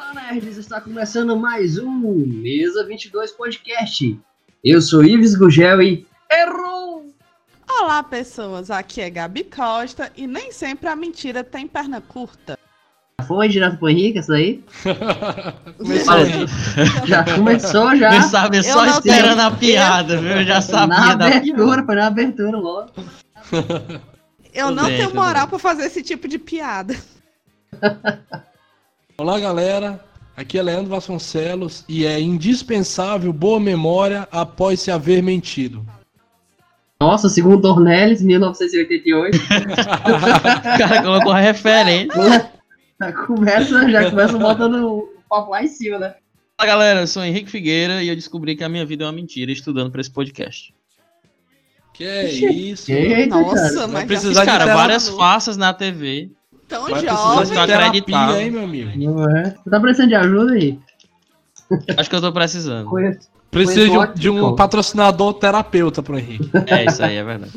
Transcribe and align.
Olá, 0.00 0.14
nerds! 0.14 0.56
Está 0.56 0.80
começando 0.80 1.36
mais 1.36 1.76
um 1.76 2.00
Mesa 2.26 2.86
22 2.86 3.32
Podcast. 3.32 4.18
Eu 4.64 4.80
sou 4.80 5.04
Ives 5.04 5.34
Gugel 5.34 5.82
e 5.82 6.06
errou! 6.32 7.06
Olá, 7.68 8.02
pessoas. 8.02 8.70
Aqui 8.70 9.02
é 9.02 9.10
Gabi 9.10 9.44
Costa 9.44 10.10
e 10.16 10.26
nem 10.26 10.52
sempre 10.52 10.88
a 10.88 10.96
mentira 10.96 11.44
tem 11.44 11.66
perna 11.68 12.00
curta. 12.00 12.58
Foi 13.26 13.46
direto 13.48 13.76
pro 13.76 13.90
Henrique, 13.90 14.20
essa 14.20 14.34
aí? 14.36 14.64
Começou, 15.76 16.14
Olha, 16.14 16.46
já 17.06 17.24
começou, 17.36 17.96
já. 17.96 18.16
Eu 18.16 18.22
sabia 18.22 18.62
só 18.62 18.86
esperando 18.86 19.36
tenho- 19.36 19.46
a 19.48 19.50
piada, 19.50 20.16
viu? 20.16 20.30
Eu 20.30 20.44
já 20.44 20.54
na 20.54 20.62
sabia 20.62 21.14
da 21.16 21.26
abertura, 21.26 21.84
foi 21.84 21.94
na 21.94 22.06
abertura 22.06 22.56
logo. 22.56 22.90
Eu 24.54 24.68
Tudo 24.68 24.76
não 24.76 24.86
bem, 24.86 24.96
tenho 24.96 25.14
moral 25.14 25.42
bem. 25.42 25.50
pra 25.50 25.58
fazer 25.58 25.84
esse 25.84 26.02
tipo 26.02 26.26
de 26.26 26.38
piada. 26.38 26.96
Olá, 29.20 29.38
galera. 29.38 30.02
Aqui 30.34 30.58
é 30.58 30.62
Leandro 30.62 30.88
Vasconcelos 30.88 31.84
e 31.86 32.06
é 32.06 32.18
indispensável 32.18 33.30
boa 33.34 33.60
memória 33.60 34.26
após 34.32 34.80
se 34.80 34.90
haver 34.90 35.22
mentido. 35.22 35.84
Nossa, 36.98 37.28
segundo 37.28 37.60
Dornelles, 37.60 38.22
1988. 38.22 39.36
O 39.44 40.78
cara 40.78 41.02
colocou 41.02 41.32
a 41.32 41.38
referência. 41.38 42.50
já 42.98 43.12
começa, 43.12 43.90
já 43.90 44.08
começa 44.08 44.38
botando 44.38 44.86
o 44.86 45.12
papo 45.28 45.50
lá 45.50 45.64
em 45.64 45.68
cima, 45.68 45.98
né? 45.98 46.14
Fala, 46.56 46.70
galera. 46.70 47.00
Eu 47.02 47.06
sou 47.06 47.20
o 47.20 47.26
Henrique 47.26 47.50
Figueira 47.50 48.02
e 48.02 48.08
eu 48.08 48.16
descobri 48.16 48.56
que 48.56 48.64
a 48.64 48.70
minha 48.70 48.86
vida 48.86 49.04
é 49.04 49.06
uma 49.06 49.12
mentira 49.12 49.52
estudando 49.52 49.92
pra 49.92 50.00
esse 50.00 50.10
podcast. 50.10 50.72
Que 51.92 52.04
é 52.04 52.32
isso? 52.32 52.86
Que 52.86 53.26
cara. 53.26 53.26
Nossa, 53.26 53.80
Vai 53.80 53.88
mas 53.88 54.04
precisar 54.06 54.46
já 54.46 54.52
de 54.52 54.58
Cara, 54.64 54.74
várias 54.74 55.10
faces 55.10 55.58
na 55.58 55.74
TV. 55.74 56.30
Tão 56.70 56.82
Vai 56.88 57.04
jovem. 57.04 57.54
Não 57.54 57.66
terapia, 57.66 57.86
acreditava. 57.88 58.40
hein, 58.42 58.50
meu 58.50 58.64
amigo? 58.64 58.90
Não 58.96 59.36
é? 59.36 59.54
Você 59.62 59.70
tá 59.70 59.80
precisando 59.80 60.08
de 60.08 60.14
ajuda 60.14 60.52
aí? 60.52 60.78
Acho 61.98 62.08
que 62.08 62.16
eu 62.16 62.20
tô 62.20 62.32
precisando. 62.32 62.88
Conheço. 62.88 63.28
Precisa 63.50 63.84
de 63.84 63.90
um, 63.90 63.94
Conheço 63.96 64.14
de 64.14 64.30
um 64.30 64.54
patrocinador 64.54 65.34
terapeuta 65.34 66.02
pro 66.02 66.16
Henrique. 66.16 66.48
É, 66.66 66.84
isso 66.84 67.02
aí, 67.02 67.16
é 67.16 67.24
verdade. 67.24 67.52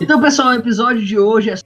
Então, 0.00 0.20
pessoal, 0.20 0.48
o 0.48 0.54
episódio 0.54 1.04
de 1.04 1.18
hoje 1.18 1.50
é 1.50 1.56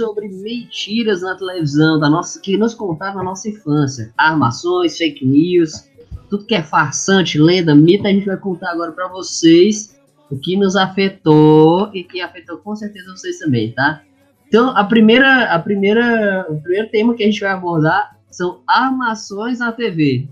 sobre 0.00 0.28
mentiras 0.28 1.20
na 1.20 1.34
televisão 1.34 2.00
da 2.00 2.08
nossa, 2.08 2.40
que 2.40 2.56
nos 2.56 2.72
contaram 2.72 3.16
na 3.16 3.24
nossa 3.24 3.50
infância. 3.50 4.10
Armações, 4.16 4.96
fake 4.96 5.26
news, 5.26 5.90
tudo 6.30 6.46
que 6.46 6.54
é 6.54 6.62
farsante, 6.62 7.38
lenda, 7.38 7.74
mito, 7.74 8.06
a 8.06 8.10
gente 8.10 8.24
vai 8.24 8.38
contar 8.38 8.70
agora 8.70 8.92
pra 8.92 9.08
vocês 9.08 9.94
o 10.30 10.38
que 10.38 10.56
nos 10.56 10.74
afetou 10.74 11.90
e 11.92 12.02
que 12.02 12.22
afetou 12.22 12.56
com 12.58 12.74
certeza 12.74 13.10
vocês 13.10 13.38
também, 13.38 13.72
tá? 13.72 14.00
Então, 14.48 14.70
a 14.70 14.84
primeira, 14.84 15.52
a 15.52 15.58
primeira, 15.58 16.46
o 16.48 16.58
primeiro 16.62 16.88
tema 16.88 17.14
que 17.14 17.22
a 17.22 17.26
gente 17.26 17.40
vai 17.40 17.50
abordar 17.50 18.16
são 18.30 18.62
armações 18.66 19.58
na 19.58 19.70
TV. 19.70 20.28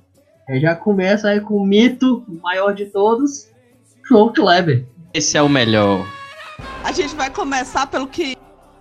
É, 0.48 0.58
já 0.58 0.74
começa 0.74 1.28
aí 1.28 1.40
com 1.40 1.56
o 1.56 1.66
mito 1.66 2.24
maior 2.42 2.72
de 2.72 2.86
todos, 2.86 3.50
João 4.08 4.32
Kleber. 4.32 4.86
Esse 5.12 5.36
é 5.36 5.42
o 5.42 5.48
melhor. 5.48 6.06
A 6.82 6.90
gente 6.90 7.14
vai 7.14 7.28
começar 7.28 7.86
pelo 7.86 8.06
que 8.06 8.34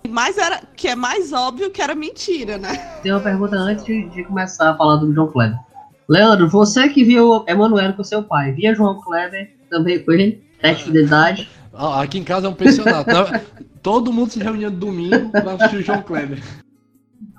mais 0.07 0.37
era, 0.37 0.61
que 0.75 0.87
é 0.87 0.95
mais 0.95 1.31
óbvio 1.33 1.69
que 1.71 1.81
era 1.81 1.93
mentira, 1.93 2.57
né? 2.57 2.75
Tem 3.03 3.11
uma 3.11 3.19
pergunta 3.21 3.55
antes 3.55 3.85
de, 3.85 4.23
começar 4.23 4.71
a 4.71 4.75
falar 4.77 4.95
do 4.97 5.13
João 5.13 5.27
Kleber. 5.27 5.57
Leandro, 6.09 6.47
você 6.49 6.87
que 6.89 7.03
viu 7.03 7.43
Emanuel 7.47 7.93
com 7.93 8.03
seu 8.03 8.23
pai, 8.23 8.51
via 8.53 8.73
João 8.73 8.99
Kleber 9.01 9.55
também 9.69 10.03
com 10.03 10.11
ele? 10.11 10.41
Teste 10.61 10.77
de 10.77 10.83
fidelidade? 10.85 11.49
Ah, 11.73 12.01
Aqui 12.01 12.17
em 12.17 12.23
casa 12.23 12.47
é 12.47 12.49
um 12.49 12.53
pensionato. 12.53 13.09
Todo 13.83 14.11
mundo 14.11 14.31
se 14.31 14.39
reunia 14.39 14.69
no 14.69 14.77
domingo 14.77 15.29
pra 15.29 15.53
assistir 15.53 15.77
o 15.77 15.81
João 15.83 16.01
Kleber. 16.01 16.41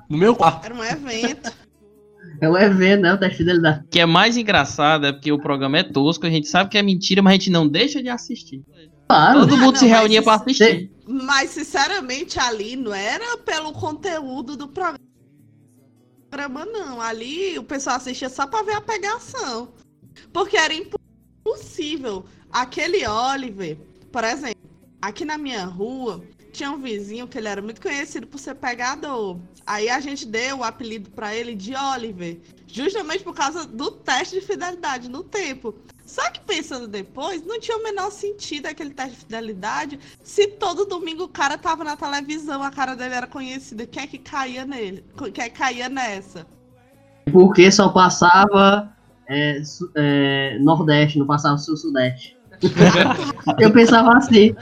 No 0.09 0.17
meu 0.17 0.35
quarto. 0.37 0.65
Era 0.67 0.75
um 0.75 0.85
evento. 0.85 1.53
É 2.41 2.49
um 2.49 2.57
evento, 2.57 3.01
né? 3.03 3.13
O 3.15 3.19
teste 3.19 3.39
de 3.39 3.45
fidelidade. 3.45 3.85
O 3.85 3.89
que 3.89 3.99
é 4.01 4.07
mais 4.07 4.37
engraçado 4.37 5.07
é 5.07 5.13
porque 5.13 5.33
o 5.33 5.39
programa 5.41 5.79
é 5.79 5.83
tosco, 5.83 6.25
a 6.27 6.31
gente 6.31 6.47
sabe 6.47 6.71
que 6.71 6.79
é 6.79 6.83
mentira, 6.83 7.21
mas 7.21 7.33
a 7.33 7.35
gente 7.35 7.51
não 7.51 7.67
deixa 7.67 8.01
de 8.03 8.09
assistir. 8.09 8.63
Claro. 9.09 9.41
Todo 9.41 9.55
Ah, 9.55 9.57
mundo 9.57 9.73
não, 9.73 9.79
se 9.81 9.87
reunia 9.87 10.23
pra 10.23 10.35
assistir. 10.35 10.91
Mas, 11.11 11.53
sinceramente, 11.53 12.39
ali 12.39 12.77
não 12.77 12.93
era 12.93 13.39
pelo 13.39 13.73
conteúdo 13.73 14.55
do 14.55 14.69
programa, 14.69 14.99
não. 16.67 17.01
Ali 17.01 17.59
o 17.59 17.65
pessoal 17.65 17.97
assistia 17.97 18.29
só 18.29 18.47
pra 18.47 18.63
ver 18.63 18.75
a 18.75 18.81
pegação. 18.83 19.73
Porque 20.35 20.59
era 20.59 20.75
impossível. 20.75 22.27
Aquele 22.53 23.07
Oliver, 23.07 23.79
por 24.13 24.23
exemplo, 24.23 24.61
aqui 25.01 25.25
na 25.25 25.39
minha 25.39 25.65
rua, 25.65 26.23
tinha 26.53 26.71
um 26.71 26.79
vizinho 26.79 27.27
que 27.27 27.39
ele 27.39 27.49
era 27.49 27.63
muito 27.63 27.81
conhecido 27.81 28.27
por 28.27 28.39
ser 28.39 28.57
pegador. 28.57 29.39
Aí 29.65 29.89
a 29.89 30.01
gente 30.01 30.27
deu 30.27 30.59
o 30.59 30.65
apelido 30.65 31.09
pra 31.11 31.35
ele 31.35 31.55
de 31.55 31.75
Oliver, 31.75 32.39
justamente 32.67 33.25
por 33.25 33.35
causa 33.35 33.67
do 33.67 33.93
teste 33.93 34.41
de 34.41 34.47
fidelidade 34.47 35.09
no 35.09 35.25
tempo. 35.25 35.75
Só 36.09 36.31
que 36.31 36.41
pensando 36.41 36.89
depois, 36.89 37.45
não 37.45 37.61
tinha 37.61 37.77
o 37.77 37.83
menor 37.83 38.11
sentido 38.11 38.65
aquele 38.65 38.95
teste 38.95 39.13
de 39.13 39.17
fidelidade 39.19 40.01
se 40.25 40.47
todo 40.47 40.87
domingo 40.87 41.25
o 41.25 41.29
cara 41.29 41.59
tava 41.59 41.85
na 41.85 41.97
televisão, 41.99 42.63
a 42.63 42.71
cara 42.71 42.97
dele 42.97 43.15
era 43.15 43.27
conhecida. 43.27 43.87
Quem 43.87 44.05
é 44.05 44.07
que 44.07 44.17
caía 44.17 44.65
nele? 44.65 45.05
Quem 45.35 45.45
é 45.45 45.51
que 45.51 45.59
caía 45.59 45.87
nessa? 45.91 46.47
Porque 47.31 47.71
só 47.71 47.91
passava 47.91 48.91
é, 49.29 49.61
é, 49.97 50.59
Nordeste, 50.61 51.19
não 51.19 51.27
passava 51.27 51.59
Sul-Sudeste. 51.59 52.39
Eu 53.61 53.71
pensava 53.71 54.17
assim. 54.17 54.57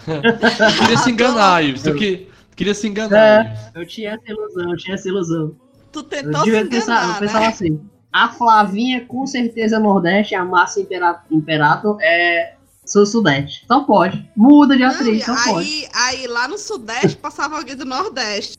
Queria 0.81 0.99
se 0.99 1.11
enganar, 1.13 1.65
Ives. 1.65 1.83
Tu 1.83 1.95
que- 1.95 2.29
queria 2.57 2.75
se 2.75 2.89
enganar, 2.89 3.47
Ives. 3.47 3.71
Eu 3.73 3.87
tinha 3.87 4.11
essa 4.15 4.33
ilusão, 4.33 4.71
eu 4.71 4.77
tinha 4.77 4.95
essa 4.97 5.09
ilusão. 5.09 5.57
Tu 5.93 6.01
Eu, 6.01 6.05
tentou 6.05 6.41
se 6.41 6.45
devia 6.45 6.67
pensar, 6.67 6.93
eu 6.97 7.03
enganar, 7.05 7.21
pensava 7.21 7.41
né? 7.41 7.47
assim. 7.47 7.91
A 8.25 8.29
Flavinha 8.31 9.05
com 9.07 9.27
certeza 9.27 9.77
é 9.77 9.79
Nordeste, 9.79 10.35
a 10.35 10.45
Márcia 10.45 10.81
Impera- 10.81 11.23
Imperato 11.31 11.99
é 12.01 12.55
Sul-Sudeste. 12.85 13.65
Só 13.67 13.81
pode. 13.81 14.27
Muda 14.37 14.77
de 14.77 14.83
atriz, 14.85 15.23
e 15.23 15.27
só 15.27 15.35
pode. 15.53 15.67
aí, 15.69 15.89
aí 15.93 16.27
lá 16.27 16.49
no 16.49 16.57
Sudeste 16.57 17.17
passava 17.17 17.57
alguém 17.59 17.77
do 17.77 17.85
Nordeste. 17.85 18.57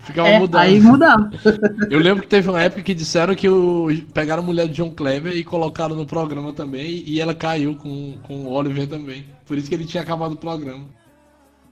Ficava 0.00 0.28
É, 0.28 0.38
mudando. 0.38 0.62
aí 0.62 0.80
mudava. 0.80 1.30
Eu 1.90 1.98
lembro 2.00 2.22
que 2.22 2.28
teve 2.28 2.48
uma 2.48 2.62
época 2.62 2.82
que 2.82 2.94
disseram 2.94 3.34
que 3.34 3.46
o, 3.48 3.88
pegaram 4.14 4.42
a 4.42 4.46
mulher 4.46 4.66
de 4.66 4.72
John 4.74 4.90
Clever 4.92 5.36
e 5.36 5.44
colocaram 5.44 5.94
no 5.94 6.06
programa 6.06 6.54
também, 6.54 7.02
e 7.06 7.20
ela 7.20 7.34
caiu 7.34 7.74
com, 7.76 8.16
com 8.22 8.44
o 8.46 8.52
Oliver 8.52 8.86
também. 8.88 9.26
Por 9.44 9.58
isso 9.58 9.68
que 9.68 9.74
ele 9.74 9.84
tinha 9.84 10.02
acabado 10.02 10.32
o 10.32 10.36
programa. 10.36 10.86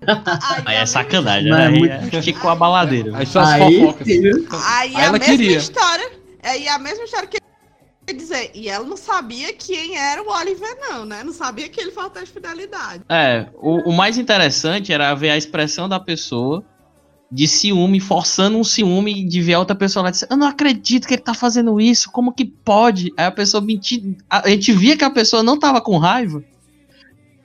Aí, 0.06 0.62
Aí 0.66 0.77
é 0.77 0.84
sacanagem, 0.84 1.50
né? 1.50 1.62
é 1.62 1.66
Aí 1.69 1.78
muito- 1.78 2.16
é 2.16 2.21
Chico 2.22 2.47
a 2.48 2.54
baladeira. 2.54 3.16
Aí 3.16 3.25
só 3.25 3.41
as 3.41 3.48
Aí, 3.53 3.81
fofocas. 3.81 4.06
aí 4.06 4.21
Aí 4.50 4.97
a 4.97 5.00
ela 5.04 5.12
mesma 5.12 5.19
queria. 5.21 5.56
história. 5.56 6.10
Aí 6.47 6.69
a 6.69 6.79
mesma 6.79 7.05
história 7.05 7.27
que 7.27 7.39
quer 8.07 8.12
dizer, 8.12 8.53
e 8.55 8.69
ela 8.69 8.87
não 8.87 8.97
sabia 8.97 9.53
quem 9.53 9.99
era 9.99 10.23
o 10.23 10.31
Oliver, 10.31 10.79
não, 10.79 11.05
né? 11.05 11.25
Não 11.25 11.33
sabia 11.33 11.69
que 11.69 11.81
ele 11.81 11.91
teste 11.91 12.21
de 12.21 12.31
fidelidade. 12.31 13.03
É, 13.09 13.49
o, 13.55 13.91
o 13.91 13.93
mais 13.93 14.17
interessante 14.17 14.93
era 14.93 15.12
ver 15.15 15.31
a 15.31 15.37
expressão 15.37 15.89
da 15.89 15.99
pessoa 15.99 16.65
de 17.33 17.49
ciúme, 17.49 17.99
forçando 17.99 18.57
um 18.57 18.62
ciúme 18.62 19.25
de 19.25 19.43
ver 19.43 19.55
a 19.55 19.59
outra 19.59 19.75
pessoa 19.75 20.05
lá 20.05 20.11
e 20.11 20.12
dizer, 20.12 20.29
eu 20.31 20.37
não 20.37 20.47
acredito 20.47 21.09
que 21.09 21.15
ele 21.15 21.23
tá 21.23 21.34
fazendo 21.34 21.81
isso, 21.81 22.12
como 22.12 22.33
que 22.33 22.45
pode? 22.45 23.13
Aí 23.17 23.27
a 23.27 23.33
pessoa 23.33 23.61
mentir, 23.61 24.17
a, 24.31 24.49
gente 24.49 24.73
via 24.73 24.97
que 24.97 25.03
a 25.03 25.11
pessoa 25.11 25.43
não 25.43 25.59
tava 25.59 25.81
com 25.81 25.99
raiva. 25.99 26.45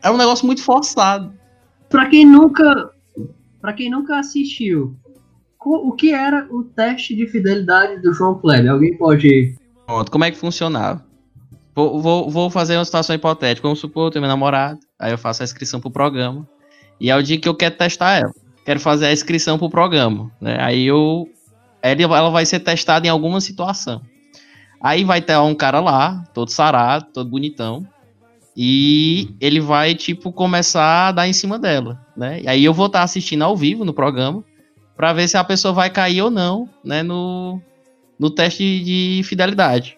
Era 0.03 0.13
um 0.13 0.17
negócio 0.17 0.45
muito 0.45 0.61
forçado. 0.61 1.33
Pra 1.89 2.07
quem 2.07 2.23
nunca, 2.23 2.91
para 3.59 3.73
quem 3.73 3.89
nunca 3.89 4.19
assistiu, 4.19 4.95
o 5.65 5.91
que 5.93 6.13
era 6.13 6.47
o 6.49 6.63
teste 6.63 7.15
de 7.15 7.27
fidelidade 7.27 8.01
do 8.01 8.13
João 8.13 8.35
Kleber? 8.35 8.71
Alguém 8.71 8.97
pode 8.97 9.55
Pronto, 9.91 10.09
como 10.09 10.23
é 10.23 10.31
que 10.31 10.37
funcionava? 10.37 11.03
Vou, 11.75 12.01
vou, 12.01 12.29
vou 12.29 12.49
fazer 12.49 12.77
uma 12.77 12.85
situação 12.85 13.13
hipotética. 13.13 13.67
Vamos 13.67 13.79
supor, 13.79 14.07
eu 14.07 14.11
tenho 14.11 14.21
meu 14.21 14.29
namorado, 14.29 14.79
aí 14.97 15.11
eu 15.11 15.17
faço 15.17 15.41
a 15.41 15.45
inscrição 15.45 15.81
pro 15.81 15.91
programa. 15.91 16.47
E 16.97 17.09
é 17.09 17.15
o 17.17 17.21
dia 17.21 17.37
que 17.37 17.49
eu 17.49 17.53
quero 17.53 17.75
testar 17.75 18.19
ela. 18.19 18.31
Quero 18.65 18.79
fazer 18.79 19.07
a 19.07 19.11
inscrição 19.11 19.57
pro 19.57 19.69
programa. 19.69 20.31
Né? 20.39 20.57
Aí 20.61 20.85
eu. 20.85 21.27
Ela, 21.81 22.29
vai 22.29 22.45
ser 22.45 22.61
testada 22.61 23.05
em 23.05 23.09
alguma 23.09 23.41
situação. 23.41 24.01
Aí 24.79 25.03
vai 25.03 25.21
ter 25.21 25.37
um 25.37 25.53
cara 25.53 25.81
lá, 25.81 26.23
todo 26.33 26.49
sarado, 26.49 27.07
todo 27.13 27.29
bonitão. 27.29 27.85
E 28.55 29.35
ele 29.41 29.59
vai, 29.59 29.93
tipo, 29.93 30.31
começar 30.31 31.07
a 31.07 31.11
dar 31.11 31.27
em 31.27 31.33
cima 31.33 31.59
dela, 31.59 31.99
né? 32.15 32.41
E 32.41 32.47
aí 32.47 32.63
eu 32.63 32.73
vou 32.73 32.85
estar 32.85 33.03
assistindo 33.03 33.43
ao 33.43 33.57
vivo 33.57 33.83
no 33.83 33.93
programa 33.93 34.43
pra 35.01 35.13
ver 35.13 35.27
se 35.27 35.35
a 35.35 35.43
pessoa 35.43 35.73
vai 35.73 35.89
cair 35.89 36.21
ou 36.21 36.29
não, 36.29 36.69
né? 36.85 37.01
No, 37.01 37.59
no 38.19 38.29
teste 38.29 38.83
de 38.83 39.21
fidelidade. 39.23 39.97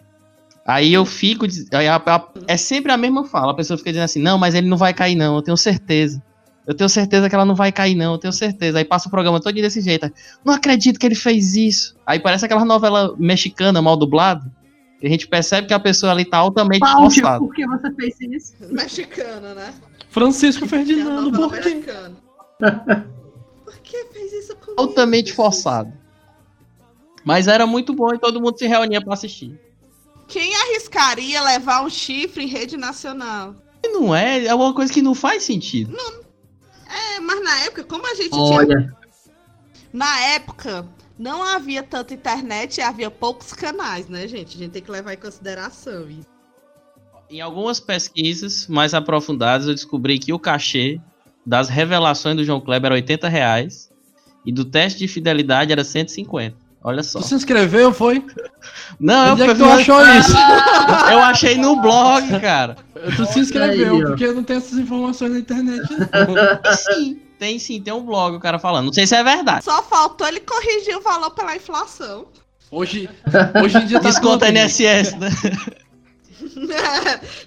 Aí 0.66 0.94
eu 0.94 1.04
fico. 1.04 1.44
aí 1.74 1.86
a- 1.86 1.96
a- 2.06 2.28
é 2.48 2.56
sempre 2.56 2.90
a 2.90 2.96
mesma 2.96 3.22
fala. 3.26 3.52
A 3.52 3.54
pessoa 3.54 3.76
fica 3.76 3.90
dizendo 3.90 4.06
assim: 4.06 4.18
não, 4.22 4.38
mas 4.38 4.54
ele 4.54 4.66
não 4.66 4.78
vai 4.78 4.94
cair, 4.94 5.14
não, 5.14 5.36
eu 5.36 5.42
tenho 5.42 5.58
certeza. 5.58 6.22
Eu 6.66 6.74
tenho 6.74 6.88
certeza 6.88 7.28
que 7.28 7.34
ela 7.34 7.44
não 7.44 7.54
vai 7.54 7.70
cair, 7.70 7.94
não, 7.94 8.12
eu 8.12 8.18
tenho 8.18 8.32
certeza. 8.32 8.78
Aí 8.78 8.84
passa 8.86 9.06
o 9.08 9.10
programa 9.10 9.38
todo 9.42 9.52
desse 9.52 9.82
jeito. 9.82 10.10
Não 10.42 10.54
acredito 10.54 10.98
que 10.98 11.04
ele 11.04 11.14
fez 11.14 11.54
isso. 11.54 11.94
Aí 12.06 12.18
parece 12.18 12.46
aquela 12.46 12.64
novela 12.64 13.14
mexicana 13.18 13.82
mal 13.82 13.98
dublada. 13.98 14.50
Que 14.98 15.06
a 15.06 15.10
gente 15.10 15.28
percebe 15.28 15.66
que 15.68 15.74
a 15.74 15.78
pessoa 15.78 16.12
ali 16.12 16.24
tá 16.24 16.38
altamente 16.38 16.80
forçada. 16.96 17.40
por 17.40 17.52
que 17.54 17.66
você 17.66 17.92
fez 17.92 18.18
isso? 18.22 18.54
Mexicana, 18.72 19.52
né? 19.52 19.74
Francisco 20.08 20.64
é 20.64 20.68
Ferdinando, 20.68 21.30
por 21.30 21.52
quê? 21.60 21.82
Por 23.64 23.78
que 23.82 24.04
fez 24.12 24.32
isso? 24.32 24.56
Altamente 24.76 25.32
forçado. 25.32 25.92
Mas 27.24 27.48
era 27.48 27.66
muito 27.66 27.94
bom 27.94 28.14
e 28.14 28.18
todo 28.18 28.40
mundo 28.40 28.58
se 28.58 28.66
reunia 28.66 29.00
pra 29.00 29.14
assistir. 29.14 29.58
Quem 30.28 30.54
arriscaria 30.54 31.42
levar 31.42 31.82
um 31.84 31.90
chifre 31.90 32.44
em 32.44 32.48
rede 32.48 32.76
nacional? 32.76 33.54
E 33.82 33.88
não 33.88 34.14
é, 34.14 34.46
é 34.46 34.54
uma 34.54 34.74
coisa 34.74 34.92
que 34.92 35.02
não 35.02 35.14
faz 35.14 35.42
sentido. 35.42 35.96
É, 36.86 37.20
mas 37.20 37.42
na 37.42 37.60
época, 37.60 37.84
como 37.84 38.06
a 38.06 38.14
gente 38.14 38.30
tinha. 38.30 38.42
Olha, 38.42 38.96
Na 39.92 40.20
época, 40.20 40.86
não 41.18 41.42
havia 41.42 41.82
tanta 41.82 42.14
internet 42.14 42.78
e 42.78 42.82
havia 42.82 43.10
poucos 43.10 43.52
canais, 43.52 44.08
né, 44.08 44.26
gente? 44.26 44.56
A 44.56 44.58
gente 44.58 44.72
tem 44.72 44.82
que 44.82 44.90
levar 44.90 45.14
em 45.14 45.18
consideração 45.18 46.08
isso. 46.10 46.26
Em 47.30 47.40
algumas 47.40 47.80
pesquisas 47.80 48.66
mais 48.66 48.92
aprofundadas, 48.92 49.66
eu 49.66 49.74
descobri 49.74 50.18
que 50.18 50.32
o 50.32 50.38
cachê 50.38 51.00
das 51.44 51.68
revelações 51.68 52.36
do 52.36 52.44
João 52.44 52.60
Kleber 52.60 52.86
era 52.86 52.94
80 52.94 53.28
reais 53.28 53.90
e 54.44 54.52
do 54.52 54.64
teste 54.64 54.98
de 54.98 55.08
fidelidade 55.08 55.72
era 55.72 55.84
150. 55.84 56.64
Olha 56.86 57.02
só. 57.02 57.18
Tu 57.18 57.28
se 57.28 57.34
inscreveu, 57.34 57.94
foi? 57.94 58.22
Não, 59.00 59.32
Onde 59.32 59.42
é 59.42 59.46
que 59.46 59.54
tu 59.54 59.64
achou 59.64 60.06
isso? 60.06 60.36
eu 61.10 61.18
achei 61.20 61.56
no 61.56 61.80
blog, 61.80 62.38
cara. 62.40 62.76
Tu 63.16 63.24
se 63.24 63.40
inscreveu, 63.40 63.96
aí, 63.96 64.02
porque 64.02 64.30
não 64.32 64.44
tem 64.44 64.58
essas 64.58 64.78
informações 64.78 65.32
na 65.32 65.38
internet. 65.38 65.88
Tem 66.62 66.76
sim, 66.76 67.18
tem 67.38 67.58
sim, 67.58 67.80
tem 67.80 67.90
um 67.92 68.04
blog 68.04 68.36
o 68.36 68.40
cara 68.40 68.58
falando. 68.58 68.86
Não 68.86 68.92
sei 68.92 69.06
se 69.06 69.14
é 69.14 69.22
verdade. 69.24 69.64
Só 69.64 69.82
faltou 69.82 70.26
ele 70.26 70.40
corrigir 70.40 70.96
o 70.96 71.00
valor 71.00 71.30
pela 71.30 71.56
inflação. 71.56 72.26
Hoje, 72.70 73.08
hoje 73.62 73.78
em 73.78 73.86
dia 73.86 74.00
tá 74.00 74.08
Henrique? 74.08 74.46
NSS, 74.46 75.16
né? 75.16 75.28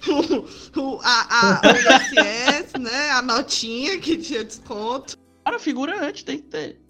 o, 0.08 0.80
o, 0.80 1.00
a, 1.02 1.26
a, 1.30 1.60
o 1.64 1.76
ISS, 1.76 2.72
né? 2.78 3.10
A 3.10 3.20
notinha 3.22 3.98
que 3.98 4.16
tinha 4.16 4.44
desconto. 4.44 5.16
Cara, 5.44 5.58
figurante, 5.58 6.24
tem 6.24 6.38
que 6.38 6.44
ter. 6.44 6.80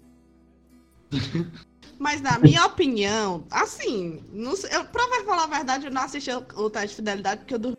Mas 1.97 2.21
na 2.21 2.39
minha 2.39 2.65
opinião, 2.65 3.43
assim, 3.51 4.23
não 4.31 4.55
sei, 4.55 4.69
eu, 4.73 4.85
pra 4.85 5.03
falar 5.25 5.43
a 5.43 5.47
verdade, 5.47 5.85
eu 5.85 5.91
não 5.91 6.03
assisti 6.03 6.31
o, 6.31 6.69
teste 6.69 6.89
de 6.89 6.95
fidelidade 6.95 7.41
porque 7.41 7.55
eu 7.55 7.75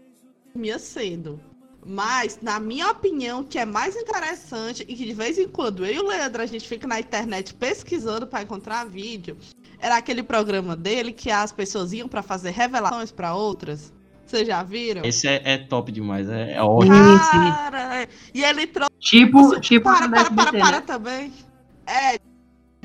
dormia 0.55 0.79
cedo. 0.79 1.41
Mas, 1.85 2.39
na 2.43 2.61
minha 2.61 2.91
opinião, 2.91 3.41
o 3.41 3.45
que 3.45 3.59
é 3.59 3.65
mais 3.65 3.97
interessante 3.97 4.85
e 4.87 4.95
que 4.95 5.07
de 5.07 5.15
vez 5.15 5.39
em 5.39 5.49
quando 5.49 5.87
eu 5.87 5.95
e 5.95 5.99
o 5.99 6.07
Leandro 6.07 6.43
a 6.43 6.47
gente 6.47 6.69
fica 6.69 6.87
na 6.87 7.01
internet 7.01 7.55
pesquisando 7.55 8.27
pra 8.27 8.43
encontrar 8.43 8.85
vídeo, 8.85 9.39
era 9.79 9.97
aquele 9.97 10.23
programa 10.23 10.77
dele 10.77 11.13
que 11.13 11.31
as 11.31 11.51
pessoas 11.51 11.95
iam 11.95 12.07
pra 12.07 12.23
fazer 12.23 12.51
revelações 12.51 13.11
pra 13.11 13.35
outras. 13.35 13.91
Vocês 14.27 14.47
já 14.47 14.63
viram? 14.63 15.03
Esse 15.05 15.27
é, 15.27 15.41
é 15.45 15.59
top 15.59 15.91
demais, 15.91 16.29
é, 16.29 16.53
é 16.53 16.63
ótimo. 16.63 16.95
Cara, 16.95 18.07
e 18.35 18.45
ele 18.45 18.67
trouxe 18.67 18.91
Tipo, 19.01 19.59
tipo 19.61 19.85
para, 19.85 20.09
para, 20.09 20.31
para, 20.31 20.53
para 20.53 20.81
também. 20.83 21.33
É, 21.87 22.19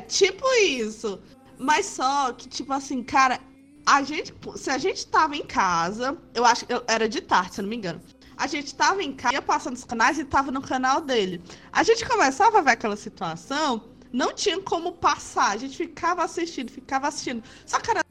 tipo 0.07 0.45
isso. 0.55 1.19
Mas 1.57 1.85
só 1.85 2.33
que, 2.33 2.47
tipo 2.47 2.73
assim, 2.73 3.03
cara, 3.03 3.39
a 3.85 4.01
gente, 4.01 4.33
se 4.55 4.69
a 4.69 4.77
gente 4.77 5.05
tava 5.07 5.35
em 5.35 5.45
casa, 5.45 6.17
eu 6.33 6.43
acho 6.43 6.65
que 6.65 6.73
era 6.87 7.07
de 7.07 7.21
tarde, 7.21 7.55
se 7.55 7.61
não 7.61 7.69
me 7.69 7.75
engano. 7.75 8.01
A 8.37 8.47
gente 8.47 8.75
tava 8.75 9.01
em 9.01 9.13
casa, 9.13 9.35
ia 9.35 9.41
passando 9.41 9.75
os 9.75 9.85
canais 9.85 10.19
e 10.19 10.25
tava 10.25 10.51
no 10.51 10.61
canal 10.61 10.99
dele. 10.99 11.41
A 11.71 11.83
gente 11.83 12.05
começava 12.05 12.59
a 12.59 12.61
ver 12.61 12.71
aquela 12.71 12.97
situação, 12.97 13.89
não 14.11 14.33
tinha 14.33 14.59
como 14.61 14.93
passar. 14.93 15.51
A 15.51 15.57
gente 15.57 15.77
ficava 15.77 16.23
assistindo, 16.23 16.71
ficava 16.71 17.07
assistindo. 17.07 17.43
Só 17.65 17.79
que 17.79 17.91
era 17.91 18.01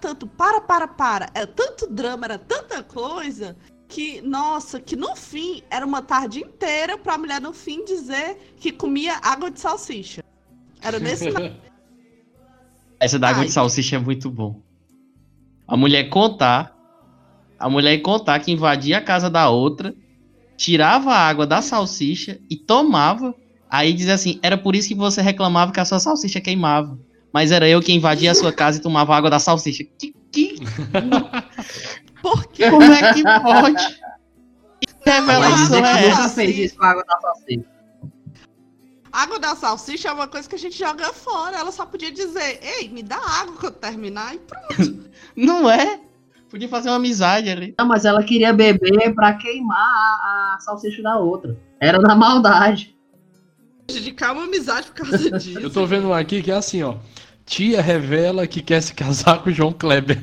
tanto, 0.00 0.26
para, 0.26 0.60
para, 0.60 0.88
para. 0.88 1.30
Era 1.34 1.46
tanto 1.46 1.86
drama, 1.86 2.26
era 2.26 2.38
tanta 2.38 2.82
coisa 2.82 3.56
que, 3.88 4.20
nossa, 4.22 4.80
que 4.80 4.96
no 4.96 5.14
fim 5.14 5.62
era 5.70 5.86
uma 5.86 6.02
tarde 6.02 6.40
inteira 6.40 6.98
pra 6.98 7.18
mulher 7.18 7.40
no 7.40 7.52
fim 7.52 7.84
dizer 7.84 8.54
que 8.56 8.72
comia 8.72 9.18
água 9.22 9.50
de 9.50 9.60
salsicha. 9.60 10.24
Era 10.82 10.98
nesse 10.98 11.28
Essa 12.98 13.18
da 13.18 13.28
água 13.28 13.42
Ai. 13.42 13.46
de 13.46 13.52
salsicha 13.52 13.96
é 13.96 13.98
muito 13.98 14.30
bom. 14.30 14.60
A 15.68 15.76
mulher 15.76 16.08
contar, 16.08 16.74
a 17.58 17.68
mulher 17.68 17.98
contar 17.98 18.38
que 18.40 18.50
invadia 18.52 18.98
a 18.98 19.02
casa 19.02 19.28
da 19.28 19.50
outra, 19.50 19.94
tirava 20.56 21.12
a 21.12 21.18
água 21.28 21.46
da 21.46 21.60
salsicha 21.60 22.38
e 22.48 22.56
tomava. 22.56 23.34
Aí 23.68 23.92
dizia 23.92 24.14
assim: 24.14 24.38
era 24.42 24.56
por 24.56 24.74
isso 24.74 24.88
que 24.88 24.94
você 24.94 25.20
reclamava 25.20 25.72
que 25.72 25.80
a 25.80 25.84
sua 25.84 26.00
salsicha 26.00 26.40
queimava. 26.40 26.98
Mas 27.32 27.50
era 27.50 27.68
eu 27.68 27.82
que 27.82 27.92
invadia 27.92 28.30
a 28.30 28.34
sua 28.34 28.52
casa 28.54 28.78
e 28.78 28.82
tomava 28.82 29.14
água 29.14 29.28
da 29.28 29.38
salsicha. 29.38 29.84
Que, 29.98 30.14
que, 30.32 30.56
Por 32.22 32.46
quê? 32.48 32.70
como 32.70 32.82
é 32.84 33.12
que 33.12 33.22
pode? 33.22 33.94
Que 34.80 35.10
revelação 35.10 35.82
que 35.82 35.88
é 35.88 36.08
nunca 36.08 36.22
essa? 36.22 36.28
fez 36.30 36.58
isso 36.58 36.76
com 36.76 36.84
a 36.84 36.90
água 36.90 37.04
da 37.04 37.20
salsicha. 37.20 37.75
Água 39.16 39.38
da 39.38 39.56
salsicha 39.56 40.08
é 40.10 40.12
uma 40.12 40.28
coisa 40.28 40.46
que 40.46 40.56
a 40.56 40.58
gente 40.58 40.78
joga 40.78 41.10
fora. 41.10 41.56
Ela 41.56 41.72
só 41.72 41.86
podia 41.86 42.12
dizer, 42.12 42.60
ei, 42.60 42.86
me 42.90 43.02
dá 43.02 43.16
água 43.16 43.56
quando 43.58 43.76
terminar 43.76 44.34
e 44.34 44.38
pronto. 44.38 45.08
Não 45.34 45.70
é? 45.70 46.00
Podia 46.50 46.68
fazer 46.68 46.90
uma 46.90 46.96
amizade 46.96 47.48
ali. 47.48 47.74
Não, 47.78 47.86
mas 47.86 48.04
ela 48.04 48.22
queria 48.22 48.52
beber 48.52 49.14
pra 49.14 49.32
queimar 49.32 49.78
a, 49.78 50.56
a 50.56 50.60
salsicha 50.60 51.02
da 51.02 51.18
outra. 51.18 51.58
Era 51.80 51.98
na 51.98 52.14
maldade. 52.14 52.94
Dedicar 53.86 54.32
uma 54.32 54.44
amizade 54.44 54.88
por 54.88 55.06
causa 55.06 55.30
disso. 55.38 55.60
Eu 55.60 55.72
tô 55.72 55.86
vendo 55.86 56.08
um 56.08 56.12
aqui 56.12 56.42
que 56.42 56.50
é 56.50 56.54
assim, 56.54 56.82
ó. 56.82 56.96
Tia 57.46 57.80
revela 57.80 58.46
que 58.46 58.60
quer 58.60 58.82
se 58.82 58.92
casar 58.92 59.42
com 59.42 59.48
o 59.48 59.52
João 59.52 59.72
Kleber. 59.72 60.22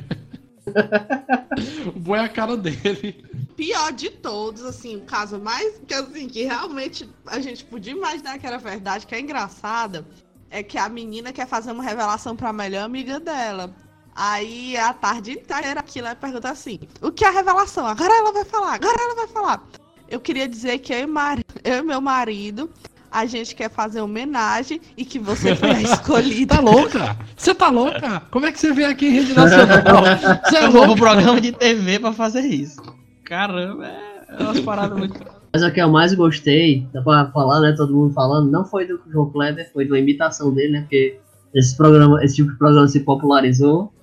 o 1.87 1.99
bom 1.99 2.15
é 2.15 2.19
a 2.19 2.29
cara 2.29 2.55
dele. 2.55 3.25
Pior 3.55 3.91
de 3.91 4.09
todos, 4.09 4.63
assim, 4.63 4.97
o 4.97 5.01
caso 5.01 5.39
mais 5.39 5.79
que 5.87 5.93
assim, 5.93 6.27
que 6.27 6.43
realmente 6.43 7.09
a 7.27 7.39
gente 7.39 7.63
podia 7.65 7.93
imaginar 7.93 8.37
que 8.37 8.45
era 8.47 8.57
verdade, 8.57 9.05
que 9.07 9.15
é 9.15 9.19
engraçada, 9.19 10.05
é 10.49 10.61
que 10.63 10.77
a 10.77 10.87
menina 10.89 11.31
quer 11.31 11.47
fazer 11.47 11.71
uma 11.71 11.83
revelação 11.83 12.35
pra 12.35 12.51
melhor 12.53 12.83
amiga 12.85 13.19
dela. 13.19 13.73
Aí 14.15 14.77
a 14.77 14.93
tarde 14.93 15.31
inteira 15.31 15.79
aquilo 15.79 16.05
ela 16.07 16.15
pergunta 16.15 16.49
assim: 16.49 16.79
o 17.01 17.11
que 17.11 17.25
é 17.25 17.29
a 17.29 17.31
revelação? 17.31 17.85
Agora 17.87 18.13
ela 18.13 18.31
vai 18.31 18.45
falar, 18.45 18.73
agora 18.75 18.95
ela 18.99 19.15
vai 19.15 19.27
falar. 19.27 19.63
Eu 20.07 20.19
queria 20.19 20.47
dizer 20.47 20.77
que 20.79 20.93
eu 20.93 20.99
e, 20.99 21.05
mari- 21.07 21.43
eu 21.63 21.77
e 21.77 21.81
meu 21.81 21.99
marido, 21.99 22.69
a 23.09 23.25
gente 23.25 23.55
quer 23.55 23.71
fazer 23.71 24.01
homenagem 24.01 24.79
e 24.95 25.03
que 25.03 25.17
você 25.17 25.55
foi 25.55 25.71
a 25.71 25.81
escolhida. 25.81 26.55
Tá 26.57 26.61
louca? 26.61 27.17
Você 27.35 27.55
tá 27.55 27.69
louca? 27.69 28.21
Como 28.29 28.45
é 28.45 28.51
que 28.51 28.59
você 28.59 28.71
vem 28.71 28.85
aqui 28.85 29.07
em 29.07 29.11
rede 29.11 29.33
nacional? 29.33 30.03
Você 30.45 30.57
é 30.57 30.69
vou 30.69 30.83
pro 30.85 30.95
programa 30.95 31.41
de 31.41 31.51
TV 31.51 31.97
pra 31.99 32.13
fazer 32.13 32.41
isso. 32.41 32.79
Caramba, 33.23 33.87
é 33.87 34.13
é 34.37 34.43
umas 34.43 34.59
paradas 34.61 34.97
muito. 34.97 35.19
Mas 35.53 35.63
o 35.63 35.71
que 35.71 35.79
eu 35.79 35.89
mais 35.89 36.13
gostei, 36.15 36.87
dá 36.91 37.01
pra 37.01 37.31
falar, 37.31 37.61
né? 37.61 37.73
Todo 37.73 37.93
mundo 37.93 38.11
falando, 38.11 38.49
não 38.49 38.65
foi 38.65 38.87
do 38.87 38.99
João 39.07 39.29
Kleber, 39.29 39.71
foi 39.71 39.87
da 39.87 39.99
imitação 39.99 40.51
dele, 40.51 40.73
né? 40.73 40.81
Porque 40.81 41.19
esse, 41.53 41.77
programa, 41.77 42.23
esse 42.23 42.37
tipo 42.37 42.51
de 42.51 42.57
programa 42.57 42.87
se 42.87 43.01
popularizou. 43.01 43.93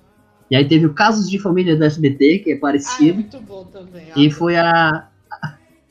E 0.49 0.55
aí 0.55 0.65
teve 0.65 0.85
o 0.85 0.93
Casos 0.93 1.29
de 1.29 1.37
Família 1.37 1.75
do 1.75 1.83
SBT, 1.83 2.39
que 2.39 2.51
é 2.51 2.53
Ah, 2.53 2.55
é 2.55 2.59
parecido. 2.59 3.15
muito 3.15 3.39
bom 3.41 3.65
também. 3.65 4.05
E 4.15 4.31
foi 4.31 4.55
a. 4.55 5.09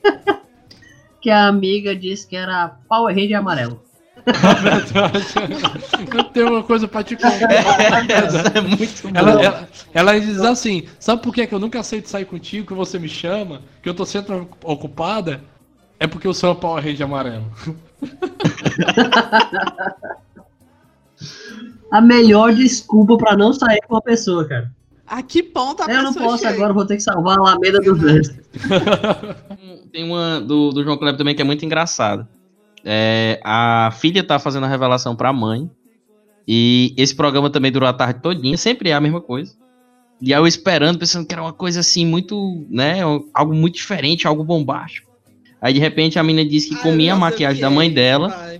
que 1.21 1.29
a 1.29 1.47
amiga 1.47 1.95
disse 1.95 2.27
que 2.27 2.37
era 2.37 2.79
Power 2.89 3.15
Ranger 3.15 3.39
amarelo. 3.39 3.83
Eu 6.17 6.25
tenho 6.25 6.49
uma 6.49 6.63
coisa 6.63 6.89
pra 6.89 7.03
te 7.03 7.17
contar. 7.17 8.11
Essa 8.11 8.49
é 8.55 8.61
muito 8.61 9.03
boa. 9.03 9.19
Ela, 9.19 9.43
ela, 9.43 9.69
ela 9.93 10.21
diz 10.21 10.41
assim: 10.41 10.85
sabe 10.99 11.23
por 11.23 11.35
que 11.35 11.47
que 11.47 11.55
eu 11.55 11.59
nunca 11.59 11.81
aceito 11.81 12.09
sair 12.09 12.25
contigo, 12.25 12.67
que 12.67 12.75
você 12.75 12.99
me 12.99 13.09
chama, 13.09 13.63
que 13.83 13.89
eu 13.89 13.95
tô 13.95 14.05
sempre 14.05 14.35
ocupada? 14.65 15.43
É 15.99 16.07
porque 16.07 16.27
eu 16.27 16.35
sou 16.35 16.51
a 16.51 16.55
Power 16.55 16.85
Ranger 16.85 17.07
amarelo. 17.07 17.45
A 21.91 22.01
melhor 22.01 22.55
desculpa 22.55 23.19
pra 23.19 23.37
não 23.37 23.53
sair 23.53 23.81
com 23.87 23.95
uma 23.95 24.01
pessoa, 24.01 24.47
cara. 24.47 24.71
A 25.07 25.23
que 25.23 25.43
ponto 25.43 25.83
a 25.83 25.93
eu 25.93 26.03
não 26.05 26.13
pessoa 26.13 26.31
posso 26.31 26.45
chega? 26.45 26.55
agora, 26.55 26.73
vou 26.73 26.87
ter 26.87 26.97
que 26.97 27.03
salvar 27.03 27.37
a 27.37 27.41
Alameda 27.41 27.81
dos 27.81 27.99
Anjos. 28.05 28.33
Tem 29.93 30.05
uma 30.05 30.41
do, 30.41 30.71
do 30.71 30.85
João 30.85 30.97
Kleber 30.97 31.19
também 31.19 31.35
que 31.35 31.43
é 31.43 31.45
muito 31.45 31.65
engraçada. 31.65 32.29
É, 32.85 33.41
a 33.45 33.91
filha 33.93 34.23
tá 34.25 34.39
fazendo 34.39 34.65
a 34.65 34.69
revelação 34.69 35.15
pra 35.15 35.33
mãe. 35.33 35.71
E 36.47 36.95
esse 36.97 37.15
programa 37.15 37.51
também 37.51 37.71
durou 37.71 37.89
a 37.89 37.93
tarde 37.93 38.21
todinha. 38.21 38.57
Sempre 38.57 38.91
é 38.91 38.95
a 38.95 39.01
mesma 39.01 39.21
coisa. 39.21 39.55
E 40.21 40.35
aí 40.35 40.41
eu 40.41 40.47
esperando, 40.47 40.99
pensando 40.99 41.27
que 41.27 41.33
era 41.33 41.43
uma 41.43 41.53
coisa 41.53 41.81
assim, 41.81 42.05
muito, 42.05 42.67
né? 42.69 43.01
Algo 43.33 43.55
muito 43.55 43.75
diferente, 43.75 44.27
algo 44.27 44.45
bombástico. 44.45 45.11
Aí 45.63 45.73
de 45.73 45.79
repente 45.81 46.19
a 46.19 46.23
menina 46.23 46.49
disse 46.49 46.69
que 46.69 46.75
eu 46.75 46.79
comia 46.81 47.15
a 47.15 47.17
maquiagem 47.17 47.57
que 47.57 47.63
da 47.63 47.71
mãe 47.71 47.91
dela. 47.93 48.59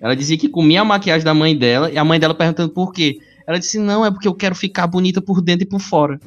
Ela 0.00 0.14
dizia 0.14 0.36
que 0.36 0.48
comia 0.48 0.82
a 0.82 0.84
maquiagem 0.84 1.24
da 1.24 1.34
mãe 1.34 1.56
dela. 1.56 1.90
E 1.90 1.98
a 1.98 2.04
mãe 2.04 2.20
dela 2.20 2.34
perguntando 2.34 2.72
por 2.72 2.92
quê. 2.92 3.18
Ela 3.46 3.58
disse, 3.58 3.78
não, 3.78 4.04
é 4.04 4.10
porque 4.10 4.26
eu 4.26 4.34
quero 4.34 4.54
ficar 4.54 4.86
bonita 4.86 5.22
por 5.22 5.40
dentro 5.40 5.64
e 5.64 5.68
por 5.68 5.80
fora. 5.80 6.20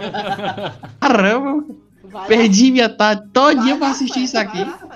Caramba, 0.99 1.65
Vai 2.03 2.27
perdi 2.27 2.71
minha 2.71 2.89
tarde 2.89 3.23
todinha 3.33 3.75
Vai 3.75 3.79
pra 3.79 3.89
assistir 3.91 4.23
isso 4.23 4.31
certo, 4.31 4.49
aqui. 4.49 4.57
certo. 4.57 4.88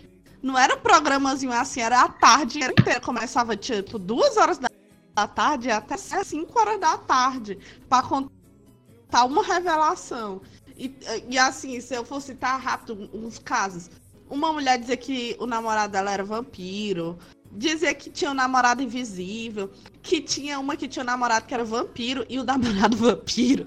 Não 0.43 0.59
era 0.59 0.75
um 0.75 0.79
programazinho 0.79 1.53
assim, 1.53 1.79
era 1.79 2.01
a 2.01 2.09
tarde 2.09 2.59
inteira. 2.59 2.99
Começava 2.99 3.55
tipo 3.55 3.97
duas 3.97 4.35
horas 4.35 4.59
da 4.59 5.25
tarde 5.25 5.71
até 5.71 5.95
5 5.95 6.59
horas 6.59 6.81
da 6.81 6.97
tarde. 6.97 7.57
Pra 7.87 8.03
contar 8.03 9.23
uma 9.23 9.41
revelação. 9.41 10.41
E, 10.75 10.93
e 11.29 11.39
assim, 11.39 11.79
se 11.79 11.95
eu 11.95 12.03
for 12.03 12.21
citar 12.21 12.59
rápido 12.59 13.09
uns 13.13 13.39
casos. 13.39 13.89
Uma 14.29 14.51
mulher 14.51 14.77
dizia 14.79 14.97
que 14.97 15.37
o 15.39 15.45
namorado 15.45 15.93
dela 15.93 16.11
era 16.11 16.25
vampiro. 16.25 17.17
Dizia 17.49 17.93
que 17.93 18.09
tinha 18.09 18.31
um 18.31 18.33
namorado 18.33 18.83
invisível. 18.83 19.71
Que 20.01 20.19
tinha 20.19 20.59
uma 20.59 20.75
que 20.75 20.89
tinha 20.89 21.03
um 21.03 21.05
namorado 21.05 21.45
que 21.45 21.53
era 21.53 21.63
vampiro. 21.63 22.25
E 22.27 22.37
o 22.37 22.43
namorado 22.43 22.97
vampiro 22.99 23.65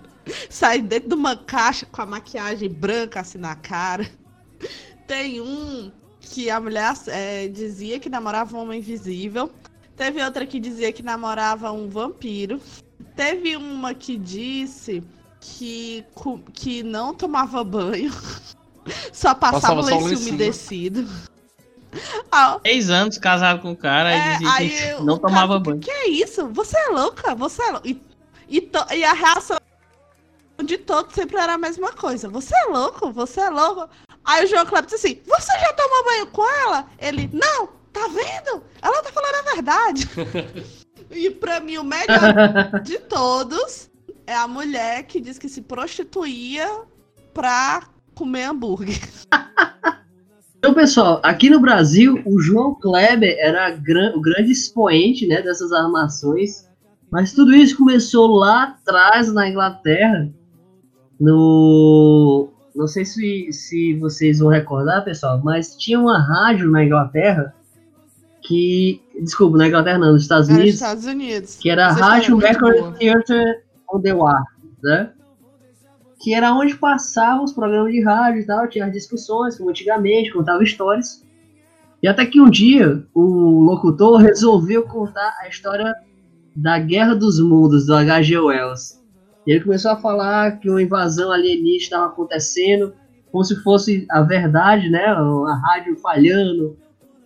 sai 0.50 0.82
dentro 0.82 1.08
de 1.08 1.14
uma 1.14 1.36
caixa 1.36 1.86
com 1.86 2.02
a 2.02 2.06
maquiagem 2.06 2.68
branca 2.68 3.20
assim 3.20 3.38
na 3.38 3.56
cara. 3.56 4.10
Tem 5.06 5.40
um 5.40 5.90
que 6.26 6.50
a 6.50 6.60
mulher 6.60 6.92
é, 7.06 7.48
dizia 7.48 7.98
que 7.98 8.08
namorava 8.08 8.56
um 8.56 8.60
homem 8.60 8.80
invisível. 8.80 9.50
Teve 9.96 10.22
outra 10.22 10.44
que 10.44 10.60
dizia 10.60 10.92
que 10.92 11.02
namorava 11.02 11.72
um 11.72 11.88
vampiro. 11.88 12.60
Teve 13.14 13.56
uma 13.56 13.94
que 13.94 14.16
disse 14.16 15.02
que, 15.40 16.04
que 16.52 16.82
não 16.82 17.14
tomava 17.14 17.64
banho. 17.64 18.12
Só 19.12 19.34
passava, 19.34 19.82
passava 19.82 20.06
lenço 20.06 20.28
umedecido. 20.28 21.06
Ah, 22.30 22.60
Seis 22.60 22.90
anos 22.90 23.16
casado 23.16 23.62
com 23.62 23.72
o 23.72 23.76
cara 23.76 24.12
é, 24.12 24.34
e 24.34 24.38
dizia 24.38 24.68
que 24.68 24.92
eu, 24.92 25.02
não 25.02 25.16
tomava 25.16 25.54
cara, 25.54 25.60
banho. 25.60 25.80
Que 25.80 25.90
é 25.90 26.08
isso? 26.08 26.46
Você 26.48 26.76
é 26.76 26.88
louca? 26.88 27.34
Você 27.34 27.62
é 27.62 27.70
louca? 27.70 27.88
E, 27.88 28.02
e, 28.50 28.60
to, 28.60 28.84
e 28.92 29.02
a 29.02 29.14
reação 29.14 29.56
de 30.64 30.78
todos 30.78 31.14
sempre 31.14 31.36
era 31.36 31.54
a 31.54 31.58
mesma 31.58 31.92
coisa. 31.92 32.28
Você 32.28 32.54
é 32.56 32.64
louco? 32.66 33.12
Você 33.12 33.40
é 33.40 33.50
louco? 33.50 33.88
Aí 34.24 34.44
o 34.44 34.48
João 34.48 34.66
Kleber 34.66 34.90
disse 34.90 35.06
assim: 35.06 35.20
Você 35.26 35.52
já 35.52 35.72
tomou 35.72 36.04
banho 36.04 36.26
com 36.28 36.44
ela? 36.62 36.86
Ele, 36.98 37.30
não, 37.32 37.68
tá 37.92 38.08
vendo? 38.08 38.62
Ela 38.82 39.02
tá 39.02 39.12
falando 39.12 39.34
a 39.34 39.54
verdade. 39.54 40.08
e 41.10 41.30
pra 41.30 41.60
mim, 41.60 41.78
o 41.78 41.84
melhor 41.84 42.80
de 42.82 42.98
todos 42.98 43.90
é 44.26 44.34
a 44.34 44.48
mulher 44.48 45.04
que 45.04 45.20
diz 45.20 45.38
que 45.38 45.48
se 45.48 45.62
prostituía 45.62 46.82
pra 47.32 47.84
comer 48.14 48.44
hambúrguer. 48.44 49.00
Então, 50.58 50.74
pessoal, 50.74 51.20
aqui 51.22 51.48
no 51.48 51.60
Brasil, 51.60 52.20
o 52.24 52.40
João 52.40 52.74
Kleber 52.74 53.36
era 53.38 53.78
o 54.16 54.20
grande 54.20 54.50
expoente 54.50 55.24
né, 55.24 55.40
dessas 55.40 55.70
armações. 55.70 56.68
Mas 57.08 57.32
tudo 57.32 57.54
isso 57.54 57.76
começou 57.76 58.26
lá 58.34 58.64
atrás, 58.64 59.32
na 59.32 59.48
Inglaterra, 59.48 60.28
no. 61.18 62.48
Não 62.74 62.86
sei 62.86 63.04
se, 63.04 63.50
se 63.52 63.94
vocês 63.94 64.38
vão 64.38 64.48
recordar, 64.48 65.04
pessoal, 65.04 65.40
mas 65.42 65.74
tinha 65.76 65.98
uma 65.98 66.18
rádio 66.18 66.70
na 66.70 66.84
Inglaterra 66.84 67.54
que. 68.42 69.02
Desculpa, 69.20 69.56
na 69.58 69.68
Inglaterra 69.68 69.98
não, 69.98 70.12
nos 70.12 70.22
Estados 70.22 70.48
Unidos. 70.48 70.74
Estados 70.74 71.04
Unidos. 71.06 71.56
Que 71.56 71.70
era 71.70 71.86
a 71.86 71.92
Rádio 71.92 72.36
Record 72.36 72.98
Theatre 72.98 73.62
on 73.92 74.00
the 74.00 74.12
War, 74.12 74.42
né? 74.82 75.12
Que 76.20 76.34
era 76.34 76.52
onde 76.52 76.76
passavam 76.76 77.44
os 77.44 77.52
programas 77.52 77.92
de 77.92 78.02
rádio 78.02 78.40
e 78.40 78.46
tal, 78.46 78.68
tinha 78.68 78.86
as 78.86 78.92
discussões, 78.92 79.56
como 79.56 79.70
antigamente, 79.70 80.32
contava 80.32 80.62
histórias. 80.62 81.24
E 82.02 82.08
até 82.08 82.26
que 82.26 82.40
um 82.40 82.50
dia 82.50 83.04
o 83.14 83.60
locutor 83.60 84.20
resolveu 84.20 84.82
contar 84.82 85.34
a 85.40 85.48
história 85.48 85.94
da 86.54 86.78
Guerra 86.78 87.14
dos 87.14 87.40
Mundos, 87.40 87.86
do 87.86 87.94
H.G. 87.94 88.38
Wells. 88.38 89.02
E 89.46 89.52
ele 89.52 89.64
começou 89.64 89.92
a 89.92 89.96
falar 89.96 90.58
que 90.58 90.68
uma 90.68 90.82
invasão 90.82 91.30
alienígena 91.30 91.78
estava 91.78 92.06
acontecendo, 92.06 92.92
como 93.30 93.44
se 93.44 93.54
fosse 93.62 94.06
a 94.10 94.22
verdade, 94.22 94.90
né? 94.90 95.04
A 95.06 95.60
rádio 95.62 95.96
falhando, 95.98 96.76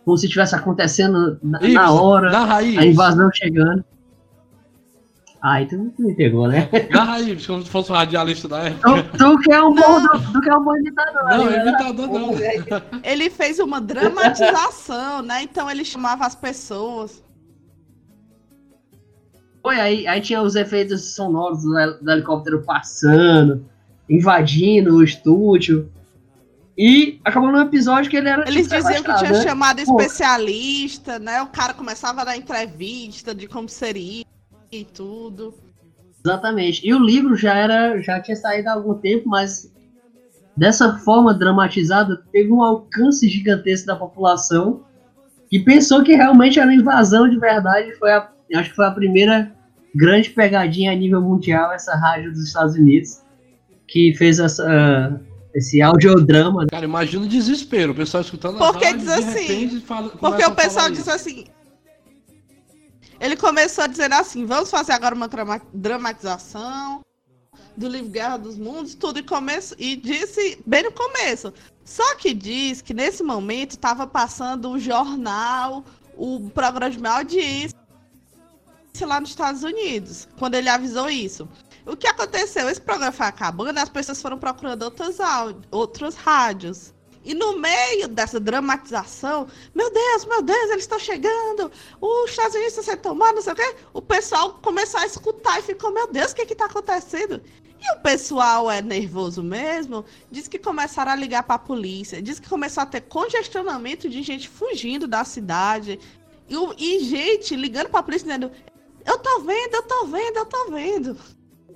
como 0.04 0.16
se 0.18 0.26
estivesse 0.26 0.54
acontecendo 0.54 1.38
na, 1.42 1.60
na 1.60 1.92
hora, 1.92 2.30
a 2.54 2.62
invasão 2.62 3.30
chegando. 3.32 3.84
Ah, 5.42 5.62
então 5.62 5.88
tu 5.96 6.02
me 6.02 6.14
pegou, 6.14 6.46
né? 6.46 6.68
Na 6.90 7.02
raiz, 7.02 7.46
como 7.46 7.62
se 7.62 7.70
fosse 7.70 7.90
um 7.90 7.94
radialista 7.94 8.46
da 8.46 8.58
época. 8.64 9.02
Tu, 9.04 9.16
tu 9.16 9.38
que 9.38 9.52
é 9.52 9.62
um 9.62 9.74
bom, 9.74 10.00
tu, 10.32 10.50
é 10.50 10.54
um 10.54 10.62
bom 10.62 10.76
imitador. 10.76 11.24
Não, 11.24 11.44
né? 11.46 11.62
imitador 11.62 12.08
não. 12.08 12.30
Ele 13.02 13.30
fez 13.30 13.58
uma 13.58 13.80
dramatização, 13.80 15.22
né? 15.22 15.42
Então 15.42 15.70
ele 15.70 15.82
chamava 15.82 16.26
as 16.26 16.34
pessoas. 16.34 17.22
Foi, 19.62 19.78
aí, 19.78 20.06
aí 20.06 20.20
tinha 20.20 20.40
os 20.42 20.54
efeitos 20.54 21.14
sonoros 21.14 21.62
do, 21.62 21.70
do 22.02 22.10
helicóptero 22.10 22.62
passando, 22.62 23.64
invadindo 24.08 24.96
o 24.96 25.04
estúdio. 25.04 25.90
E 26.76 27.20
acabou 27.24 27.52
no 27.52 27.60
episódio 27.60 28.10
que 28.10 28.16
ele 28.16 28.28
era. 28.28 28.48
Eles 28.48 28.66
tipo, 28.66 28.76
diziam 28.76 29.02
que 29.02 29.14
tinha 29.16 29.32
né? 29.32 29.42
chamado 29.42 29.80
especialista, 29.80 31.18
né? 31.18 31.42
O 31.42 31.48
cara 31.48 31.74
começava 31.74 32.22
a 32.22 32.24
dar 32.24 32.36
entrevista 32.36 33.34
de 33.34 33.46
como 33.46 33.68
seria 33.68 34.24
e 34.72 34.84
tudo. 34.84 35.54
Exatamente. 36.24 36.86
E 36.86 36.94
o 36.94 36.98
livro 36.98 37.36
já 37.36 37.54
era, 37.54 38.00
já 38.00 38.20
tinha 38.20 38.36
saído 38.36 38.68
há 38.68 38.72
algum 38.72 38.94
tempo, 38.94 39.28
mas 39.28 39.70
dessa 40.56 40.98
forma 40.98 41.34
dramatizada 41.34 42.22
teve 42.32 42.52
um 42.52 42.62
alcance 42.62 43.28
gigantesco 43.28 43.86
da 43.86 43.96
população 43.96 44.82
que 45.50 45.58
pensou 45.58 46.04
que 46.04 46.14
realmente 46.14 46.58
era 46.58 46.68
uma 46.68 46.74
invasão 46.74 47.28
de 47.28 47.38
verdade. 47.38 47.94
Foi 47.96 48.12
a, 48.12 48.30
acho 48.56 48.70
que 48.70 48.76
foi 48.76 48.86
a 48.86 48.90
primeira 48.90 49.52
grande 49.94 50.30
pegadinha 50.30 50.92
a 50.92 50.94
nível 50.94 51.20
mundial 51.20 51.72
essa 51.72 51.94
rádio 51.94 52.32
dos 52.32 52.46
Estados 52.46 52.74
Unidos 52.74 53.20
que 53.86 54.14
fez 54.16 54.38
essa 54.38 54.64
uh, 54.64 55.30
esse 55.52 55.82
audiodrama. 55.82 56.66
Cara, 56.66 56.84
imagina 56.84 57.24
o 57.24 57.28
desespero, 57.28 57.92
o 57.92 57.94
pessoal 57.94 58.22
escutando 58.22 58.58
porque 58.58 58.84
a 58.84 58.90
rádio, 58.90 59.00
diz 59.00 59.10
assim, 59.10 59.80
fala, 59.80 60.08
porque 60.10 60.44
o 60.44 60.54
pessoal 60.54 60.90
diz 60.90 61.08
assim, 61.08 61.46
ele 63.20 63.36
começou 63.36 63.86
dizendo 63.86 64.14
assim: 64.14 64.46
vamos 64.46 64.70
fazer 64.70 64.92
agora 64.92 65.14
uma 65.14 65.28
dramatização 65.74 67.02
do 67.76 67.86
livro 67.86 68.08
Guerra 68.08 68.38
dos 68.38 68.56
Mundos, 68.56 68.94
tudo 68.94 69.18
e 69.18 69.22
começo 69.22 69.74
e 69.78 69.94
disse 69.94 70.58
bem 70.66 70.84
no 70.84 70.92
começo. 70.92 71.52
Só 71.84 72.14
que 72.16 72.32
diz 72.32 72.80
que 72.80 72.94
nesse 72.94 73.22
momento 73.22 73.72
estava 73.72 74.06
passando 74.06 74.70
o 74.70 74.78
jornal, 74.78 75.84
o 76.16 76.48
programa 76.50 76.90
de 76.90 77.06
audiência 77.06 77.79
lá 79.04 79.20
nos 79.20 79.30
Estados 79.30 79.62
Unidos, 79.62 80.28
quando 80.38 80.54
ele 80.54 80.68
avisou 80.68 81.08
isso. 81.08 81.48
O 81.86 81.96
que 81.96 82.06
aconteceu? 82.06 82.68
Esse 82.68 82.80
programa 82.80 83.12
foi 83.12 83.26
acabando, 83.26 83.78
as 83.78 83.88
pessoas 83.88 84.20
foram 84.20 84.38
procurando 84.38 84.82
outras, 84.82 85.16
outros 85.70 86.14
rádios. 86.14 86.92
E 87.22 87.34
no 87.34 87.58
meio 87.58 88.08
dessa 88.08 88.40
dramatização, 88.40 89.46
meu 89.74 89.92
Deus, 89.92 90.24
meu 90.24 90.42
Deus, 90.42 90.70
eles 90.70 90.84
estão 90.84 90.98
chegando, 90.98 91.70
os 92.00 92.30
Estados 92.30 92.54
Unidos 92.54 92.72
estão 92.72 92.84
sendo 92.84 93.02
tomados, 93.02 93.34
não 93.34 93.42
sei 93.42 93.52
o 93.52 93.56
quê. 93.56 93.76
O 93.92 94.00
pessoal 94.00 94.54
começou 94.62 95.00
a 95.00 95.06
escutar 95.06 95.58
e 95.58 95.62
ficou, 95.62 95.92
meu 95.92 96.10
Deus, 96.10 96.32
o 96.32 96.34
que 96.34 96.42
está 96.42 96.64
acontecendo? 96.64 97.42
E 97.82 97.98
o 97.98 98.00
pessoal 98.00 98.70
é 98.70 98.82
nervoso 98.82 99.42
mesmo, 99.42 100.04
diz 100.30 100.48
que 100.48 100.58
começaram 100.58 101.12
a 101.12 101.16
ligar 101.16 101.42
para 101.42 101.56
a 101.56 101.58
polícia, 101.58 102.20
diz 102.20 102.38
que 102.38 102.48
começou 102.48 102.82
a 102.82 102.86
ter 102.86 103.02
congestionamento 103.02 104.08
de 104.08 104.22
gente 104.22 104.48
fugindo 104.48 105.06
da 105.06 105.24
cidade. 105.24 105.98
E, 106.48 106.54
e 106.96 107.04
gente 107.04 107.54
ligando 107.54 107.88
para 107.88 108.00
a 108.00 108.02
polícia 108.02 108.26
dizendo: 108.26 108.50
Eu 109.04 109.18
tô 109.18 109.40
vendo, 109.40 109.74
eu 109.74 109.82
tô 109.82 110.06
vendo, 110.06 110.36
eu 110.36 110.46
tô 110.46 110.70
vendo. 110.70 111.16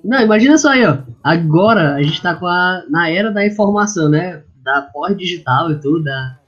Não, 0.05 0.21
imagina 0.21 0.59
só 0.59 0.71
aí, 0.71 0.85
ó. 0.85 0.99
Agora 1.23 1.95
a 1.95 2.03
gente 2.03 2.21
tá 2.21 2.35
com 2.35 2.47
a, 2.47 2.83
na 2.89 3.09
era 3.09 3.31
da 3.31 3.47
informação, 3.47 4.09
né? 4.09 4.43
da 4.65 4.83
pós-digital 4.83 5.71
e 5.71 5.79
tudo, 5.79 6.03
da, 6.03 6.39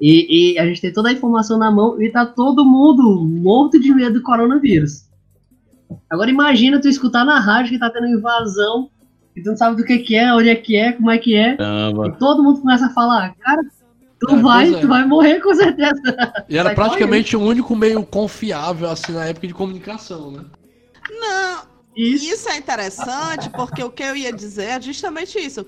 e, 0.00 0.54
e, 0.54 0.58
a 0.58 0.64
gente 0.64 0.80
tem 0.80 0.92
toda 0.92 1.08
a 1.08 1.12
informação 1.12 1.58
na 1.58 1.70
mão 1.70 2.00
e 2.00 2.10
tá 2.10 2.24
todo 2.24 2.64
mundo 2.64 3.24
morto 3.24 3.80
de 3.80 3.92
medo 3.92 4.14
do 4.14 4.22
coronavírus. 4.22 5.08
Agora 6.08 6.30
imagina 6.30 6.80
tu 6.80 6.88
escutar 6.88 7.24
na 7.24 7.40
rádio 7.40 7.72
que 7.72 7.78
tá 7.78 7.90
tendo 7.90 8.06
invasão 8.06 8.88
e 9.36 9.42
tu 9.42 9.50
não 9.50 9.56
sabe 9.56 9.76
do 9.76 9.84
que 9.84 9.98
que 9.98 10.14
é, 10.14 10.32
onde 10.32 10.48
é 10.48 10.54
que 10.54 10.76
é, 10.76 10.92
como 10.92 11.10
é 11.10 11.18
que 11.18 11.34
é. 11.34 11.56
E 12.06 12.18
todo 12.18 12.42
mundo 12.42 12.60
começa 12.60 12.86
a 12.86 12.90
falar, 12.90 13.34
cara, 13.36 13.62
tu 14.20 14.30
é, 14.30 14.42
vai, 14.42 14.74
é. 14.74 14.80
tu 14.80 14.88
vai 14.88 15.04
morrer 15.06 15.40
com 15.40 15.54
certeza. 15.54 16.02
E 16.48 16.56
era 16.56 16.74
praticamente 16.74 17.36
o 17.36 17.40
único 17.40 17.74
meio 17.74 18.04
confiável 18.04 18.88
assim 18.90 19.12
na 19.12 19.26
época 19.26 19.46
de 19.46 19.54
comunicação, 19.54 20.30
né? 20.30 20.44
Não, 21.10 21.62
isso. 21.96 22.24
isso 22.24 22.48
é 22.48 22.56
interessante 22.56 23.50
porque 23.50 23.82
o 23.82 23.90
que 23.90 24.02
eu 24.02 24.16
ia 24.16 24.32
dizer 24.32 24.64
é 24.64 24.80
justamente 24.80 25.38
isso 25.38 25.64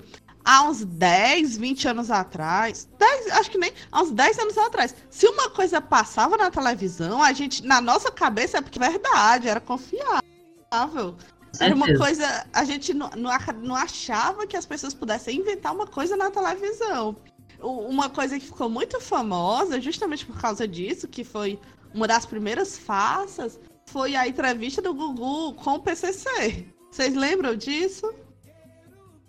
há 0.47 0.63
uns 0.63 0.85
10, 0.85 1.57
20 1.57 1.87
anos 1.89 2.09
atrás, 2.09 2.87
10, 2.97 3.31
acho 3.33 3.51
que 3.51 3.57
nem, 3.57 3.73
há 3.91 4.01
uns 4.01 4.11
10 4.11 4.39
anos 4.39 4.57
atrás, 4.57 4.95
se 5.09 5.27
uma 5.27 5.49
coisa 5.49 5.81
passava 5.81 6.37
na 6.37 6.49
televisão, 6.49 7.21
a 7.21 7.33
gente, 7.33 7.65
na 7.65 7.81
nossa 7.81 8.09
cabeça, 8.09 8.59
é 8.59 8.61
porque 8.61 8.81
é 8.81 8.89
verdade, 8.89 9.49
era 9.49 9.59
confiável. 9.59 11.17
Era 11.59 11.75
uma 11.75 11.93
coisa, 11.97 12.45
a 12.53 12.63
gente 12.63 12.93
não, 12.93 13.09
não 13.57 13.75
achava 13.75 14.47
que 14.47 14.55
as 14.55 14.65
pessoas 14.65 14.93
pudessem 14.93 15.37
inventar 15.37 15.73
uma 15.73 15.85
coisa 15.85 16.15
na 16.15 16.31
televisão. 16.31 17.17
Uma 17.61 18.09
coisa 18.09 18.39
que 18.39 18.45
ficou 18.45 18.69
muito 18.69 18.99
famosa, 19.01 19.81
justamente 19.81 20.25
por 20.25 20.39
causa 20.39 20.67
disso, 20.67 21.07
que 21.07 21.23
foi 21.23 21.59
uma 21.93 22.07
das 22.07 22.25
primeiras 22.25 22.77
farsas, 22.77 23.59
foi 23.87 24.15
a 24.15 24.27
entrevista 24.27 24.81
do 24.81 24.93
Gugu 24.93 25.53
com 25.53 25.75
o 25.75 25.79
PCC. 25.79 26.65
Vocês 26.91 27.15
lembram 27.15 27.55
disso? 27.55 28.13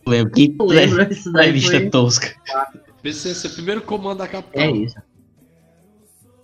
lembro. 0.08 0.32
Que 0.32 0.54
eu 0.58 0.66
lembro 0.66 1.12
isso 1.12 1.30
daí 1.32 1.48
entrevista 1.48 1.78
foi... 1.78 1.90
tosca. 1.90 2.34
PCC, 3.02 3.48
primeiro 3.50 3.82
comando 3.82 4.18
da 4.18 4.28
capital. 4.28 4.62
É 4.62 4.70
isso. 4.70 4.96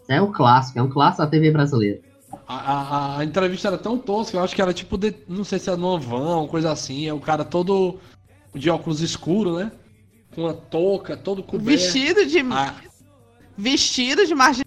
É 0.09 0.21
um 0.21 0.31
clássico, 0.31 0.79
é 0.79 0.83
um 0.83 0.91
clássico 0.91 1.23
da 1.23 1.29
TV 1.29 1.51
brasileira. 1.51 2.01
A, 2.47 2.55
a, 2.57 3.19
a 3.19 3.25
entrevista 3.25 3.69
era 3.69 3.79
tão 3.79 3.99
tosca, 3.99 4.37
eu 4.37 4.45
acho 4.45 4.55
que 4.55 4.61
era 4.61 4.75
tipo, 4.75 4.99
de, 4.99 5.15
não 5.27 5.45
sei 5.45 5.59
se 5.59 5.69
era 5.69 5.79
numa 5.79 5.99
van, 5.99 6.47
coisa 6.47 6.71
assim. 6.71 7.09
É 7.09 7.13
o 7.13 7.21
cara 7.21 7.45
todo 7.45 7.99
de 8.55 8.69
óculos 8.69 9.01
escuro, 9.01 9.57
né? 9.57 9.73
Com 10.35 10.43
uma 10.43 10.55
touca, 10.55 11.17
todo 11.17 11.43
coberto. 11.43 11.65
Vestido 11.67 12.27
de. 12.27 12.41
Ah, 12.51 12.75
Vestido 13.57 14.27
de 14.27 14.35
marginal. 14.35 14.65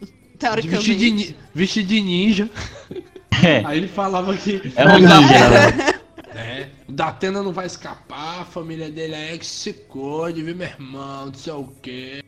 Teoricamente. 0.38 0.94
vestido, 0.94 1.16
de, 1.16 1.36
vestido 1.54 1.88
de 1.88 2.00
ninja. 2.00 2.50
É, 3.42 3.64
Aí 3.64 3.78
ele 3.78 3.88
falava 3.88 4.36
que 4.36 4.60
é 4.76 4.86
um 4.86 4.98
ninja, 4.98 5.48
né? 5.48 6.00
é, 6.34 6.68
o 6.86 6.92
Datena 6.92 7.42
não 7.42 7.52
vai 7.54 7.64
escapar, 7.64 8.42
a 8.42 8.44
família 8.44 8.90
dele 8.90 9.14
é 9.14 9.38
que 9.38 9.46
se 9.46 9.72
cuide, 9.72 10.42
viu, 10.42 10.54
meu 10.54 10.66
irmão, 10.66 11.26
não 11.26 11.32
sei 11.32 11.52
o 11.54 11.64
quê. 11.80 12.22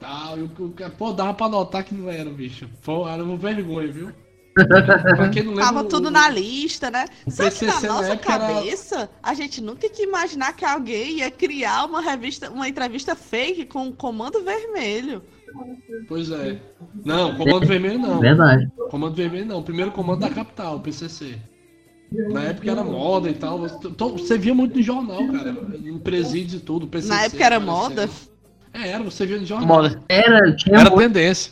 Tal, 0.00 0.38
e 0.38 0.42
o, 0.42 0.46
o, 0.46 0.90
pô, 0.96 1.12
dava 1.12 1.34
pra 1.34 1.50
notar 1.50 1.84
que 1.84 1.94
não 1.94 2.08
era, 2.08 2.30
bicho. 2.30 2.66
Pô, 2.82 3.06
era 3.06 3.22
uma 3.22 3.36
vergonha, 3.36 3.92
viu? 3.92 4.10
pra 5.16 5.28
quem 5.30 5.42
não 5.42 5.50
lembra. 5.52 5.64
Tava 5.66 5.80
o- 5.80 5.84
tudo 5.84 6.10
na 6.10 6.28
lista, 6.28 6.90
né? 6.90 7.04
o 7.26 7.30
Só 7.30 7.48
que 7.50 7.64
na 7.66 7.72
PCC 7.72 7.86
na 7.86 7.92
nossa 7.94 8.08
era- 8.10 8.16
cabeça, 8.18 9.10
a 9.22 9.34
gente 9.34 9.60
nunca 9.60 9.86
ia 9.86 10.04
imaginar 10.04 10.52
que 10.54 10.64
alguém 10.64 11.18
ia 11.18 11.30
criar 11.30 11.84
uma 11.86 12.00
revista, 12.00 12.50
uma 12.50 12.68
entrevista 12.68 13.14
fake 13.14 13.66
com 13.66 13.88
o 13.88 13.92
Comando 13.92 14.42
Vermelho. 14.42 15.22
Pois 16.08 16.30
é. 16.30 16.58
Não, 17.04 17.34
Comando 17.36 17.66
Vermelho 17.66 17.98
não. 17.98 18.20
Verdade. 18.20 18.70
Comando 18.90 19.14
Vermelho 19.14 19.46
não. 19.46 19.62
Primeiro 19.62 19.90
comando 19.92 20.20
da 20.20 20.30
capital, 20.30 20.76
o 20.76 20.80
PCC. 20.80 21.38
Na 22.10 22.42
época 22.44 22.70
era 22.70 22.82
moda 22.84 23.28
e 23.28 23.34
tal. 23.34 23.58
Você- 23.60 24.38
via 24.38 24.54
muito 24.54 24.76
no 24.76 24.82
jornal, 24.82 25.26
cara. 25.32 25.54
Em 25.84 25.98
presídios 25.98 26.54
e 26.60 26.64
tudo. 26.64 26.86
PCC 26.86 27.12
Na 27.12 27.22
época 27.24 27.44
era 27.44 27.56
aparecendo. 27.56 27.90
moda, 27.90 28.08
É, 28.74 28.88
era, 28.90 29.02
você 29.02 29.26
via 29.26 29.38
no 29.38 29.46
jornal. 29.46 29.66
Moda. 29.68 30.02
Era, 30.08 30.54
tinha, 30.54 30.78
Era 30.78 30.90
tendência. 30.90 31.50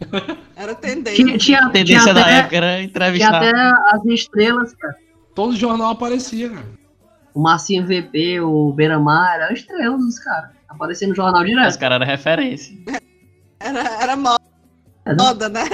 era 0.56 0.74
tendência. 0.74 1.24
tinha, 1.24 1.38
tinha, 1.38 1.58
A 1.66 1.70
tendência 1.70 2.02
tinha 2.02 2.14
da 2.14 2.20
até, 2.22 2.32
época 2.38 2.56
era 2.56 2.72
tinha 2.76 2.82
entrevistar. 2.84 3.36
até 3.36 3.52
as 3.96 4.04
estrelas, 4.06 4.74
cara. 4.74 4.96
Todo 5.34 5.56
jornal 5.56 5.90
aparecia, 5.90 6.50
cara. 6.50 6.66
O 7.34 7.40
Marcinho 7.40 7.86
VP, 7.86 8.40
o 8.40 8.72
Beira-Mar, 8.72 9.40
eram 9.40 9.52
estrelas 9.54 10.00
dos 10.00 10.18
caras. 10.18 10.50
Aparecendo 10.68 11.10
no 11.10 11.14
jornal 11.14 11.42
Os 11.42 11.48
direto. 11.48 11.78
caras 11.78 11.96
eram 11.96 12.06
referência. 12.06 12.76
Era, 13.60 14.02
era 14.02 14.16
moda, 14.16 14.40
não? 15.06 15.24
moda, 15.24 15.48
né? 15.48 15.64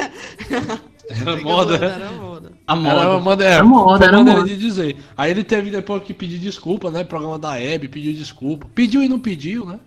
Era 1.11 1.37
moda. 1.43 1.77
Era 1.77 2.13
moda. 2.13 2.53
A 2.67 2.73
Era 2.73 2.77
moda. 2.77 3.21
moda, 3.21 3.45
Era 3.45 3.55
era 3.57 3.65
moda, 3.65 4.05
era 4.07 4.17
maneira 4.19 4.41
moda. 4.41 4.49
de 4.51 4.57
dizer. 4.59 4.97
Aí 5.17 5.31
ele 5.31 5.45
teve 5.45 5.71
depois 5.71 6.03
que 6.03 6.15
pedir 6.15 6.39
desculpa, 6.39 6.91
né? 6.91 7.05
Programa 7.05 7.39
da 7.39 7.61
Hebe, 7.61 7.89
pediu 7.89 8.13
desculpa. 8.15 8.67
Pediu 8.75 9.03
e 9.03 9.09
não 9.09 9.19
pediu, 9.19 9.67
né? 9.67 9.79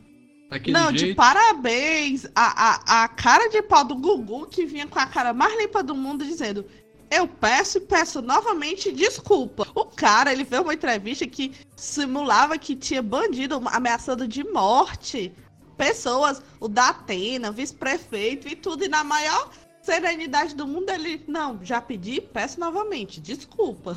Daquele 0.50 0.72
Não, 0.78 0.92
de 0.92 1.00
jeito. 1.00 1.16
parabéns 1.16 2.26
a, 2.36 3.02
a, 3.02 3.04
a 3.04 3.08
cara 3.10 3.50
de 3.50 3.62
pau 3.62 3.84
do 3.84 3.96
Gugu 3.96 4.46
que 4.48 4.66
vinha 4.66 4.88
com 4.88 4.98
a 5.00 5.06
cara 5.06 5.34
mais 5.34 5.58
limpa 5.58 5.84
do 5.84 5.94
mundo 5.94 6.24
dizendo 6.26 6.66
eu 7.10 7.26
peço 7.28 7.78
e 7.78 7.82
peço 7.82 8.22
novamente 8.22 8.92
desculpa. 8.92 9.66
O 9.74 9.86
cara, 9.86 10.32
ele 10.32 10.44
fez 10.44 10.62
uma 10.62 10.74
entrevista 10.74 11.26
que 11.26 11.54
simulava 11.76 12.58
que 12.58 12.76
tinha 12.76 13.02
bandido 13.02 13.62
ameaçando 13.68 14.28
de 14.28 14.44
morte 14.44 15.32
pessoas, 15.78 16.42
o 16.60 16.68
da 16.68 16.90
Atena, 16.90 17.52
vice-prefeito 17.52 18.48
e 18.48 18.56
tudo, 18.56 18.84
e 18.84 18.88
na 18.90 19.04
maior 19.04 19.52
serenidade 19.82 20.56
do 20.56 20.68
mundo 20.68 20.90
ele, 20.90 21.24
não, 21.28 21.60
já 21.64 21.80
pedi, 21.80 22.20
peço 22.20 22.60
novamente, 22.60 23.22
desculpa. 23.22 23.96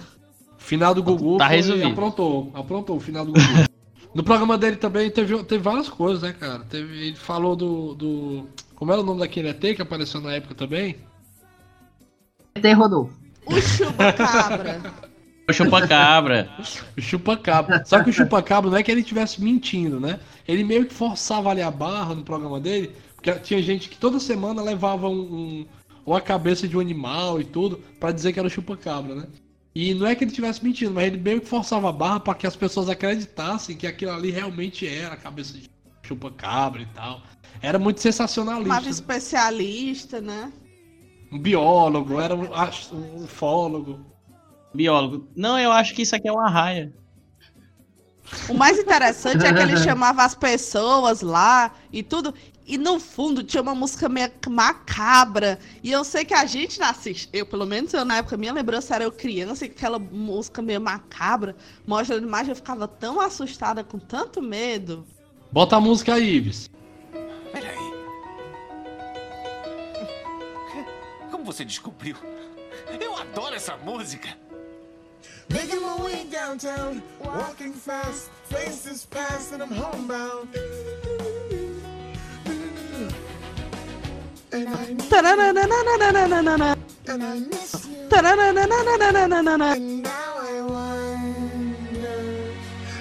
Final 0.59 0.95
do 0.95 1.03
Gugu 1.03 1.39
Tá 1.39 1.47
foi- 1.47 1.57
resolvido. 1.57 1.89
aprontou, 1.89 2.51
aprontou 2.55 2.97
o 2.97 3.01
final 3.01 3.25
do 3.25 3.33
Gugu. 3.33 3.65
No 4.15 4.23
programa 4.25 4.57
dele 4.59 4.77
também 4.77 5.11
teve, 5.11 5.43
teve 5.45 5.63
várias 5.63 5.89
coisas, 5.89 6.23
né, 6.23 6.33
cara? 6.33 6.61
Teve, 6.69 7.07
ele 7.09 7.17
falou 7.17 7.55
do, 7.57 7.95
do. 7.95 8.49
Como 8.75 8.91
era 8.93 9.01
o 9.01 9.05
nome 9.05 9.21
daquele 9.21 9.49
ET 9.49 9.61
que 9.61 9.83
apareceu 9.83 10.21
na 10.21 10.33
época 10.35 10.55
também? 10.55 10.97
Tem 12.61 12.73
Rodolfo. 12.75 13.13
O 13.47 13.61
chupacabra. 13.61 14.81
O 15.49 15.53
chupa-cabra. 15.53 16.49
O 16.97 17.01
chupacabra. 17.01 17.85
Só 17.85 18.05
que 18.05 18.11
o 18.11 18.13
chupacabra 18.13 18.71
não 18.71 18.77
é 18.79 18.85
que 18.85 18.91
ele 18.93 19.01
estivesse 19.01 19.43
mentindo, 19.43 19.99
né? 19.99 20.21
Ele 20.47 20.63
meio 20.63 20.87
que 20.87 20.95
forçava 20.95 21.51
ali 21.51 21.61
a 21.61 21.73
barra 21.73 22.15
no 22.15 22.23
programa 22.23 22.61
dele, 22.61 22.93
porque 23.17 23.33
tinha 23.41 23.61
gente 23.61 23.89
que 23.89 23.99
toda 23.99 24.21
semana 24.21 24.63
levava 24.63 25.09
um, 25.09 25.13
um- 25.21 25.67
uma 26.07 26.21
cabeça 26.21 26.69
de 26.69 26.77
um 26.77 26.81
animal 26.81 27.41
e 27.41 27.45
tudo 27.45 27.81
pra 27.99 28.13
dizer 28.13 28.33
que 28.33 28.39
era 28.39 28.47
o 28.47 28.51
chupacabra, 28.51 29.13
né? 29.17 29.25
E 29.75 29.95
não 29.95 30.07
é 30.07 30.15
que 30.15 30.25
ele 30.25 30.31
estivesse 30.31 30.65
mentindo, 30.65 30.93
mas 30.93 31.07
ele 31.07 31.19
meio 31.19 31.41
que 31.41 31.47
forçava 31.47 31.89
a 31.89 31.93
barra 31.93 32.21
para 32.21 32.35
que 32.35 32.47
as 32.47 32.57
pessoas 32.57 32.89
acreditassem 32.89 33.77
que 33.77 33.87
aquilo 33.87 34.13
ali 34.13 34.31
realmente 34.31 34.87
era 34.87 35.15
a 35.15 35.17
cabeça 35.17 35.57
de 35.57 35.71
chupacabra 36.03 36.83
e 36.83 36.87
tal. 36.87 37.23
Era 37.63 37.79
muito 37.79 38.01
sensacionalista. 38.01 38.69
Chamava 38.69 38.89
especialista, 38.89 40.21
né? 40.21 40.53
Um 41.31 41.39
biólogo, 41.39 42.21
era 42.21 42.35
um, 42.35 42.49
um 42.93 43.25
ufólogo. 43.25 44.05
Biólogo. 44.75 45.29
Não, 45.37 45.59
eu 45.59 45.71
acho 45.71 45.95
que 45.95 46.03
isso 46.03 46.17
aqui 46.17 46.29
é 46.29 46.33
uma 46.33 46.51
raia. 46.51 46.93
O 48.49 48.55
mais 48.55 48.79
interessante 48.79 49.45
é 49.45 49.53
que 49.53 49.61
ele 49.61 49.77
chamava 49.83 50.25
as 50.25 50.35
pessoas 50.35 51.21
lá 51.21 51.73
e 51.93 52.03
tudo. 52.03 52.35
E 52.71 52.79
no 52.79 53.01
fundo 53.01 53.43
tinha 53.43 53.61
uma 53.61 53.75
música 53.75 54.09
meio 54.09 54.31
macabra. 54.49 55.59
E 55.83 55.91
eu 55.91 56.05
sei 56.05 56.25
que 56.25 56.33
a 56.33 56.47
gente 56.47 56.79
não 56.79 56.87
assiste. 56.87 57.29
Eu, 57.33 57.45
pelo 57.45 57.67
menos, 57.67 57.93
eu, 57.93 58.05
na 58.05 58.19
época, 58.19 58.37
minha 58.37 58.53
lembrança 58.53 58.95
era 58.95 59.03
eu 59.03 59.11
criança 59.11 59.65
e 59.65 59.69
aquela 59.69 59.99
música 59.99 60.63
meio 60.63 60.81
macabra. 60.81 61.57
Mostrando 61.85 62.29
imagem, 62.29 62.51
eu 62.51 62.57
ficava 62.57 62.87
tão 62.87 63.21
assustada, 63.21 63.83
com 63.83 63.99
tanto 63.99 64.41
medo. 64.41 65.05
Bota 65.51 65.75
a 65.75 65.81
música 65.81 66.15
aí, 66.15 66.37
Ives. 66.37 66.71
Peraí. 67.51 67.77
Como 71.29 71.45
você 71.45 71.65
descobriu? 71.65 72.15
Eu 73.01 73.17
adoro 73.17 73.57
essa 73.57 73.77
música. 73.79 74.29
Making 75.49 75.81
my 75.81 76.05
way 76.05 76.25
downtown, 76.31 77.03
walking 77.19 77.73
fast, 77.73 78.31
faces 78.45 79.07
past, 79.07 79.53
and 79.53 79.61
I'm 79.61 79.73
homebound. 79.73 80.49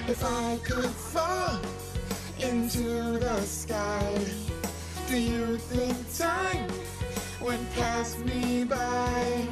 If 0.08 0.24
I 0.24 0.58
could 0.64 0.84
fall 0.90 1.60
into 2.38 3.18
the 3.18 3.40
sky. 3.42 4.18
Do 5.08 5.16
you 5.16 5.56
think 5.56 5.96
time 6.16 6.68
went 7.40 7.72
past 7.74 8.18
me 8.24 8.64
by? 8.64 9.48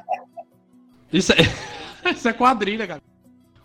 Isso 1.12 1.32
é, 1.32 1.36
isso 2.14 2.28
é 2.28 2.32
quadrilha, 2.32 2.86
cara. 2.86 3.02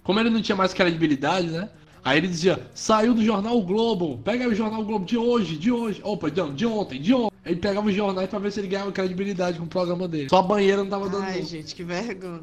Como 0.04 0.20
ele 0.20 0.32
não 0.32 0.42
tinha 0.42 0.56
mais 0.56 0.74
credibilidade, 0.74 1.48
né? 1.48 1.70
Aí 2.04 2.18
ele 2.18 2.28
dizia, 2.28 2.70
saiu 2.74 3.14
do 3.14 3.24
jornal 3.24 3.58
o 3.58 3.64
Globo, 3.64 4.20
pega 4.24 4.44
aí 4.44 4.50
o 4.50 4.56
jornal 4.56 4.82
o 4.82 4.86
Globo 4.86 5.06
de 5.06 5.18
hoje, 5.18 5.56
de 5.56 5.72
hoje. 5.72 6.02
Opa, 6.04 6.30
não, 6.36 6.54
de 6.54 6.66
ontem, 6.66 7.02
de 7.02 7.14
ontem. 7.14 7.36
Aí 7.44 7.56
pegava 7.56 7.88
os 7.88 7.96
jornais 7.96 8.30
pra 8.30 8.40
ver 8.40 8.52
se 8.52 8.60
ele 8.60 8.68
ganhava 8.68 8.92
credibilidade 8.92 9.58
com 9.58 9.66
o 9.66 9.68
programa 9.68 10.08
dele. 10.08 10.30
Só 10.30 10.38
a 10.38 10.44
banheira 10.44 10.84
não 10.84 10.90
tava 10.90 11.10
dando. 11.10 11.24
Ai, 11.24 11.44
gente, 11.44 11.74
que 11.74 11.84
vergonha. 11.84 12.42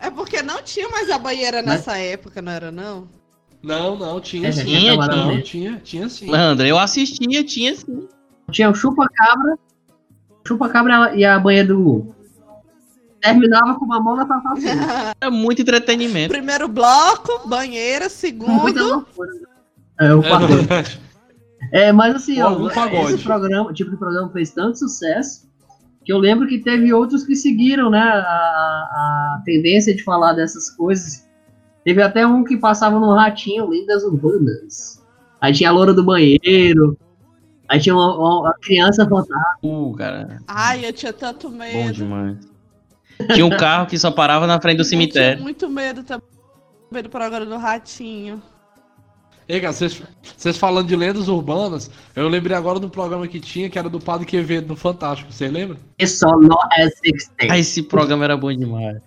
É 0.00 0.10
porque 0.10 0.42
não 0.42 0.62
tinha 0.62 0.88
mais 0.88 1.10
a 1.10 1.18
banheira 1.18 1.62
nessa 1.62 1.98
época, 1.98 2.40
não 2.40 2.52
era 2.52 2.70
não? 2.70 3.08
Não, 3.62 3.96
não, 3.96 4.20
tinha 4.20 4.48
É, 4.48 4.52
sim. 4.52 4.64
tinha 4.64 4.96
não, 4.96 5.42
tinha, 5.42 5.80
tinha 5.82 6.08
sim. 6.08 6.30
Leandro, 6.30 6.66
eu 6.66 6.78
assistia, 6.78 7.44
tinha 7.44 7.74
sim. 7.74 8.08
Tinha 8.50 8.70
o 8.70 8.74
chupa-cabra, 8.74 9.58
chupa-cabra 10.46 11.14
e 11.14 11.24
a 11.24 11.38
banheira 11.38 11.68
do 11.68 11.82
Gugu. 11.82 12.14
Terminava 13.20 13.74
com 13.74 13.84
uma 13.84 14.00
mão 14.00 14.14
na 14.14 14.24
taça 14.24 15.14
Era 15.20 15.30
muito 15.30 15.60
entretenimento. 15.60 16.32
Primeiro 16.32 16.68
bloco, 16.68 17.48
banheira, 17.48 18.08
segundo. 18.08 19.06
É, 20.00 20.14
o 20.14 20.20
É 20.22 20.28
pagode. 20.28 21.00
É, 21.72 21.92
mas 21.92 22.14
assim, 22.14 22.40
ó, 22.40 22.68
esse 23.08 23.24
programa, 23.24 23.72
tipo 23.72 23.90
de 23.90 23.96
programa 23.96 24.30
fez 24.30 24.52
tanto 24.52 24.78
sucesso 24.78 25.48
que 26.08 26.12
eu 26.12 26.16
lembro 26.16 26.48
que 26.48 26.58
teve 26.60 26.90
outros 26.90 27.24
que 27.24 27.36
seguiram, 27.36 27.90
né, 27.90 28.00
a, 28.00 28.22
a 28.22 29.42
tendência 29.44 29.94
de 29.94 30.02
falar 30.02 30.32
dessas 30.32 30.70
coisas. 30.70 31.27
Teve 31.88 32.02
até 32.02 32.26
um 32.26 32.44
que 32.44 32.54
passava 32.54 33.00
no 33.00 33.14
ratinho, 33.14 33.66
Lendas 33.66 34.04
Urbanas. 34.04 35.02
Aí 35.40 35.54
tinha 35.54 35.70
a 35.70 35.72
loura 35.72 35.94
do 35.94 36.04
banheiro. 36.04 36.98
Aí 37.66 37.80
tinha 37.80 37.94
uma, 37.94 38.14
uma 38.14 38.54
criança 38.60 39.08
fantasma. 39.08 39.56
Uh, 39.62 39.94
cara, 39.94 40.38
Ai, 40.46 40.84
eu 40.84 40.92
tinha 40.92 41.14
tanto 41.14 41.48
bom 41.48 41.56
medo. 41.56 41.94
demais. 41.94 42.36
Tinha 43.32 43.46
um 43.46 43.56
carro 43.56 43.86
que 43.86 43.98
só 43.98 44.10
parava 44.10 44.46
na 44.46 44.60
frente 44.60 44.76
do 44.76 44.82
Eu 44.82 44.84
tinha 44.86 45.00
cemitério. 45.00 45.42
muito 45.42 45.66
medo 45.66 46.02
também 46.02 47.02
do 47.02 47.08
programa 47.08 47.46
do 47.46 47.56
Ratinho. 47.56 48.42
Ei, 49.48 49.58
cara, 49.58 49.72
vocês, 49.72 50.02
vocês 50.36 50.58
falando 50.58 50.88
de 50.88 50.94
lendas 50.94 51.26
urbanas, 51.26 51.90
eu 52.14 52.28
lembrei 52.28 52.54
agora 52.54 52.78
do 52.78 52.90
programa 52.90 53.26
que 53.26 53.40
tinha, 53.40 53.70
que 53.70 53.78
era 53.78 53.88
do 53.88 53.98
Padre 53.98 54.26
Quevedo 54.26 54.68
no 54.68 54.76
Fantástico, 54.76 55.32
vocês 55.32 55.50
lembram? 55.50 55.78
It's 55.98 56.22
all 56.22 56.38
not 56.38 56.68
as 56.78 56.92
sixteen. 56.98 57.50
Ah, 57.50 57.58
esse 57.58 57.82
programa 57.82 58.24
era 58.24 58.36
bom 58.36 58.52
demais. 58.52 59.00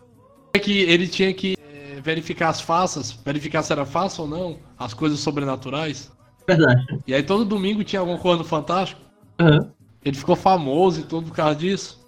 É 0.56 0.58
que 0.60 0.80
ele 0.80 1.08
tinha 1.08 1.32
que 1.32 1.54
é, 1.54 1.61
verificar 2.02 2.50
as 2.50 2.62
faces, 2.62 3.12
verificar 3.12 3.64
se 3.64 3.72
era 3.72 3.86
fácil 3.86 4.24
ou 4.24 4.30
não, 4.30 4.58
as 4.78 4.94
coisas 4.94 5.20
sobrenaturais. 5.20 6.12
Verdade. 6.48 7.00
E 7.08 7.14
aí 7.14 7.24
todo 7.24 7.46
domingo 7.46 7.84
tinha 7.84 8.00
alguma 8.00 8.18
coisa 8.18 8.40
no 8.40 8.44
Fantástico. 8.44 9.02
Aham. 9.40 9.72
Ele 10.04 10.18
ficou 10.18 10.36
famoso 10.36 11.02
e 11.02 11.04
tudo 11.04 11.28
por 11.28 11.36
causa 11.36 11.56
disso. 11.56 12.02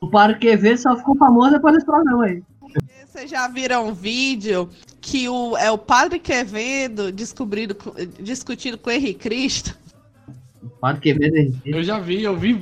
O 0.00 0.08
Padre 0.10 0.38
Quevedo 0.38 0.78
só 0.78 0.96
ficou 0.96 1.16
famoso 1.16 1.52
depois 1.52 1.74
desse 1.74 1.86
programa 1.86 2.24
aí. 2.24 2.42
Vocês 3.06 3.30
já 3.30 3.48
viram 3.48 3.88
um 3.88 3.94
vídeo 3.94 4.68
que 5.00 5.28
o, 5.28 5.56
é 5.56 5.70
o 5.70 5.78
Padre 5.78 6.18
Quevedo 6.18 7.10
descobrindo, 7.10 7.74
com- 7.74 7.94
discutindo 8.20 8.76
com 8.76 8.90
o 8.90 8.92
Henrique 8.92 9.20
Cristo? 9.20 9.76
O 10.62 10.68
Padre 10.68 11.00
Quevedo 11.00 11.36
é 11.36 11.48
Eu 11.64 11.82
já 11.82 11.98
vi, 11.98 12.22
eu 12.22 12.36
vi. 12.36 12.60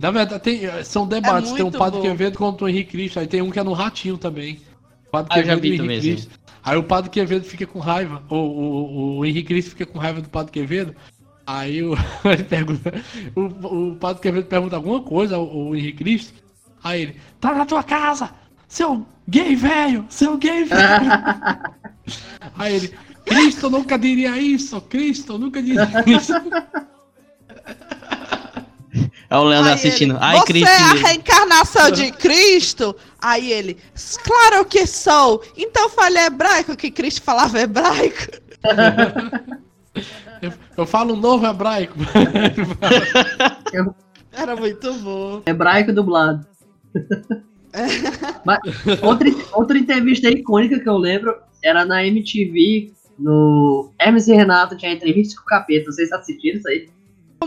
Na 0.00 0.10
verdade, 0.10 0.42
tem, 0.42 0.62
são 0.84 1.06
debates. 1.06 1.52
tem 1.52 1.64
o 1.64 1.70
Padre 1.70 2.00
bom. 2.00 2.06
Quevedo 2.06 2.38
contra 2.38 2.64
o 2.64 2.68
Henrique 2.68 2.92
Cristo. 2.92 3.20
Aí 3.20 3.26
tem 3.26 3.42
um 3.42 3.50
que 3.50 3.58
é 3.58 3.62
no 3.62 3.72
Ratinho 3.72 4.18
também. 4.18 4.60
Padre 5.10 5.30
Ah, 5.32 5.38
eu 5.40 5.44
já 5.44 5.54
vi 5.56 5.76
também. 5.76 6.00
Cristo. 6.00 6.38
Aí 6.62 6.76
o 6.76 6.82
Padre 6.82 7.10
Quevedo 7.10 7.44
fica 7.44 7.66
com 7.66 7.78
raiva. 7.78 8.22
O, 8.28 8.36
o, 8.36 9.18
o 9.18 9.24
Henrique 9.24 9.48
Cristo 9.48 9.70
fica 9.70 9.86
com 9.86 9.98
raiva 9.98 10.20
do 10.20 10.28
Padre 10.28 10.52
Quevedo. 10.52 10.94
Aí 11.46 11.82
o, 11.82 11.94
ele 12.24 12.44
pergunta. 12.44 12.92
O, 13.34 13.90
o 13.90 13.96
Padre 13.96 14.22
Quevedo 14.22 14.46
pergunta 14.46 14.76
alguma 14.76 15.02
coisa 15.02 15.36
ao, 15.36 15.48
ao 15.48 15.74
Henrique 15.74 15.98
Cristo. 15.98 16.34
Aí 16.82 17.02
ele, 17.02 17.16
tá 17.40 17.54
na 17.54 17.64
tua 17.66 17.82
casa! 17.82 18.30
Seu 18.68 19.06
gay 19.26 19.56
velho! 19.56 20.04
Seu 20.08 20.36
gay 20.36 20.64
velho! 20.64 21.10
Aí 22.56 22.74
ele, 22.74 22.94
Cristo 23.24 23.70
nunca 23.70 23.98
diria 23.98 24.36
isso! 24.38 24.80
Cristo 24.82 25.38
nunca 25.38 25.62
diria 25.62 25.88
isso! 26.06 26.32
É 29.30 29.36
o 29.36 29.44
Leandro 29.44 29.68
Aí 29.68 29.74
assistindo. 29.74 30.12
ele, 30.12 30.18
Ai, 30.22 30.36
Você 30.38 30.46
Cristo. 30.46 30.68
é 30.68 30.76
a 30.76 30.92
reencarnação 30.94 31.90
de 31.90 32.10
Cristo? 32.16 32.96
Aí 33.20 33.52
ele, 33.52 33.76
claro 34.24 34.64
que 34.64 34.86
sou. 34.86 35.42
Então 35.56 35.88
fale 35.90 36.18
hebraico, 36.18 36.74
que 36.76 36.90
Cristo 36.90 37.22
falava 37.22 37.60
hebraico. 37.60 38.26
Eu, 40.40 40.52
eu 40.76 40.86
falo 40.86 41.16
novo 41.16 41.44
hebraico. 41.44 41.94
Era 44.32 44.54
muito 44.54 44.92
bom. 44.94 45.42
hebraico 45.44 45.92
dublado. 45.92 46.46
Mas 48.44 48.58
outra, 49.02 49.28
outra 49.52 49.78
entrevista 49.78 50.28
icônica 50.30 50.78
que 50.78 50.88
eu 50.88 50.96
lembro 50.96 51.34
era 51.62 51.84
na 51.84 52.04
MTV, 52.06 52.92
no 53.18 53.90
Hermes 54.00 54.28
e 54.28 54.34
Renato 54.34 54.76
tinha 54.76 54.92
entrevista 54.92 55.36
com 55.36 55.42
o 55.42 55.46
capeta. 55.46 55.90
Vocês 55.90 56.12
assistiram 56.12 56.58
isso 56.58 56.68
aí? 56.68 56.88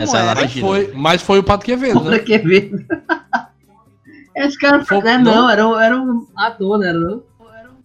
Essa 0.00 0.18
é 0.18 0.34
Mas 0.34 0.52
foi, 0.58 0.92
mas 0.94 1.22
foi 1.22 1.38
o 1.38 1.42
Padre 1.44 1.66
Quevedo, 1.66 2.00
né? 2.04 2.18
Quevedo. 2.18 2.84
Esse 4.34 4.58
cara, 4.58 4.82
Foi- 4.84 5.02
né, 5.02 5.18
não, 5.18 5.48
era, 5.50 5.68
um- 5.68 5.78
era 5.78 6.00
um 6.00 6.26
ator, 6.36 6.78
né? 6.78 6.88
Era, 6.88 6.98
não? 6.98 7.22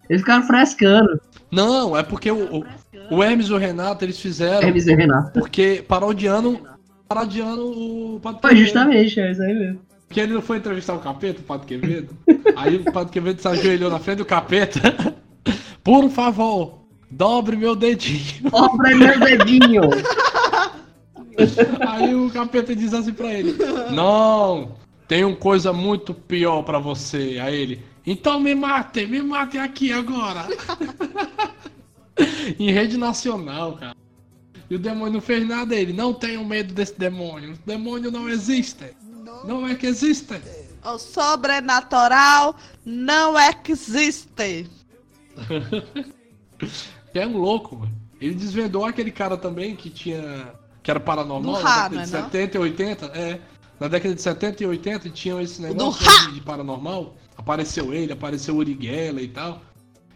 Eles 0.09 0.21
ficaram 0.21 0.43
frescando, 0.43 1.19
Não, 1.51 1.97
é 1.97 2.01
porque 2.01 2.31
o, 2.31 2.59
o, 2.59 2.65
o 3.11 3.21
Hermes 3.23 3.47
e 3.47 3.53
o 3.53 3.57
Renato 3.57 4.05
eles 4.05 4.17
fizeram 4.17 4.65
Hermes 4.65 4.87
e 4.87 4.95
Renato. 4.95 5.37
porque 5.37 5.83
parodiando, 5.85 6.57
parodiando 7.09 7.61
o 7.67 8.19
Foi 8.23 8.33
Quevedo. 8.35 8.57
justamente, 8.59 9.19
é 9.19 9.31
isso 9.31 9.41
aí 9.41 9.53
mesmo. 9.53 9.79
Porque 10.07 10.21
ele 10.21 10.33
não 10.33 10.41
foi 10.41 10.55
entrevistar 10.57 10.93
o 10.93 10.99
capeta, 10.99 11.41
o 11.41 11.43
Padre 11.43 11.67
Quevedo. 11.67 12.15
Aí 12.55 12.77
o 12.77 12.91
Padre 12.93 13.11
Quevedo 13.11 13.41
se 13.41 13.47
ajoelhou 13.49 13.91
na 13.91 13.99
frente 13.99 14.19
do 14.19 14.25
capeta. 14.25 14.79
Por 15.83 16.09
favor, 16.09 16.79
dobre 17.11 17.57
meu 17.57 17.75
dedinho. 17.75 18.49
Pra 18.49 18.95
meu 18.95 19.19
dedinho. 19.19 19.81
Aí 21.87 22.15
o 22.15 22.29
capeta 22.31 22.75
diz 22.75 22.93
assim 22.93 23.13
pra 23.13 23.33
ele: 23.33 23.55
Não, 23.91 24.75
tem 25.07 25.23
uma 25.23 25.35
coisa 25.35 25.71
muito 25.71 26.13
pior 26.13 26.63
pra 26.63 26.79
você. 26.79 27.39
Aí 27.41 27.55
ele: 27.55 27.83
Então 28.05 28.39
me 28.39 28.55
matem, 28.55 29.07
me 29.07 29.21
matem 29.21 29.61
aqui 29.61 29.91
agora. 29.91 30.47
em 32.59 32.71
rede 32.71 32.97
nacional, 32.97 33.73
cara. 33.73 33.95
E 34.69 34.75
o 34.75 34.79
demônio 34.79 35.13
não 35.13 35.21
fez 35.21 35.47
nada. 35.47 35.75
Ele: 35.75 35.93
Não 35.93 36.13
tenham 36.13 36.43
medo 36.43 36.73
desse 36.73 36.97
demônio. 36.97 37.53
O 37.53 37.57
demônio 37.65 38.11
não 38.11 38.27
existe. 38.27 38.95
Não 39.45 39.67
é 39.67 39.75
que 39.75 39.85
existe. 39.85 40.33
O 40.83 40.97
sobrenatural 40.97 42.55
não 42.85 43.35
existe. 43.67 44.67
Que 47.11 47.19
é 47.19 47.27
um 47.27 47.37
louco, 47.37 47.75
mano. 47.75 48.07
Ele 48.19 48.33
desvendou 48.33 48.85
aquele 48.85 49.11
cara 49.11 49.37
também 49.37 49.75
que 49.75 49.89
tinha. 49.89 50.53
Que 50.87 50.91
era 50.91 51.01
paranormal 51.01 51.41
Do 51.41 51.61
na 51.61 51.69
Ra, 51.69 51.89
década 51.89 52.05
de 52.05 52.11
não 52.13 52.19
é 52.19 52.21
não? 52.21 52.29
70 52.31 52.57
e 52.57 52.59
80. 52.61 53.05
É. 53.07 53.39
Na 53.77 53.87
década 53.89 54.15
de 54.15 54.21
70 54.21 54.63
e 54.63 54.67
80 54.67 55.09
tinham 55.09 55.41
esse 55.41 55.61
negócio 55.61 56.29
do 56.29 56.33
de, 56.33 56.39
paranormal. 56.39 57.13
Apareceu 57.35 57.93
ele, 57.93 58.13
apareceu 58.13 58.55
o 58.55 58.59
Uri 58.59 58.77
Geller 58.79 59.25
e 59.25 59.27
tal. 59.27 59.61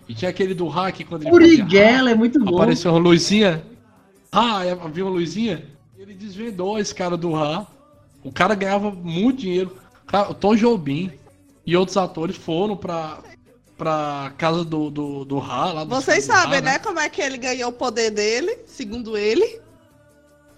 E 0.08 0.14
tinha 0.16 0.32
aquele 0.32 0.54
do 0.54 0.70
hack 0.70 1.04
quando 1.10 1.24
ele 1.24 1.36
Uri 1.36 1.58
fazia 1.58 1.70
Geller 1.70 2.14
é 2.14 2.16
muito 2.16 2.40
bom. 2.40 2.56
Apareceu 2.56 2.92
uma 2.92 3.02
luzinha. 3.02 3.62
Ah, 4.32 4.62
viu 4.94 5.08
uma 5.08 5.14
luzinha? 5.14 5.68
Ele 6.00 6.14
desvendou 6.14 6.80
esse 6.80 6.96
cara 6.96 7.18
do 7.18 7.34
Ra. 7.34 7.68
O 8.24 8.32
cara 8.32 8.56
ganhava 8.56 8.92
muito 8.92 9.42
dinheiro. 9.42 9.76
Cara, 10.08 10.32
o 10.32 10.34
Tom 10.34 10.56
Jobim 10.56 11.12
e 11.66 11.76
outros 11.76 11.98
atores 11.98 12.38
foram 12.38 12.78
pra, 12.78 13.20
pra 13.78 14.32
casa 14.38 14.64
do, 14.64 14.90
do, 14.90 15.26
do 15.26 15.38
Ra. 15.38 15.74
Lá 15.74 15.84
dos 15.84 15.98
Vocês 15.98 16.26
do 16.26 16.32
sabem, 16.32 16.60
Ra, 16.60 16.66
né, 16.66 16.80
como 16.80 16.98
é 16.98 17.10
que 17.10 17.22
ele 17.22 17.38
ganhou 17.38 17.72
o 17.72 17.74
poder 17.74 18.10
dele, 18.10 18.60
segundo 18.66 19.18
ele? 19.18 19.60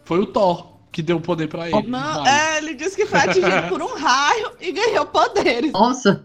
Foi 0.05 0.19
o 0.19 0.25
Thor 0.25 0.73
que 0.91 1.01
deu 1.01 1.17
o 1.17 1.21
poder 1.21 1.47
pra 1.47 1.69
ele. 1.69 1.87
Não, 1.87 2.25
é, 2.25 2.59
ele 2.59 2.75
disse 2.75 2.95
que 2.95 3.05
foi 3.05 3.19
atingido 3.19 3.67
por 3.67 3.81
um 3.81 3.95
raio 3.95 4.51
e 4.61 4.71
ganhou 4.71 5.05
poderes. 5.07 5.71
Nossa, 5.71 6.21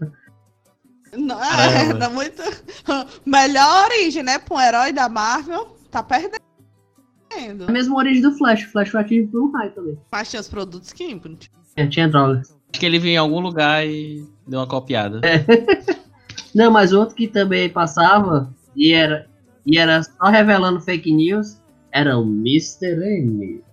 Não, 1.17 1.43
é, 1.43 1.91
não 1.93 2.13
muito. 2.13 2.41
Melhor 3.25 3.85
origem, 3.85 4.21
né, 4.21 4.37
pra 4.37 4.55
um 4.55 4.61
herói 4.61 4.93
da 4.93 5.09
Marvel, 5.09 5.75
tá 5.89 6.03
perdendo. 6.03 6.39
a 7.67 7.71
mesma 7.71 7.97
origem 7.97 8.21
do 8.21 8.31
Flash. 8.37 8.63
O 8.65 8.71
Flash 8.71 8.89
foi 8.89 9.01
atingido 9.01 9.31
por 9.31 9.41
um 9.41 9.51
raio 9.51 9.71
também. 9.71 9.97
Mas 10.11 10.29
tinha 10.29 10.39
os 10.39 10.47
produtos 10.47 10.93
químicos. 10.93 11.49
É, 11.75 11.87
tinha 11.87 12.07
drogas. 12.07 12.51
Acho 12.71 12.79
que 12.79 12.85
ele 12.85 12.99
viu 12.99 13.11
em 13.11 13.17
algum 13.17 13.39
lugar 13.39 13.87
e 13.87 14.23
deu 14.47 14.59
uma 14.59 14.67
copiada. 14.67 15.19
Não, 16.53 16.71
mas 16.71 16.93
outro 16.93 17.15
que 17.15 17.27
também 17.27 17.69
passava 17.69 18.53
e 18.75 18.93
era, 18.93 19.27
e 19.65 19.77
era 19.77 20.03
só 20.03 20.25
revelando 20.25 20.79
fake 20.79 21.11
news 21.11 21.59
era 21.91 22.17
o 22.17 22.23
Mr. 22.23 22.93
M. 23.19 23.63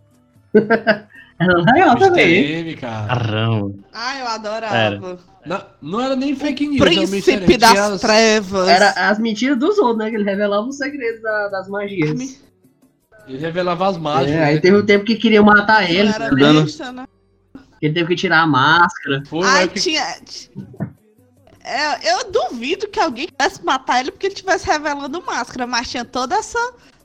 era 0.55 1.55
legal 1.59 1.91
Mr. 1.97 1.99
também. 1.99 2.77
Caramba. 2.77 3.75
Ah, 3.93 4.19
eu 4.19 4.27
adorava. 4.29 4.77
Era. 4.77 5.19
Não, 5.47 5.63
não 5.81 6.01
era 6.01 6.17
nem 6.17 6.35
fake 6.35 6.67
news. 6.67 6.81
Príncipe 6.81 7.57
das 7.57 7.79
as- 7.79 8.01
trevas. 8.01 8.69
Era 8.69 8.91
as 9.11 9.19
mentiras 9.19 9.59
dos 9.59 9.79
outros, 9.79 9.99
né? 9.99 10.11
Que 10.11 10.17
ele 10.17 10.25
revelava 10.25 10.67
os 10.67 10.77
segredos 10.77 11.23
da- 11.23 11.49
das 11.49 11.69
magias. 11.69 12.39
Ele 13.29 13.39
revelava 13.39 13.89
as 13.89 13.97
mágicas. 13.97 14.35
É, 14.37 14.45
aí 14.45 14.55
né? 14.57 14.61
teve 14.61 14.77
um 14.77 14.87
tempo 14.87 15.05
que 15.05 15.17
queriam 15.17 15.45
matar 15.45 15.89
ele, 15.89 16.09
era 16.09 16.31
dando- 16.31 16.63
besta, 16.65 16.91
né? 16.93 17.05
ele 17.83 17.95
teve 17.95 18.09
que 18.09 18.17
tirar 18.17 18.41
a 18.43 18.47
máscara. 18.47 19.23
Foi 19.27 19.45
Ai, 19.47 19.65
época 19.65 19.75
que- 19.75 19.81
tinha. 19.81 20.05
É, 21.65 22.13
eu 22.13 22.31
duvido 22.31 22.87
que 22.89 23.01
alguém 23.01 23.27
quisesse 23.29 23.65
matar 23.65 24.01
ele 24.01 24.13
porque 24.13 24.27
ele 24.27 24.35
estivesse 24.35 24.67
revelando 24.67 25.21
máscara, 25.27 25.67
mas 25.67 25.91
tinha 25.91 26.05
toda 26.05 26.37
essa 26.37 26.59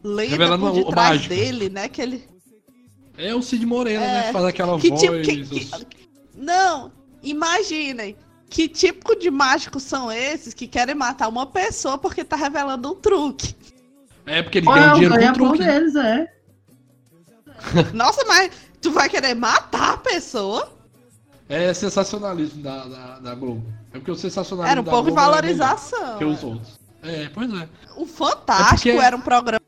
lenda 0.04 0.32
Revelando 0.32 0.66
por 0.68 0.74
detrás 0.86 1.26
dele, 1.28 1.70
né? 1.70 1.88
Que 1.90 2.02
ele. 2.02 2.31
É 3.18 3.36
o 3.36 3.42
Cid 3.42 3.66
Moreira, 3.66 4.00
né? 4.02 4.20
É, 4.20 4.24
Que 4.28 4.34
faz 4.34 4.46
aquela 4.46 4.80
que 4.80 4.90
voz. 4.90 5.02
tipo- 5.02 5.22
que- 5.22 5.42
os- 5.56 5.86
Não, 6.36 6.92
imaginem. 7.22 8.16
Que 8.50 8.68
tipo 8.68 9.16
de 9.18 9.32
mágicos 9.32 9.84
são 9.84 10.12
esses 10.12 10.54
que 10.54 10.68
querem 10.68 10.94
matar 10.96 11.30
uma 11.30 11.46
pessoa 11.46 11.98
porque 11.98 12.24
tá 12.24 12.36
revelando 12.36 12.92
um 12.92 12.96
truque? 12.96 13.56
É 14.26 14.42
porque 14.44 14.58
ele 14.58 14.68
Olha, 14.68 14.82
ganha 14.82 14.94
o 14.94 15.00
dinheiro 15.00 15.22
com 15.26 15.34
truque. 15.34 15.60
né? 15.60 15.66
deles, 15.80 15.96
é. 15.96 16.34
Nossa, 17.94 18.26
mas 18.26 18.52
tu 18.82 18.92
vai 18.92 19.08
querer 19.10 19.36
matar 19.36 19.94
a 19.94 19.98
pessoa? 19.98 20.72
É 21.48 21.74
sensacionalismo 21.74 22.62
da, 22.64 22.86
da, 22.88 23.20
da 23.20 23.36
Globo. 23.36 23.64
É 23.94 23.98
porque 24.00 24.12
o 24.12 24.16
sensacionalismo 24.16 24.72
Era 24.72 24.82
um 24.82 24.84
pouco 24.86 25.06
de 25.08 25.12
é 25.12 25.16
valorização. 25.16 26.00
melhor 26.00 26.18
Que 26.18 26.26
os 26.26 26.44
outros. 26.44 26.80
É, 27.04 27.30
pois 27.34 27.54
é. 27.54 27.70
O 27.98 28.06
Fantástico 28.06 28.90
É 28.90 28.94
porque- 28.94 29.06
era 29.06 29.16
um 29.16 29.22
programa 29.22 29.61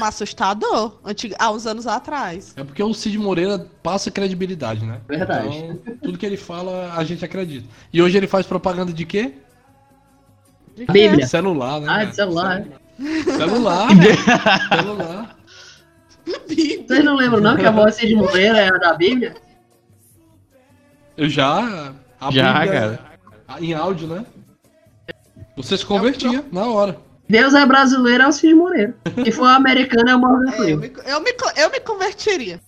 assustador 0.00 0.98
antigo, 1.04 1.34
há 1.38 1.50
uns 1.50 1.66
anos 1.66 1.86
atrás. 1.86 2.54
É 2.56 2.64
porque 2.64 2.82
o 2.82 2.94
Cid 2.94 3.18
Moreira 3.18 3.66
passa 3.82 4.10
credibilidade, 4.10 4.84
né? 4.84 5.00
Verdade. 5.06 5.56
Então, 5.56 5.96
tudo 6.02 6.18
que 6.18 6.24
ele 6.24 6.36
fala, 6.36 6.92
a 6.94 7.04
gente 7.04 7.24
acredita. 7.24 7.66
E 7.92 8.00
hoje 8.00 8.16
ele 8.16 8.26
faz 8.26 8.46
propaganda 8.46 8.92
de 8.92 9.04
quê? 9.04 9.34
Bíblia. 10.90 11.26
Celular, 11.26 11.80
né? 11.80 11.86
Ah, 11.88 12.04
de 12.04 12.14
celular. 12.14 12.64
Celular. 13.36 13.88
celular. 14.74 15.36
Vocês 16.46 17.04
não 17.04 17.16
lembram 17.16 17.40
não 17.40 17.56
que 17.56 17.66
a 17.66 17.70
voz 17.70 17.96
de 17.98 18.14
Moreira 18.14 18.58
era 18.58 18.78
da 18.78 18.94
Bíblia? 18.94 19.34
Eu 21.16 21.28
já. 21.28 21.92
A 22.20 22.30
Já, 22.30 22.60
Bíblia 22.60 22.80
cara. 22.80 23.12
Em 23.60 23.74
áudio, 23.74 24.08
né? 24.08 24.24
Você 25.56 25.76
se 25.76 25.84
convertia 25.84 26.44
na 26.50 26.66
hora. 26.66 26.98
Deus 27.28 27.54
é 27.54 27.64
brasileiro 27.64 28.24
é 28.24 28.28
o 28.28 28.32
Cid 28.32 28.54
Moreira. 28.54 28.94
Se 29.24 29.32
for 29.32 29.46
americano 29.46 30.10
é 30.10 30.16
o 30.16 30.18
Morgan 30.18 30.50
É, 30.50 30.54
eu, 30.72 30.78
Freeman. 30.78 30.92
eu, 31.06 31.20
me, 31.20 31.30
eu 31.56 31.70
me 31.70 31.80
converteria. 31.80 32.60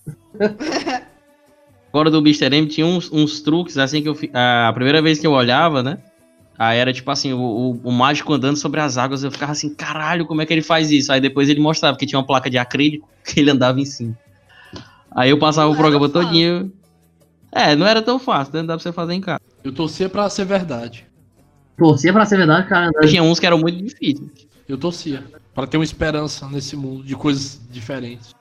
Agora 1.93 2.09
do 2.11 2.19
Mr. 2.19 2.47
M 2.55 2.67
tinha 2.67 2.87
uns, 2.87 3.11
uns 3.13 3.41
truques, 3.41 3.77
assim, 3.77 4.03
que 4.03 4.09
eu. 4.09 4.17
A 4.35 4.73
primeira 4.73 5.03
vez 5.03 5.19
que 5.19 5.27
eu 5.27 5.33
olhava, 5.33 5.83
né? 5.83 5.99
Aí 6.59 6.79
era 6.79 6.93
tipo 6.93 7.11
assim, 7.11 7.33
o, 7.33 7.41
o, 7.41 7.81
o 7.85 7.93
mágico 7.93 8.33
andando 8.33 8.57
sobre 8.57 8.81
as 8.81 8.97
águas, 8.97 9.25
eu 9.25 9.31
ficava 9.31 9.53
assim, 9.53 9.75
caralho, 9.75 10.25
como 10.25 10.41
é 10.41 10.47
que 10.47 10.53
ele 10.53 10.63
faz 10.63 10.91
isso? 10.91 11.13
Aí 11.13 11.21
depois 11.21 11.49
ele 11.49 11.61
mostrava 11.61 11.97
que 11.99 12.07
tinha 12.07 12.19
uma 12.19 12.27
placa 12.27 12.49
de 12.49 12.57
acrílico 12.57 13.09
que 13.27 13.41
ele 13.41 13.51
andava 13.51 13.81
em 13.81 13.85
cima. 13.85 14.17
Aí 15.11 15.31
eu 15.31 15.39
passava 15.39 15.67
Não 15.67 15.75
o 15.75 15.77
programa 15.77 16.09
todinho. 16.09 16.73
É, 17.51 17.77
não 17.77 17.87
era 17.87 18.03
tão 18.03 18.19
fácil, 18.19 18.55
né? 18.55 18.63
Dá 18.63 18.75
pra 18.75 18.83
você 18.83 18.93
fazer 18.93 19.15
em 19.15 19.21
casa. 19.21 19.41
Eu 19.63 19.73
torcia 19.73 20.09
pra 20.09 20.29
ser 20.29 20.45
verdade. 20.45 21.07
Torcia 21.77 22.13
pra 22.13 22.25
ser 22.25 22.37
verdade, 22.37 22.69
cara. 22.69 22.91
Tinha 23.09 23.23
uns 23.23 23.39
que 23.41 23.47
eram 23.47 23.59
muito 23.59 23.83
difíceis. 23.83 24.29
Eu 24.69 24.79
torcia. 24.79 25.25
Pra 25.55 25.67
ter 25.67 25.77
uma 25.77 25.85
esperança 25.85 26.49
nesse 26.49 26.77
mundo 26.77 27.05
de 27.05 27.15
coisas 27.17 27.61
diferentes. 27.71 28.35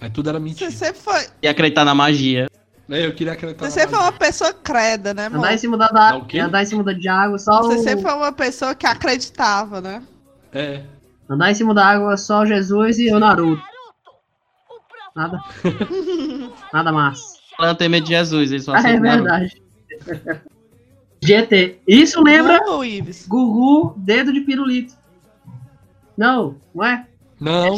Aí 0.00 0.10
tudo 0.10 0.28
era 0.28 0.38
Você 0.38 0.44
mentira. 0.44 0.70
sempre 0.70 1.00
foi, 1.00 1.26
E 1.42 1.48
acreditar 1.48 1.84
na 1.84 1.94
magia. 1.94 2.46
É, 2.90 3.06
eu 3.06 3.14
queria 3.14 3.32
acreditar. 3.32 3.64
você 3.64 3.68
na 3.68 3.70
sempre 3.70 3.90
foi 3.90 3.98
magia. 3.98 4.12
uma 4.12 4.18
pessoa 4.18 4.52
creda, 4.52 5.14
né, 5.14 5.26
amor? 5.26 5.38
Andar 5.38 5.54
em 5.54 5.58
cima 5.58 5.78
da, 5.78 5.88
da 5.88 6.16
o 6.16 6.26
quê? 6.26 6.38
andar 6.38 6.62
em 6.62 6.66
cima 6.66 6.84
da, 6.84 6.92
de 6.92 7.08
água, 7.08 7.38
só 7.38 7.62
Você 7.62 7.76
o, 7.78 7.82
sempre 7.82 8.02
foi 8.02 8.12
uma 8.14 8.32
pessoa 8.32 8.74
que 8.74 8.86
acreditava, 8.86 9.80
né? 9.80 10.02
É. 10.52 10.82
andar 11.28 11.50
em 11.50 11.54
cima 11.54 11.72
da 11.74 11.86
água, 11.86 12.16
só 12.18 12.44
Jesus 12.44 12.98
e 12.98 13.10
o 13.12 13.18
Naruto. 13.18 13.62
Nada. 15.16 15.38
Nada 16.72 16.92
mais. 16.92 17.20
Ela 17.58 17.68
não 17.68 17.74
tem 17.74 17.88
medo 17.88 18.04
de 18.04 18.10
Jesus, 18.10 18.50
ele 18.52 18.60
só 18.62 18.72
Ah, 18.74 18.76
é 18.76 18.78
aceita 18.80 20.42
Verdade. 21.26 21.46
GT. 21.56 21.78
Isso 21.86 22.22
lembra 22.22 22.58
Não, 22.60 22.84
Ives. 22.84 23.26
Gugu, 23.26 23.94
dedo 23.96 24.32
de 24.32 24.40
pirulito. 24.40 24.94
Não, 26.16 26.56
não 26.74 26.84
é? 26.84 27.06
Não, 27.40 27.76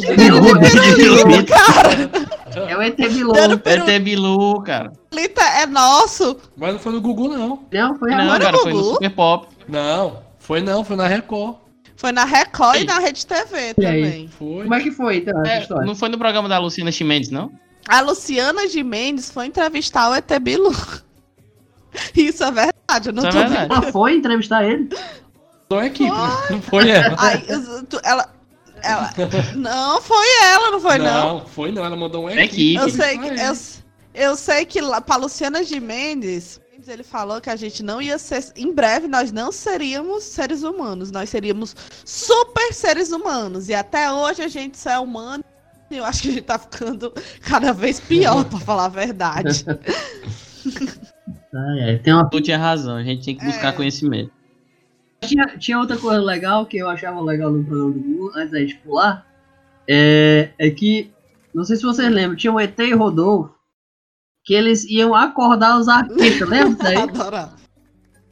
É 2.67 2.75
o 2.77 2.81
ET 2.81 2.95
Bilu. 2.97 3.33
Dedo 3.33 3.89
É 3.89 3.99
Bilu, 3.99 4.61
cara. 4.61 4.91
Pirulita 5.09 5.41
é 5.41 5.65
nosso. 5.65 6.37
mas 6.55 6.73
não 6.73 6.79
foi 6.79 6.91
no 6.93 7.01
Gugu, 7.01 7.29
não. 7.29 7.63
Não, 7.71 7.95
foi 7.97 8.11
Não, 8.11 8.19
agora. 8.19 8.43
cara, 8.45 8.57
foi 8.59 8.73
no? 8.73 8.83
Super 8.83 9.09
Pop. 9.11 9.47
Não, 9.67 10.21
foi 10.39 10.61
não, 10.61 10.83
foi 10.83 10.95
na 10.95 11.07
Record. 11.07 11.55
Foi 11.95 12.11
na 12.11 12.25
Record 12.25 12.81
e 12.81 12.85
na 12.85 12.99
Rede 12.99 13.25
TV 13.25 13.73
também. 13.73 14.27
Foi. 14.27 14.61
Como 14.63 14.73
é 14.75 14.79
que 14.81 14.91
foi, 14.91 15.17
então, 15.17 15.41
essa 15.41 15.51
É, 15.51 15.61
história? 15.61 15.85
não 15.85 15.95
foi 15.95 16.09
no 16.09 16.17
programa 16.17 16.47
da 16.47 16.59
Luciana 16.59 16.91
Chimenez, 16.91 17.29
não? 17.29 17.51
A 17.89 18.01
Luciana 18.01 18.67
de 18.67 18.83
Mendes 18.83 19.31
foi 19.31 19.47
entrevistar 19.47 20.09
o 20.11 20.13
ET 20.13 20.29
Bilu. 20.39 20.71
Isso 22.15 22.43
é 22.43 22.51
verdade, 22.51 22.76
eu 23.05 23.13
não 23.13 23.27
Isso 23.27 23.37
é 23.37 23.43
tô 23.43 23.49
verdade. 23.49 23.73
Ela 23.73 23.91
foi 23.91 24.15
entrevistar 24.15 24.63
ele? 24.63 24.89
Só 25.71 25.79
a 25.79 25.85
equipe, 25.85 26.09
né? 26.11 26.47
não 26.49 26.61
foi 26.61 26.89
ela. 26.89 27.15
Aí, 27.19 27.43
eu- 27.47 27.83
tu- 27.83 27.99
ela, 28.03 28.29
ela. 28.81 29.13
Não, 29.55 30.01
foi 30.01 30.25
ela, 30.43 30.71
não 30.71 30.79
foi 30.79 30.97
não. 30.97 31.39
não, 31.39 31.45
foi 31.45 31.71
não, 31.71 31.83
ela 31.85 31.95
mandou 31.95 32.21
uma 32.21 32.31
É 32.31 32.45
equipe. 32.45 32.75
equipe. 32.77 32.81
Eu 32.81 32.89
sei, 32.89 33.17
que, 33.17 33.27
eu, 33.27 33.57
eu 34.29 34.35
sei 34.37 34.65
que 34.65 34.79
lá, 34.81 35.01
pra 35.01 35.17
Luciana 35.17 35.63
de 35.65 35.79
Mendes, 35.79 36.61
ele 36.87 37.03
falou 37.03 37.41
que 37.41 37.49
a 37.49 37.55
gente 37.57 37.83
não 37.83 38.01
ia 38.01 38.17
ser. 38.17 38.45
Em 38.55 38.71
breve, 38.73 39.07
nós 39.09 39.29
não 39.31 39.51
seríamos 39.51 40.23
seres 40.23 40.63
humanos, 40.63 41.11
nós 41.11 41.29
seríamos 41.29 41.75
super 42.05 42.73
seres 42.73 43.11
humanos. 43.11 43.67
E 43.67 43.73
até 43.73 44.09
hoje 44.09 44.41
a 44.43 44.47
gente 44.47 44.77
só 44.77 44.91
é 44.91 44.99
humano. 44.99 45.43
E 45.91 45.97
eu 45.97 46.05
acho 46.05 46.21
que 46.21 46.29
a 46.29 46.31
gente 46.31 46.43
tá 46.43 46.57
ficando 46.57 47.13
cada 47.41 47.73
vez 47.73 47.99
pior, 47.99 48.45
pra 48.45 48.59
falar 48.59 48.85
a 48.85 48.89
verdade. 48.89 49.65
Ah, 51.53 51.75
é. 51.79 51.97
Tem 51.97 52.13
uma... 52.13 52.29
Tu 52.29 52.41
tinha 52.41 52.57
razão, 52.57 52.95
a 52.97 53.03
gente 53.03 53.21
tinha 53.23 53.37
que 53.37 53.45
buscar 53.45 53.69
É. 53.69 53.71
conhecimento. 53.71 54.31
tinha, 55.23 55.45
tinha 55.57 55.79
outra 55.79 55.97
coisa 55.97 56.21
legal 56.21 56.65
que 56.65 56.77
eu 56.77 56.89
achava 56.89 57.19
legal 57.21 57.51
no 57.51 57.63
programa 57.63 57.91
do 57.93 57.99
Gugu, 57.99 58.31
antes 58.35 58.51
da 58.51 58.59
gente 58.59 58.75
pular. 58.77 59.25
É, 59.89 60.49
é 60.59 60.69
que, 60.69 61.11
não 61.53 61.63
sei 61.63 61.75
se 61.77 61.83
vocês 61.83 62.11
lembram, 62.11 62.35
tinha 62.35 62.51
o 62.53 62.59
ET 62.59 62.77
e 62.79 62.93
o 62.93 62.97
Rodolfo, 62.97 63.55
que 64.43 64.53
eles 64.53 64.83
iam 64.85 65.15
acordar 65.15 65.79
os 65.79 65.87
artistas, 65.87 66.47
lembra 66.47 66.69
disso 66.75 66.87
aí? 66.87 66.95
Adorava. 67.09 67.55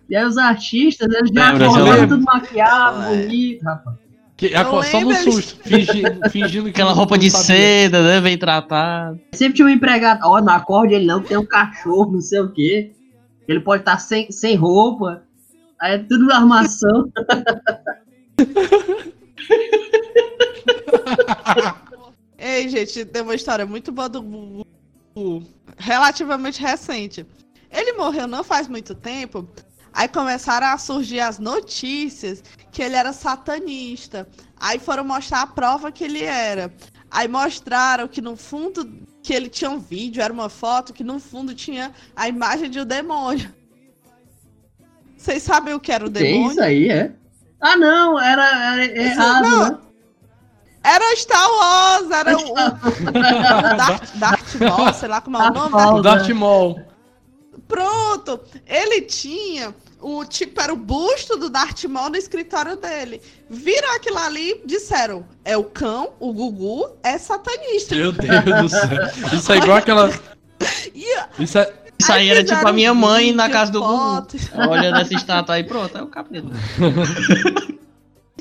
E 0.10 0.16
aí 0.16 0.24
os 0.26 0.38
artistas, 0.38 1.12
eles 1.12 1.32
já 1.34 1.52
Lembra, 1.52 1.72
lembra. 1.72 2.08
tudo 2.08 2.24
maquiado, 2.24 3.02
É. 3.04 3.22
bonito, 3.24 3.64
rapaz. 3.64 3.98
Que, 4.38 4.54
a- 4.54 4.66
só 4.84 5.00
no 5.02 5.14
susto, 5.16 5.58
fingindo, 5.64 6.30
fingindo 6.30 6.66
que 6.66 6.70
Aquela 6.72 6.92
roupa 6.92 7.18
de 7.18 7.32
sabia. 7.32 7.46
seda, 7.46 8.04
né? 8.04 8.20
Bem 8.22 8.38
tratada. 8.38 9.18
Sempre 9.34 9.56
tinha 9.56 9.66
um 9.66 9.70
empregado, 9.72 10.20
ó, 10.26 10.42
não 10.42 10.54
acorde 10.54 10.94
ele 10.94 11.06
não, 11.06 11.22
que 11.22 11.30
tem 11.30 11.38
um 11.38 11.46
cachorro, 11.46 12.12
não 12.12 12.22
sei 12.22 12.42
o 12.42 12.52
quê. 12.52 12.92
Ele 13.48 13.60
pode 13.60 13.82
estar 13.82 14.00
sem, 14.00 14.32
sem 14.32 14.56
roupa. 14.56 15.24
Aí 15.80 15.96
é 15.96 16.00
tudo 16.00 16.32
armação. 16.32 17.12
Ei, 22.38 22.70
gente, 22.70 23.06
tem 23.06 23.22
uma 23.22 23.36
história 23.36 23.66
muito 23.66 23.92
boa 23.92 24.10
do 24.10 24.22
Gugu, 24.22 25.46
relativamente 25.78 26.62
recente. 26.62 27.26
Ele 27.72 27.94
morreu 27.94 28.28
não 28.28 28.44
faz 28.44 28.68
muito 28.68 28.96
tempo, 28.96 29.48
aí 29.94 30.08
começaram 30.08 30.68
a 30.68 30.78
surgir 30.78 31.20
as 31.20 31.40
notícias 31.40 32.44
que 32.72 32.82
ele 32.82 32.96
era 32.96 33.14
satanista. 33.14 34.28
Aí 34.58 34.80
foram 34.80 35.04
mostrar 35.04 35.42
a 35.42 35.48
prova 35.48 35.92
que 35.92 36.04
ele 36.04 36.24
era. 36.24 36.74
Aí 37.10 37.28
mostraram 37.28 38.08
que 38.08 38.22
no 38.22 38.36
fundo 38.36 38.86
que 39.26 39.34
ele 39.34 39.50
tinha 39.50 39.72
um 39.72 39.80
vídeo, 39.80 40.22
era 40.22 40.32
uma 40.32 40.50
foto 40.50 40.94
que 40.94 41.04
no 41.04 41.20
fundo 41.20 41.56
tinha 41.56 41.92
a 42.16 42.30
imagem 42.30 42.70
de 42.70 42.80
um 42.80 42.86
demônio. 42.86 43.52
Vocês 45.18 45.42
sabem 45.42 45.74
o 45.74 45.80
que 45.80 45.92
era 45.92 46.06
o 46.06 46.12
Que 46.12 46.20
demônio? 46.20 46.52
isso 46.52 46.62
aí, 46.62 46.90
é? 46.92 47.12
Ah, 47.60 47.76
não, 47.76 48.20
era, 48.22 48.76
era 48.84 49.02
errado, 49.02 49.42
não. 49.44 49.70
né? 49.72 49.78
Era 50.84 51.16
Star 51.16 51.50
Wars, 51.50 52.12
era 52.12 52.38
o, 52.38 52.52
o 52.52 52.54
Darth, 53.76 54.16
Darth 54.18 54.56
Maul, 54.62 54.94
sei 54.94 55.10
lá 55.10 55.20
como 55.20 55.38
é 55.38 55.40
o 55.40 55.42
Darth 55.50 55.56
nome. 55.56 55.72
Maul. 55.72 55.96
O 55.98 56.02
Darth 56.04 56.30
Maul. 56.30 56.82
Pronto, 57.68 58.40
ele 58.68 59.02
tinha 59.02 59.74
o 60.02 60.26
tipo 60.26 60.62
era 60.62 60.74
o 60.74 60.78
busto 60.78 61.38
do 61.38 61.50
Darth 61.50 61.84
Maul 61.86 62.10
no 62.10 62.18
escritório 62.18 62.76
dele. 62.76 63.22
Viram 63.50 63.96
aquilo 63.96 64.18
ali, 64.18 64.62
disseram: 64.66 65.26
é 65.44 65.58
o 65.58 65.64
cão, 65.64 66.14
o 66.20 66.34
Gugu 66.34 66.90
é 67.04 67.18
satanista. 67.18 67.96
Meu 67.96 68.12
Deus 68.12 68.44
do 68.44 68.70
céu. 68.70 68.90
Isso 69.34 69.52
é 69.52 69.58
igual 69.58 69.78
aquela. 69.78 70.10
Isso 71.40 71.58
é. 71.58 71.74
Isso 71.98 72.12
aí 72.12 72.30
era 72.30 72.44
tipo 72.44 72.68
a 72.68 72.74
minha 72.74 72.94
mãe 72.94 73.32
na 73.32 73.50
casa 73.50 73.72
do 73.72 73.82
Gugu. 73.82 73.98
foto. 73.98 74.38
Olha 74.70 74.88
essa 75.00 75.14
estátua 75.14 75.56
aí, 75.56 75.64
pronto, 75.64 75.98
é 75.98 76.02
o 76.02 76.08
capeta. 76.08 76.48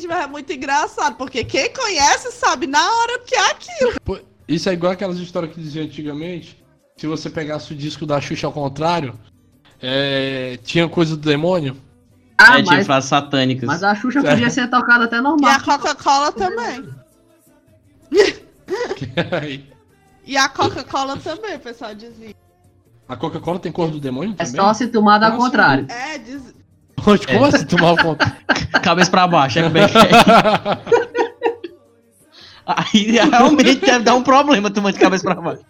Mas 0.06 0.24
é 0.24 0.26
muito 0.26 0.52
engraçado, 0.52 1.16
porque 1.16 1.44
quem 1.44 1.72
conhece 1.72 2.32
sabe 2.32 2.66
na 2.66 2.84
hora 2.84 3.20
que 3.20 3.34
é 3.34 3.50
aquilo. 3.50 4.20
Isso 4.46 4.68
é 4.68 4.72
igual 4.72 4.92
aquelas 4.92 5.18
histórias 5.18 5.54
que 5.54 5.60
diziam 5.60 5.84
antigamente. 5.84 6.62
Se 6.96 7.06
você 7.06 7.30
pegasse 7.30 7.72
o 7.72 7.76
disco 7.76 8.04
da 8.04 8.20
Xuxa 8.20 8.46
ao 8.46 8.52
contrário, 8.52 9.18
é, 9.86 10.58
tinha 10.64 10.88
coisa 10.88 11.16
do 11.16 11.22
demônio. 11.28 11.76
Ah, 12.38 12.58
é, 12.58 12.62
tinha 12.62 12.76
mas, 12.78 12.86
frases 12.86 13.08
satânicas. 13.08 13.66
mas 13.66 13.82
a 13.82 13.94
Xuxa 13.94 14.22
podia 14.22 14.50
ser 14.50 14.68
tocada 14.68 15.04
até 15.04 15.18
E 15.18 15.20
normal. 15.20 15.50
a 15.52 15.60
Coca-Cola 15.60 16.32
também. 16.32 16.88
E 20.26 20.38
a 20.38 20.48
Coca-Cola 20.48 21.18
também, 21.18 21.56
o 21.56 21.60
pessoal 21.60 21.94
dizia. 21.94 22.34
a 23.06 23.14
Coca-Cola 23.14 23.58
tem 23.58 23.70
cor 23.70 23.90
do 23.90 24.00
demônio 24.00 24.32
É 24.38 24.44
também? 24.44 24.58
só 24.60 24.72
se 24.72 24.86
tomada 24.86 25.26
ao 25.26 25.32
Como 25.32 25.44
contrário. 25.44 25.86
É, 25.90 26.16
diz... 26.16 26.54
Como 26.96 27.44
assim 27.44 27.66
tomar 27.66 27.92
o 27.92 27.96
contrário? 27.98 28.34
Cabeça 28.82 29.10
pra 29.10 29.26
baixo, 29.28 29.58
é 29.58 29.62
como 29.64 29.76
é 29.76 29.86
que 29.88 29.98
é. 29.98 30.02
Aí 32.66 33.10
realmente 33.12 33.74
deve 33.76 34.04
dar 34.04 34.14
um 34.14 34.22
problema 34.22 34.70
tomando 34.70 34.94
de 34.94 35.00
cabeça 35.00 35.22
pra 35.24 35.34
baixo. 35.34 35.62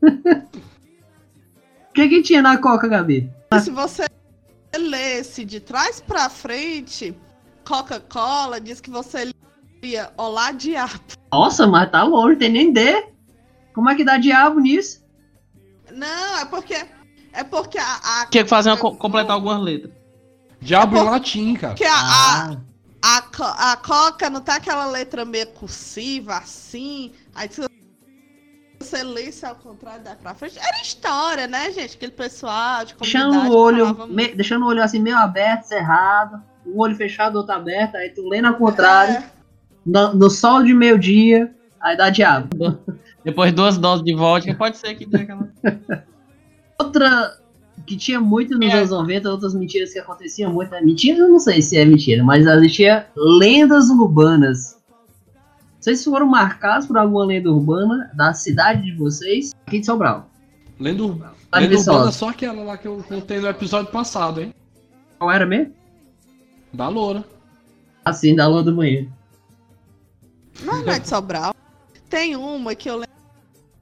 O 1.98 2.00
que 2.00 2.08
que 2.10 2.22
tinha 2.22 2.40
na 2.40 2.56
Coca, 2.58 2.86
Gabi? 2.86 3.28
Se 3.60 3.72
você 3.72 4.06
lesse 4.78 5.44
de 5.44 5.58
trás 5.58 5.98
pra 6.00 6.30
frente, 6.30 7.12
Coca-Cola 7.66 8.60
diz 8.60 8.80
que 8.80 8.88
você 8.88 9.32
lia 9.82 10.12
Olá 10.16 10.52
Diabo. 10.52 11.00
Nossa, 11.32 11.66
mas 11.66 11.90
tá 11.90 12.04
longe, 12.04 12.36
tem 12.36 12.50
nem 12.50 12.72
D. 12.72 13.04
Como 13.74 13.90
é 13.90 13.96
que 13.96 14.04
dá 14.04 14.16
diabo 14.16 14.60
nisso? 14.60 15.04
Não, 15.92 16.38
é 16.38 16.44
porque. 16.44 16.86
É 17.32 17.42
porque 17.42 17.78
a. 17.78 17.96
a 18.22 18.26
Tinha 18.26 18.44
que 18.44 18.50
fazer 18.50 18.70
uma, 18.70 18.76
co- 18.76 18.94
completar 18.96 19.32
algumas 19.32 19.60
letras. 19.60 19.92
Diabo 20.60 20.96
É 20.96 21.00
em 21.00 21.04
latim, 21.04 21.54
cara. 21.54 21.72
porque 21.74 21.84
a, 21.84 21.96
a, 21.96 23.16
a, 23.16 23.22
co- 23.22 23.42
a 23.42 23.76
Coca 23.76 24.30
não 24.30 24.40
tá 24.40 24.54
aquela 24.54 24.86
letra 24.86 25.24
meio 25.24 25.48
cursiva 25.48 26.36
assim. 26.36 27.10
Aí 27.34 27.48
se 27.50 27.60
você 28.80 29.02
lesse 29.02 29.44
ao 29.44 29.54
contrário 29.56 30.02
da 30.04 30.14
pra 30.14 30.34
frente. 30.34 30.58
Era 30.58 30.80
história, 30.82 31.46
né, 31.46 31.70
gente? 31.72 31.96
Aquele 31.96 32.12
pessoal 32.12 32.84
de. 32.84 32.94
Deixando 32.94 33.36
o 33.50 33.56
olho, 33.56 33.86
falava 33.86 34.06
me- 34.06 34.34
deixando 34.34 34.64
o 34.64 34.68
olho 34.68 34.82
assim 34.82 34.98
meio 35.00 35.16
aberto, 35.16 35.64
cerrado, 35.64 36.40
o 36.64 36.80
olho 36.80 36.94
fechado, 36.96 37.36
outro 37.36 37.54
aberto, 37.54 37.96
aí 37.96 38.10
tu 38.10 38.28
lendo 38.28 38.48
ao 38.48 38.54
contrário, 38.54 39.14
É, 39.14 39.24
no, 39.84 40.14
no 40.14 40.30
sol 40.30 40.62
de 40.62 40.72
meio-dia, 40.74 41.52
aí 41.80 41.96
dá 41.96 42.10
diabo. 42.10 42.48
Depois 43.24 43.52
duas 43.52 43.76
doses 43.76 44.04
de 44.04 44.14
vodka, 44.14 44.54
pode 44.54 44.76
ser 44.78 44.94
que 44.94 45.04
dê 45.04 45.18
aquela. 45.22 45.48
Outra, 46.80 47.36
que 47.86 47.96
tinha 47.96 48.20
muito 48.20 48.56
nos 48.56 48.70
É. 48.70 48.72
anos 48.78 48.90
90, 48.90 49.28
outras 49.30 49.54
mentiras 49.54 49.92
que 49.92 49.98
aconteciam 49.98 50.52
muito. 50.52 50.70
Né? 50.70 50.80
Mentiras 50.80 51.18
eu 51.18 51.28
não 51.28 51.38
sei 51.40 51.60
se 51.60 51.76
é 51.76 51.84
mentira, 51.84 52.22
mas 52.22 52.46
existia 52.46 53.06
lendas 53.16 53.88
urbanas. 53.90 54.77
Vocês 55.88 56.04
foram 56.04 56.26
marcados 56.26 56.86
por 56.86 56.98
alguma 56.98 57.24
lenda 57.24 57.50
urbana 57.50 58.10
da 58.12 58.34
cidade 58.34 58.82
de 58.82 58.94
vocês, 58.94 59.52
aqui 59.66 59.80
de 59.80 59.86
Sobral? 59.86 60.28
Lendo, 60.78 61.18
Tá 61.50 61.58
lendo 61.60 61.70
Viçosa. 61.70 61.92
urbana 61.92 62.12
só 62.12 62.28
aquela 62.28 62.62
lá 62.62 62.76
que 62.76 62.86
eu 62.86 63.02
contei 63.08 63.40
no 63.40 63.48
episódio 63.48 63.90
passado, 63.90 64.42
hein? 64.42 64.52
Qual 65.18 65.30
era 65.32 65.46
mesmo? 65.46 65.72
Da 66.74 66.88
Loura. 66.90 67.24
Assim, 68.04 68.36
da 68.36 68.46
lua 68.46 68.62
do 68.62 68.74
banheiro. 68.76 69.10
Mas 70.62 70.84
não 70.84 70.92
é 70.92 70.98
de 70.98 71.08
Sobral. 71.08 71.54
Tem 72.10 72.36
uma 72.36 72.74
que 72.74 72.90
eu 72.90 72.96
lem- 72.98 73.08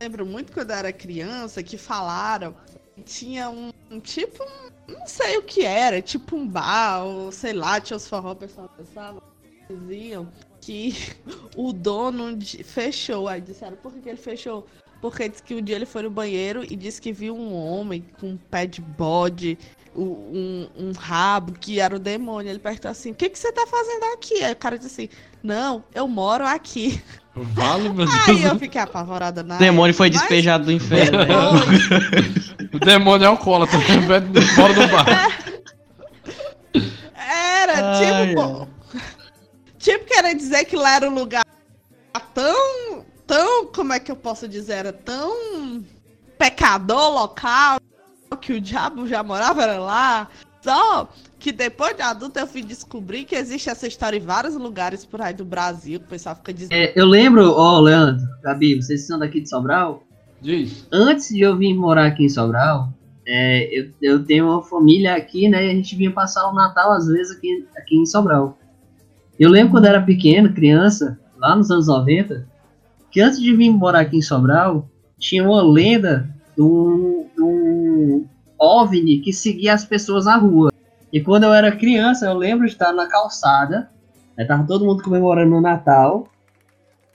lembro 0.01 0.25
muito 0.25 0.53
quando 0.53 0.71
eu 0.71 0.77
era 0.77 0.93
criança, 0.93 1.61
que 1.61 1.77
falaram 1.77 2.55
que 2.95 3.03
tinha 3.03 3.51
um, 3.51 3.73
um 3.91 3.99
tipo, 3.99 4.45
um- 4.45 4.93
não 4.93 5.09
sei 5.09 5.39
o 5.39 5.43
que 5.43 5.65
era, 5.65 6.01
tipo 6.01 6.37
um 6.37 6.47
bar, 6.47 7.03
ou 7.05 7.33
sei 7.33 7.53
lá, 7.53 7.81
tinha 7.81 7.97
os 7.97 8.07
forró, 8.07 8.31
o 8.31 8.37
pessoal 8.37 8.71
pensava, 8.77 9.21
diziam 9.69 10.29
que 10.67 10.95
o 11.57 11.73
dono 11.73 12.37
de- 12.37 12.65
fechou. 12.65 13.29
Aí 13.29 13.41
disseram, 13.41 13.77
por 13.77 13.93
que, 13.93 14.09
ele 14.09 14.19
fechou? 14.19 14.67
Porque 15.01 15.29
disse 15.29 15.43
que 15.43 15.55
um 15.55 15.63
dia 15.63 15.77
ele 15.77 15.87
foi 15.87 16.03
no 16.03 16.11
banheiro 16.11 16.65
e 16.69 16.75
disse 16.75 17.01
que 17.01 17.13
viu 17.13 17.37
um 17.37 17.55
homem 17.55 18.05
com 18.19 18.31
um 18.31 18.37
pé 18.37 18.67
de 18.67 18.81
bode, 18.81 19.57
um, 19.95 20.67
um 20.77 20.93
rabo, 20.93 21.53
que 21.53 21.79
era 21.79 21.95
o 21.95 21.99
demônio. 21.99 22.51
Ele 22.51 22.59
perguntou 22.59 22.91
assim, 22.91 23.13
o 23.13 23.15
que, 23.15 23.29
que 23.29 23.39
você 23.39 23.53
tá 23.53 23.67
fazendo 23.67 24.05
aqui? 24.15 24.43
Aí 24.43 24.53
o 24.53 24.57
cara 24.57 24.77
disse 24.79 24.91
assim, 25.03 25.09
não, 25.43 25.85
eu 25.95 26.09
moro 26.09 26.45
aqui. 26.47 27.01
Vale, 27.35 27.91
meu 27.91 28.07
Aí 28.27 28.37
Deus. 28.41 28.53
eu 28.55 28.59
fiquei 28.59 28.81
apavorada 28.81 29.43
na 29.43 29.57
O 29.57 29.59
demônio 29.59 29.95
foi 29.95 30.09
época, 30.09 30.21
despejado 30.21 30.65
do 30.65 30.73
inferno. 30.73 31.19
né? 31.19 31.27
mas 31.67 32.55
O 32.75 32.79
demônio 32.79 33.25
é 33.25 33.29
alcoólatra, 33.29 33.79
fora 34.55 34.75
do 34.75 34.89
bar. 34.89 35.07
Era, 37.15 37.99
Ai, 37.99 38.29
tipo, 38.29 38.69
tipo, 39.87 40.05
querer 40.05 40.35
dizer 40.35 40.65
que 40.65 40.75
lá 40.75 40.97
era 40.97 41.09
um 41.09 41.15
lugar 41.15 41.45
tão, 42.35 43.05
tão, 43.27 43.67
como 43.67 43.93
é 43.93 44.01
que 44.01 44.11
eu 44.11 44.17
posso 44.17 44.49
dizer, 44.49 44.75
era 44.75 44.93
tão 44.93 45.85
pecador 46.37 47.13
local 47.13 47.79
que 48.41 48.53
o 48.53 48.61
diabo 48.61 49.07
já 49.07 49.23
morava 49.23 49.63
era 49.63 49.79
lá. 49.79 50.29
Só 50.61 51.09
que 51.39 51.53
depois 51.53 51.95
de 51.95 52.03
adulto 52.03 52.41
eu 52.41 52.47
fui 52.47 52.63
descobrir 52.63 53.25
que 53.25 53.37
existe 53.37 53.71
essa 53.71 53.87
história 53.87 54.17
em 54.17 54.21
vários 54.21 54.57
lugares 54.57 55.05
por 55.05 55.23
aí 55.23 55.33
do 55.33 55.45
Brasil, 55.45 56.01
o 56.01 56.09
pessoal 56.09 56.35
fica 56.35 56.53
dizendo. 56.53 56.73
É, 56.73 56.93
eu 56.97 57.07
lembro, 57.07 57.53
ó, 57.53 57.79
Leandro, 57.79 58.27
Gabi, 58.43 58.75
vocês 58.75 59.07
são 59.07 59.19
daqui 59.19 59.41
de 59.41 59.49
Sobral? 59.49 60.03
Diz. 60.43 60.85
Antes 60.91 61.29
de 61.29 61.41
eu 61.41 61.57
vir 61.57 61.75
morar 61.75 62.07
aqui 62.07 62.25
em 62.25 62.29
Sobral, 62.29 62.93
é, 63.25 63.69
eu, 63.73 63.91
eu 64.03 64.25
tenho 64.25 64.47
uma 64.47 64.63
família 64.63 65.15
aqui, 65.15 65.49
né? 65.49 65.67
E 65.67 65.71
a 65.71 65.75
gente 65.75 65.95
vinha 65.95 66.11
passar 66.11 66.51
o 66.51 66.55
Natal 66.55 66.91
às 66.91 67.07
vezes 67.07 67.37
aqui, 67.37 67.65
aqui 67.77 67.97
em 67.97 68.05
Sobral. 68.05 68.59
Eu 69.39 69.51
lembro 69.51 69.73
quando 69.73 69.87
era 69.87 70.01
pequeno, 70.01 70.53
criança, 70.53 71.19
lá 71.37 71.55
nos 71.55 71.71
anos 71.71 71.87
90, 71.89 72.47
que 73.11 73.21
antes 73.21 73.41
de 73.41 73.55
vir 73.55 73.71
morar 73.71 74.01
aqui 74.01 74.17
em 74.19 74.23
Sobral, 74.23 74.89
tinha 75.19 75.45
uma 75.45 75.63
lenda 75.63 76.29
de 76.57 76.63
um 76.63 78.25
OVNI 78.59 79.19
que 79.19 79.33
seguia 79.33 79.75
as 79.75 79.85
pessoas 79.85 80.25
na 80.25 80.37
rua. 80.37 80.71
E 81.13 81.21
quando 81.21 81.45
eu 81.45 81.53
era 81.53 81.71
criança, 81.75 82.27
eu 82.27 82.35
lembro 82.35 82.67
de 82.67 82.73
estar 82.73 82.93
na 82.93 83.07
calçada, 83.07 83.89
aí 84.39 84.45
tava 84.47 84.67
todo 84.67 84.85
mundo 84.85 85.03
comemorando 85.03 85.55
o 85.57 85.61
Natal, 85.61 86.29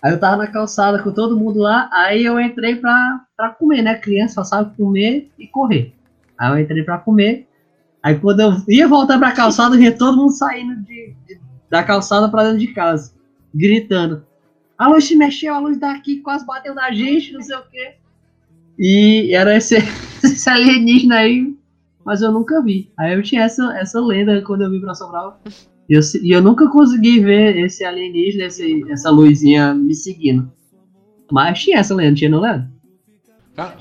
Aí 0.04 0.12
eu 0.14 0.20
tava 0.20 0.38
na 0.38 0.48
calçada 0.48 0.98
com 1.04 1.12
todo 1.12 1.38
mundo 1.38 1.60
lá, 1.60 1.88
aí 1.94 2.26
eu 2.26 2.40
entrei 2.40 2.76
pra, 2.76 3.22
pra 3.38 3.50
comer, 3.50 3.84
né? 3.84 3.94
Criança 3.94 4.34
só 4.34 4.44
sabe 4.44 4.76
comer 4.76 5.30
e 5.38 5.46
correr. 5.46 5.94
Aí 6.40 6.50
eu 6.50 6.58
entrei 6.58 6.82
pra 6.82 6.98
comer. 6.98 7.48
Aí 8.02 8.18
quando 8.18 8.40
eu 8.40 8.52
ia 8.68 8.88
voltar 8.88 9.20
pra 9.20 9.32
calçada, 9.32 9.78
via 9.78 9.96
todo 9.96 10.18
mundo 10.18 10.32
saindo 10.32 10.76
de, 10.78 11.14
de- 11.28 11.40
da 11.72 11.82
calçada 11.82 12.28
pra 12.28 12.44
dentro 12.44 12.60
de 12.60 12.68
casa, 12.68 13.14
gritando. 13.56 14.26
A 14.78 14.90
luz 14.90 15.06
se 15.06 15.16
mexeu, 15.16 15.54
a 15.54 15.60
luz 15.60 15.80
daqui 15.80 16.18
quase 16.18 16.46
bateu 16.46 16.76
na 16.76 16.92
gente, 16.92 17.32
não 17.32 17.42
sei 17.42 17.56
o 17.56 17.64
quê. 17.64 17.94
E 18.78 19.34
era 19.34 19.56
esse, 19.56 19.78
esse 20.22 20.50
alienígena 20.50 21.16
aí, 21.16 21.56
mas 22.04 22.22
eu 22.22 22.30
nunca 22.30 22.62
vi. 22.62 22.92
Aí 23.00 23.14
eu 23.14 23.24
tinha 23.24 23.44
essa, 23.44 23.74
essa 23.78 24.02
lenda 24.02 24.42
quando 24.42 24.64
eu 24.64 24.70
vim 24.70 24.82
pra 24.82 24.94
Sobral. 24.94 25.40
E 25.88 25.94
eu, 25.94 26.02
e 26.22 26.32
eu 26.32 26.42
nunca 26.42 26.70
consegui 26.70 27.22
ver 27.22 27.58
esse 27.58 27.86
alienígena, 27.86 28.46
esse, 28.46 28.84
essa 28.92 29.10
luzinha 29.10 29.74
me 29.74 29.96
seguindo. 29.96 30.52
Mas 31.32 31.64
tinha 31.64 31.78
essa 31.78 31.96
lenda, 31.96 32.18
tinha, 32.18 32.30
não 32.30 32.42
lembro? 32.42 32.68
Cara, 33.56 33.78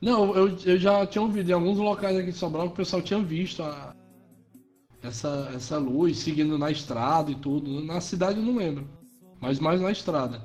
não, 0.00 0.34
eu, 0.34 0.56
eu 0.64 0.78
já 0.78 1.06
tinha 1.06 1.22
ouvido 1.22 1.50
em 1.50 1.52
alguns 1.52 1.78
locais 1.78 2.16
aqui 2.16 2.32
de 2.32 2.38
Sobral 2.38 2.66
que 2.66 2.74
o 2.74 2.76
pessoal 2.76 3.02
tinha 3.02 3.20
visto 3.20 3.62
a, 3.62 3.94
essa, 5.02 5.50
essa 5.54 5.78
luz 5.78 6.18
seguindo 6.18 6.58
na 6.58 6.70
estrada 6.70 7.30
e 7.30 7.34
tudo. 7.34 7.84
Na 7.84 8.00
cidade 8.00 8.38
eu 8.38 8.44
não 8.44 8.56
lembro, 8.56 8.86
mas 9.40 9.58
mais 9.58 9.80
na 9.80 9.90
estrada. 9.90 10.42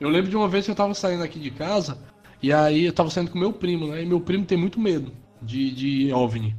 Eu 0.00 0.08
lembro 0.08 0.30
de 0.30 0.36
uma 0.36 0.48
vez 0.48 0.64
que 0.64 0.70
eu 0.70 0.76
tava 0.76 0.94
saindo 0.94 1.22
aqui 1.22 1.38
de 1.38 1.50
casa 1.50 1.98
e 2.42 2.52
aí 2.52 2.84
eu 2.84 2.92
tava 2.92 3.10
saindo 3.10 3.30
com 3.30 3.38
meu 3.38 3.52
primo, 3.52 3.88
né? 3.88 4.02
E 4.02 4.06
meu 4.06 4.20
primo 4.20 4.44
tem 4.44 4.56
muito 4.58 4.80
medo 4.80 5.12
de, 5.42 5.70
de 5.70 6.12
OVNI. 6.12 6.54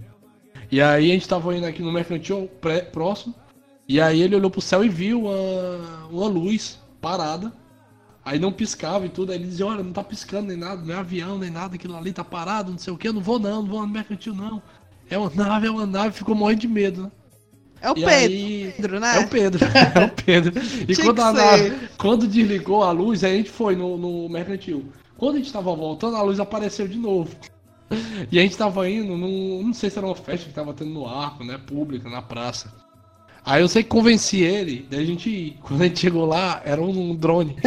E 0.71 0.81
aí 0.81 1.11
a 1.11 1.13
gente 1.13 1.27
tava 1.27 1.55
indo 1.55 1.65
aqui 1.65 1.81
no 1.81 1.91
mercantil 1.91 2.49
pré- 2.61 2.81
próximo 2.81 3.33
e 3.87 3.99
aí 3.99 4.21
ele 4.21 4.35
olhou 4.35 4.51
pro 4.51 4.61
céu 4.61 4.83
e 4.83 4.89
viu 4.89 5.23
uma, 5.25 6.07
uma 6.09 6.27
luz 6.27 6.79
parada 7.01 7.51
Aí 8.29 8.37
não 8.37 8.51
piscava 8.51 9.07
e 9.07 9.09
tudo, 9.09 9.31
aí 9.31 9.39
ele 9.39 9.47
dizia, 9.47 9.65
olha, 9.65 9.81
não 9.81 9.91
tá 9.91 10.03
piscando 10.03 10.49
nem 10.49 10.57
nada, 10.57 10.83
não 10.83 10.93
é 10.93 10.97
avião 10.97 11.39
nem 11.39 11.49
nada, 11.49 11.73
aquilo 11.73 11.95
ali 11.95 12.13
tá 12.13 12.23
parado, 12.23 12.71
não 12.71 12.77
sei 12.77 12.93
o 12.93 12.97
que, 12.97 13.07
eu 13.07 13.13
não 13.13 13.21
vou 13.21 13.39
não, 13.39 13.63
não 13.63 13.67
vou 13.67 13.81
no 13.81 13.87
mercantil 13.87 14.35
não. 14.35 14.61
É 15.09 15.17
uma 15.17 15.31
nave, 15.33 15.67
é 15.67 15.71
uma 15.71 15.85
nave, 15.85 16.15
ficou 16.15 16.35
morrendo 16.35 16.61
de 16.61 16.67
medo, 16.67 17.03
né? 17.03 17.11
É 17.81 17.89
o 17.89 17.93
E 17.97 18.03
Pedro, 18.03 18.95
aí- 18.95 18.99
né? 18.99 19.15
É 19.15 19.19
o 19.19 19.27
Pedro, 19.27 19.65
é 19.95 20.05
o 20.05 20.09
Pedro. 20.09 20.61
E 20.87 20.95
quando 20.95 21.21
a 21.21 21.31
nave, 21.31 21.89
quando 21.97 22.27
desligou 22.27 22.83
a 22.83 22.91
luz, 22.91 23.23
aí 23.23 23.33
a 23.33 23.37
gente 23.37 23.49
foi 23.49 23.75
no, 23.75 23.97
no 23.97 24.27
mercantil. 24.29 24.91
Quando 25.17 25.35
a 25.35 25.37
gente 25.39 25.51
tava 25.51 25.73
voltando, 25.75 26.15
a 26.17 26.21
luz 26.21 26.39
apareceu 26.39 26.87
de 26.87 26.97
novo. 26.97 27.29
E 28.31 28.37
a 28.37 28.41
gente 28.43 28.55
tava 28.57 28.87
indo 28.89 29.15
num, 29.17 29.63
não 29.63 29.73
sei 29.73 29.89
se 29.89 29.97
era 29.97 30.05
uma 30.05 30.15
festa 30.15 30.47
que 30.47 30.53
tava 30.53 30.73
tendo 30.73 30.91
no 30.91 31.07
arco, 31.07 31.43
né, 31.43 31.57
pública, 31.57 32.07
na 32.09 32.21
praça. 32.21 32.71
Aí 33.43 33.61
eu 33.63 33.67
sei 33.67 33.81
que 33.81 33.89
convenci 33.89 34.41
ele, 34.41 34.85
daí 34.91 35.01
a 35.01 35.05
gente 35.05 35.29
ir. 35.29 35.57
Quando 35.61 35.81
a 35.81 35.85
gente 35.85 35.99
chegou 35.99 36.25
lá, 36.25 36.61
era 36.65 36.81
um 36.81 37.15
drone. 37.15 37.55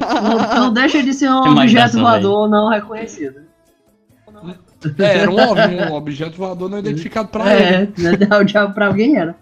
Não, 0.00 0.60
não 0.60 0.72
deixa 0.72 1.02
de 1.02 1.12
ser 1.14 1.30
um 1.30 1.46
É 1.46 1.50
objeto 1.50 1.98
voador 2.00 2.48
não 2.48 2.68
reconhecido. 2.68 3.42
É, 4.98 5.18
era 5.18 5.30
um 5.30 5.36
OVNI, 5.36 5.76
um 5.90 5.94
objeto 5.94 6.36
voador 6.36 6.68
não 6.70 6.78
identificado 6.78 7.28
pra 7.28 7.54
ele. 7.54 7.92
É, 8.30 8.36
o 8.38 8.44
diabo 8.44 8.74
pra 8.74 8.86
alguém 8.88 9.16
era. 9.16 9.34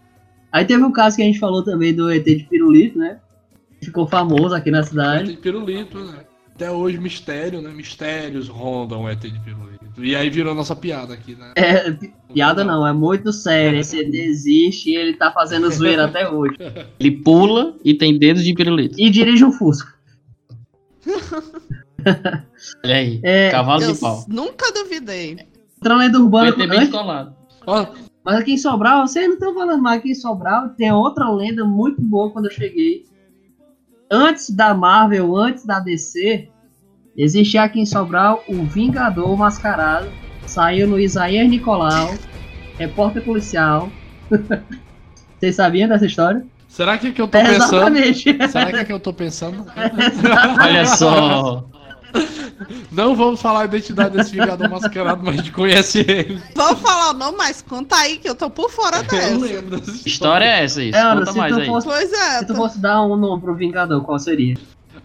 Aí 0.51 0.65
teve 0.65 0.83
um 0.85 0.93
caso 0.93 1.17
que 1.17 1.23
a 1.23 1.25
gente 1.25 1.39
falou 1.39 1.63
também 1.65 1.95
do 1.95 2.11
ET 2.13 2.25
de 2.25 2.45
Pirulito, 2.45 2.99
né? 2.99 3.19
Ficou 3.83 4.07
famoso 4.07 4.55
aqui 4.55 4.71
na 4.71 4.81
ET 4.81 4.85
cidade. 4.87 5.31
de 5.33 5.37
pirulito, 5.39 5.99
né? 5.99 6.19
Até 6.55 6.71
hoje, 6.71 6.99
mistério, 6.99 7.61
né? 7.63 7.71
Mistérios 7.75 8.49
rondam 8.49 9.03
o 9.05 9.09
ET 9.09 9.19
de 9.21 9.41
pirulito. 9.41 9.83
E 9.99 10.15
aí 10.15 10.31
virou 10.31 10.55
nossa 10.55 10.77
piada 10.77 11.13
aqui, 11.15 11.35
né? 11.35 11.53
É, 11.57 11.91
pi- 11.91 12.13
piada 12.33 12.63
não, 12.65 12.87
é 12.87 12.93
muito 12.93 13.33
sério. 13.33 13.81
Esse 13.81 13.99
ET 14.01 14.15
existe 14.15 14.91
e 14.91 14.97
ele 14.97 15.15
tá 15.15 15.33
fazendo 15.33 15.71
zoeira 15.71 16.05
até 16.05 16.29
hoje. 16.29 16.57
Ele 17.01 17.11
pula 17.11 17.75
e 17.85 17.93
tem 17.95 18.19
dedos 18.19 18.45
de 18.45 18.55
pirulito. 18.55 18.95
E 19.01 19.11
dirige 19.11 19.45
um 19.45 19.53
Fusca. 19.53 19.93
Olha 22.85 22.97
aí. 22.97 23.21
É, 23.23 23.51
Cavalo 23.51 23.93
de 23.93 23.99
pau. 23.99 24.25
nunca 24.29 24.73
duvidei. 24.73 25.39
outra 25.81 25.97
lenda 25.97 26.19
O 26.19 26.23
urbana. 26.25 26.53
Bem 26.57 26.67
antes- 26.67 26.81
descolado. 26.81 27.35
Ó, 27.67 27.87
Mas 28.25 28.37
aqui 28.37 28.53
em 28.53 28.59
Sobral, 28.59 29.07
vocês 29.07 29.27
não 29.27 29.35
estão 29.35 29.55
falando, 29.55 29.83
mas 29.83 29.99
aqui 29.99 30.11
em 30.11 30.15
Sobral 30.15 30.69
tem 30.71 30.93
outra 30.93 31.29
lenda 31.31 31.65
muito 31.65 32.01
boa 32.01 32.31
quando 32.31 32.47
eu 32.47 32.51
cheguei. 32.53 33.05
Antes 34.11 34.51
da 34.51 34.75
Marvel, 34.75 35.35
antes 35.37 35.65
da 35.65 35.81
DC, 35.81 36.49
existia 37.17 37.63
aqui 37.63 37.81
em 37.81 37.87
Sobral 37.87 38.45
o 38.49 38.63
Vingador 38.65 39.37
Mascarado. 39.37 40.09
Saiu 40.47 40.87
no 40.87 40.99
Isaías 41.01 41.49
Nicolau, 41.49 42.15
repórter 42.79 43.25
policial. 43.25 43.89
Vocês 45.39 45.57
sabiam 45.57 45.89
dessa 45.89 46.07
história? 46.07 46.45
será 46.69 46.97
que 46.97 47.09
é 47.09 47.13
que 47.13 47.21
eu 47.21 47.29
tô 47.29 47.37
É, 47.39 47.45
pensando? 47.45 47.97
exatamente. 47.99 48.49
Será 48.49 48.67
que 48.73 48.77
é 48.77 48.85
que 48.85 48.93
eu 48.93 49.01
tô 49.01 49.13
pensando? 49.13 49.67
Olha 50.63 50.87
só. 50.87 51.69
Não 52.91 53.15
vamos 53.17 53.41
falar 53.41 53.63
a 53.63 53.65
identidade 53.65 54.17
desse 54.17 54.33
Vingador 54.33 54.69
mascarado, 54.71 55.23
mas 55.25 55.35
a 55.35 55.37
gente 55.39 55.51
conhece 55.53 56.01
ele. 56.01 56.41
Vou 56.55 56.77
falar 56.77 57.11
o 57.11 57.15
nome, 57.15 57.37
mas 57.37 57.63
conta 57.63 57.97
aí 57.97 58.19
que 58.19 58.29
eu 58.29 58.35
tô 58.35 58.49
por 58.51 58.71
fora 58.71 58.99
Eu 58.99 59.03
dessa. 59.05 59.37
lembro 59.39 59.81
dessa 59.81 60.03
Que 60.03 60.09
história 60.09 60.45
é 60.45 60.65
essa? 60.65 60.83
Isso? 60.83 60.97
É, 60.97 61.01
Ana, 61.01 61.21
Conta 61.21 61.33
se 61.33 61.39
mais 61.39 61.55
tu 61.55 61.61
aí. 61.61 61.67
fosse- 61.67 61.87
Pois 61.87 62.13
é, 62.13 62.39
Se 62.39 62.47
tu 62.47 62.55
fosse 62.55 62.79
dar 62.79 63.03
um 63.03 63.17
nome 63.17 63.43
pro 63.43 63.55
Vingador, 63.55 64.03
qual 64.05 64.19
seria? 64.19 64.57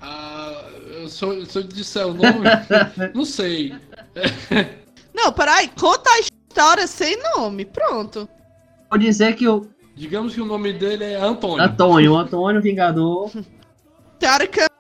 Ah, 0.01 0.62
eu- 1.01 1.08
se, 1.10 1.24
eu, 1.24 1.45
se 1.45 1.58
eu 1.58 1.64
disser 1.64 2.05
o 2.08 2.14
nome, 2.14 2.45
não 3.16 3.26
sei. 3.26 3.74
Não, 5.14 5.32
peraí, 5.32 5.70
conta 5.80 6.10
a 6.10 6.20
história 6.20 6.86
sem 6.88 7.18
nome, 7.36 7.66
pronto. 7.66 8.28
Vou 8.89 8.99
dizer 8.99 9.36
que 9.36 9.47
o 9.47 9.68
Digamos 9.95 10.36
que 10.36 10.41
o 10.41 10.45
nome 10.45 10.74
dele 10.74 11.03
é 11.05 11.16
Antônio. 11.20 11.64
Antônio, 11.66 12.16
Antônio 12.16 12.62
Vingador, 12.62 13.32
Teoricamente 14.20 14.72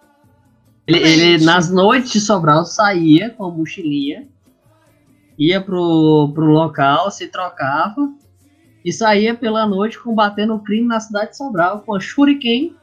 Ele, 0.87 0.99
ele, 0.99 1.45
nas 1.45 1.69
noites 1.69 2.11
de 2.11 2.21
Sobral, 2.21 2.63
saía 2.65 3.29
com 3.31 3.43
a 3.45 3.51
mochilinha, 3.51 4.25
ia 5.37 5.59
pro, 5.61 6.31
pro 6.33 6.45
local, 6.45 7.11
se 7.11 7.27
trocava 7.27 8.09
e 8.85 8.91
saía 8.93 9.35
pela 9.35 9.65
noite 9.67 9.99
combatendo 9.99 10.55
o 10.55 10.59
crime 10.59 10.87
na 10.87 10.99
cidade 10.99 11.31
de 11.31 11.37
Sobral 11.37 11.81
com 11.81 11.93
a 11.93 11.99
shuriken 11.99 12.73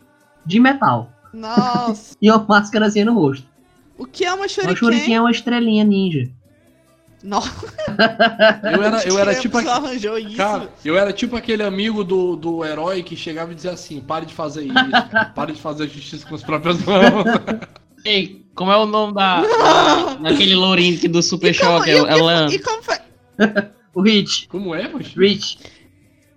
de 0.44 0.60
metal 0.60 1.10
Nossa. 1.32 2.14
e 2.20 2.30
uma 2.30 2.44
máscarazinha 2.46 3.06
no 3.06 3.14
rosto. 3.14 3.46
O 3.96 4.04
que 4.04 4.24
é 4.24 4.28
uma 4.28 4.40
Uma 4.40 4.48
shuriken? 4.48 4.76
shuriken 4.76 5.14
é 5.16 5.20
uma 5.20 5.30
estrelinha 5.30 5.82
ninja. 5.84 6.28
Nossa, 7.22 7.48
Eu 8.74 8.82
era, 8.82 9.08
eu 9.08 9.18
era 9.18 9.34
tipo. 9.34 9.56
pessoa 9.56 9.76
aqu- 9.76 9.86
arranjou 9.86 10.18
isso. 10.18 10.36
Cara, 10.36 10.68
eu 10.84 10.98
era 10.98 11.10
tipo 11.10 11.34
aquele 11.36 11.62
amigo 11.62 12.04
do, 12.04 12.36
do 12.36 12.62
herói 12.62 13.02
que 13.02 13.16
chegava 13.16 13.50
e 13.50 13.54
dizia 13.54 13.70
assim: 13.70 13.98
pare 13.98 14.26
de 14.26 14.34
fazer 14.34 14.64
isso, 14.64 14.74
cara. 15.10 15.24
pare 15.34 15.54
de 15.54 15.60
fazer 15.62 15.88
justiça 15.88 16.26
com 16.28 16.34
as 16.34 16.42
próprias 16.42 16.84
mãos. 16.84 17.24
Ei, 18.04 18.44
como 18.54 18.70
é 18.70 18.76
o 18.76 18.86
nome 18.86 19.14
da, 19.14 19.40
da- 19.40 20.14
daquele 20.14 20.54
lourinho 20.54 20.98
que 20.98 21.08
do 21.08 21.22
Super 21.22 21.54
e 21.54 21.90
É, 21.90 21.92
é 21.96 22.14
Leandro. 22.14 22.54
E 22.54 22.58
como 22.58 22.82
foi? 22.82 22.96
O 23.94 24.02
Rich, 24.02 24.48
Como 24.48 24.74
é, 24.74 24.88
poxa? 24.88 25.12
Rich. 25.16 25.56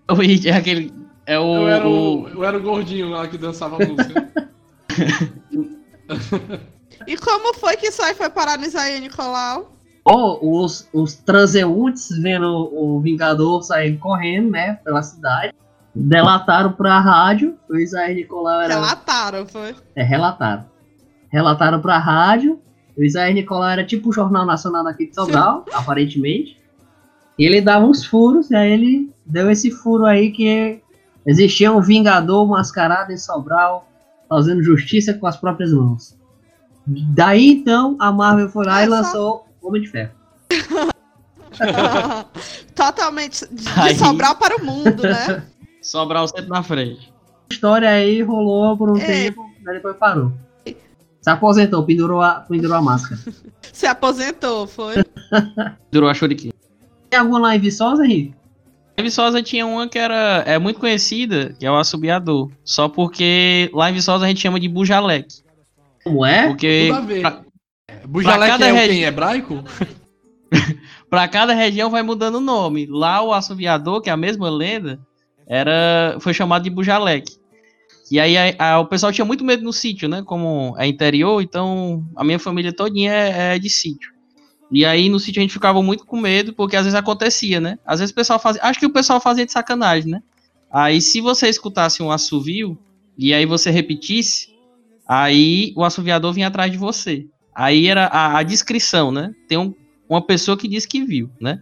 O 0.07 0.13
Hit 0.13 0.47
é 0.47 0.53
aquele. 0.55 0.93
É 1.26 1.39
o. 1.39 1.55
Eu 1.55 1.68
era 1.68 1.88
o, 1.88 2.22
o- 2.24 2.30
eu 2.30 2.43
era 2.43 2.55
o 2.55 2.61
gordinho 2.61 3.09
lá 3.09 3.28
que 3.28 3.36
dançava 3.38 3.78
a 3.84 3.86
música. 3.88 4.32
E 7.05 7.18
como 7.18 7.53
foi 7.53 7.76
que 7.78 7.88
isso 7.88 8.01
aí 8.01 8.15
foi 8.15 8.30
parar 8.30 8.57
no 8.57 8.65
Isaías 8.65 8.99
Nicolau? 9.01 9.74
Ou 10.05 10.63
os, 10.63 10.88
os 10.93 11.15
transeuntes 11.15 12.09
vendo 12.22 12.45
o 12.74 12.99
Vingador 13.01 13.61
sair 13.61 13.97
correndo, 13.97 14.51
né, 14.51 14.76
pela 14.84 15.01
cidade, 15.03 15.53
delataram 15.93 16.72
pra 16.74 16.99
rádio, 16.99 17.57
o 17.70 17.76
Isaías 17.76 18.15
Nicolau 18.15 18.61
era... 18.61 18.76
Relataram, 18.76 19.45
foi. 19.45 19.76
É, 19.95 20.03
relataram. 20.03 20.65
Relataram 21.32 21.82
pra 21.82 21.97
rádio, 21.99 22.59
o 22.97 23.03
Isaías 23.03 23.36
Nicolau 23.36 23.69
era 23.69 23.86
tipo 23.86 24.09
o 24.09 24.13
Jornal 24.13 24.45
Nacional 24.45 24.84
daqui 24.84 25.07
de 25.07 25.15
Sobral, 25.15 25.65
aparentemente. 25.73 26.57
E 27.38 27.45
ele 27.45 27.61
dava 27.61 27.86
uns 27.86 28.05
furos, 28.05 28.49
e 28.49 28.55
aí 28.55 28.71
ele 28.71 29.11
deu 29.25 29.51
esse 29.51 29.69
furo 29.69 30.05
aí 30.05 30.32
que 30.32 30.82
existia 31.25 31.71
um 31.71 31.82
Vingador 31.82 32.47
mascarado 32.47 33.11
em 33.11 33.17
Sobral, 33.17 33.88
fazendo 34.30 34.63
justiça 34.63 35.13
com 35.13 35.28
as 35.28 35.38
próprias 35.38 35.71
mãos. 35.71 36.17
Daí 36.88 37.47
então 37.49 37.95
a 37.99 38.11
Marvel 38.11 38.49
foi 38.49 38.65
lá 38.65 38.84
e 38.84 38.88
só- 38.88 38.91
lançou 38.95 39.45
Homem 39.61 39.82
de 39.82 39.89
Ferro. 39.89 40.11
Totalmente 42.75 43.45
de, 43.51 43.67
Aí- 43.75 43.93
de 43.93 43.99
Sobral 43.99 44.36
para 44.36 44.57
o 44.57 44.65
mundo, 44.65 45.03
né? 45.03 45.43
Sobral 45.82 46.28
sempre 46.28 46.49
na 46.49 46.63
frente. 46.63 47.11
A 47.49 47.53
história 47.53 47.89
aí 47.89 48.21
rolou 48.21 48.78
por 48.78 48.89
um 48.91 48.97
É. 48.97 49.05
tempo, 49.05 49.45
daí 49.63 49.75
depois 49.75 49.95
parou. 49.97 50.32
Se 51.28 51.32
aposentou, 51.32 51.84
pendurou 51.84 52.21
a, 52.21 52.36
pendurou 52.36 52.78
a 52.78 52.82
máscara. 52.82 53.19
Se 53.73 53.86
aposentou, 53.86 54.65
foi. 54.65 54.95
Durou 55.91 56.09
a 56.09 56.13
Shuriken. 56.13 56.53
Tem 57.09 57.19
alguma 57.19 57.38
lá 57.39 57.53
em 57.55 57.59
Viçosa, 57.59 58.05
Henrique? 58.05 58.34
Em 58.97 59.03
Viçosa 59.03 59.43
tinha 59.43 59.65
uma 59.67 59.89
que 59.89 59.99
era 59.99 60.41
é 60.47 60.57
muito 60.57 60.80
conhecida, 60.80 61.53
que 61.59 61.65
é 61.65 61.69
o 61.71 61.75
assobiador. 61.75 62.49
Só 62.63 62.88
porque 62.88 63.69
lá 63.73 63.89
em 63.89 63.93
Viçosa 63.93 64.23
a 64.23 64.28
gente 64.30 64.39
chama 64.39 64.57
de 64.57 64.69
bujaleque. 64.69 65.43
Como 66.01 66.25
é? 66.25 66.47
Porque 66.47 66.86
Tudo 66.88 66.97
a 66.97 67.01
ver. 67.01 67.21
pra, 67.21 67.41
Bujaleque 68.07 68.51
cada 68.53 68.67
é 68.67 68.71
o 68.71 68.75
regi- 68.75 68.88
quem? 68.93 69.03
Hebraico? 69.03 69.63
pra 71.09 71.28
cada 71.28 71.53
região 71.53 71.89
vai 71.89 72.03
mudando 72.03 72.36
o 72.36 72.39
nome. 72.41 72.88
Lá 72.89 73.21
o 73.21 73.34
assobiador, 73.34 73.99
que 74.01 74.09
é 74.09 74.13
a 74.13 74.17
mesma 74.17 74.49
lenda, 74.49 74.97
era 75.45 76.15
foi 76.21 76.34
chamado 76.34 76.63
de 76.63 76.69
bujaleque. 76.69 77.36
E 78.12 78.20
aí 78.20 78.38
a- 78.38 78.55
a- 78.74 78.80
o 78.80 78.86
pessoal 78.86 79.12
tinha 79.12 79.26
muito 79.26 79.43
medo 79.43 79.64
no 79.64 79.74
sítio, 79.74 80.08
né? 80.08 80.22
Como 80.26 80.76
é 80.78 80.88
interior, 80.88 81.41
então 81.41 82.05
a 82.16 82.24
minha 82.24 82.39
família 82.39 82.72
todinha 82.74 83.12
é, 83.12 83.55
é 83.55 83.60
de 83.60 83.70
sítio. 83.70 84.12
E 84.72 84.86
aí 84.86 85.10
no 85.10 85.20
sítio 85.20 85.39
a 85.39 85.43
gente 85.43 85.53
ficava 85.53 85.82
muito 85.82 86.05
com 86.05 86.20
medo, 86.20 86.53
porque 86.53 86.76
às 86.76 86.84
vezes 86.84 86.97
acontecia, 86.97 87.60
né? 87.60 87.78
Às 87.86 87.99
vezes 87.99 88.12
o 88.12 88.16
pessoal 88.16 88.39
fazia. 88.39 88.62
Acho 88.64 88.80
que 88.80 88.86
o 88.86 88.89
pessoal 88.93 89.20
fazia 89.20 89.45
de 89.45 89.51
sacanagem, 89.51 90.10
né? 90.12 90.22
Aí 90.72 91.01
se 91.01 91.22
você 91.22 91.47
escutasse 91.49 92.01
um 92.03 92.12
assovio 92.12 92.78
e 93.18 93.34
aí 93.34 93.45
você 93.45 93.70
repetisse, 93.72 94.49
aí 95.08 95.74
o 95.76 95.84
assoviador 95.84 96.34
vinha 96.34 96.47
atrás 96.47 96.72
de 96.72 96.78
você. 96.78 97.26
Aí 97.55 97.88
era 97.88 98.05
a, 98.08 98.38
a 98.39 98.43
descrição, 98.43 99.12
né? 99.12 99.34
Tem 99.47 99.58
um- 99.58 99.74
uma 100.08 100.22
pessoa 100.22 100.58
que 100.58 100.68
disse 100.68 100.88
que 100.88 101.03
viu, 101.03 101.30
né? 101.41 101.60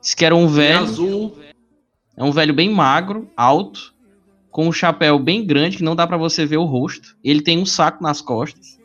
Diz 0.00 0.14
que 0.14 0.24
era 0.24 0.34
um 0.34 0.46
velho. 0.48 0.78
azul. 0.78 1.38
É 2.16 2.22
um 2.24 2.30
velho 2.32 2.54
bem 2.54 2.70
magro, 2.70 3.28
alto, 3.36 3.93
com 4.54 4.68
um 4.68 4.72
chapéu 4.72 5.18
bem 5.18 5.44
grande 5.44 5.78
que 5.78 5.82
não 5.82 5.96
dá 5.96 6.06
pra 6.06 6.16
você 6.16 6.46
ver 6.46 6.58
o 6.58 6.64
rosto. 6.64 7.16
Ele 7.24 7.42
tem 7.42 7.58
um 7.58 7.66
saco 7.66 8.00
nas 8.00 8.20
costas. 8.20 8.78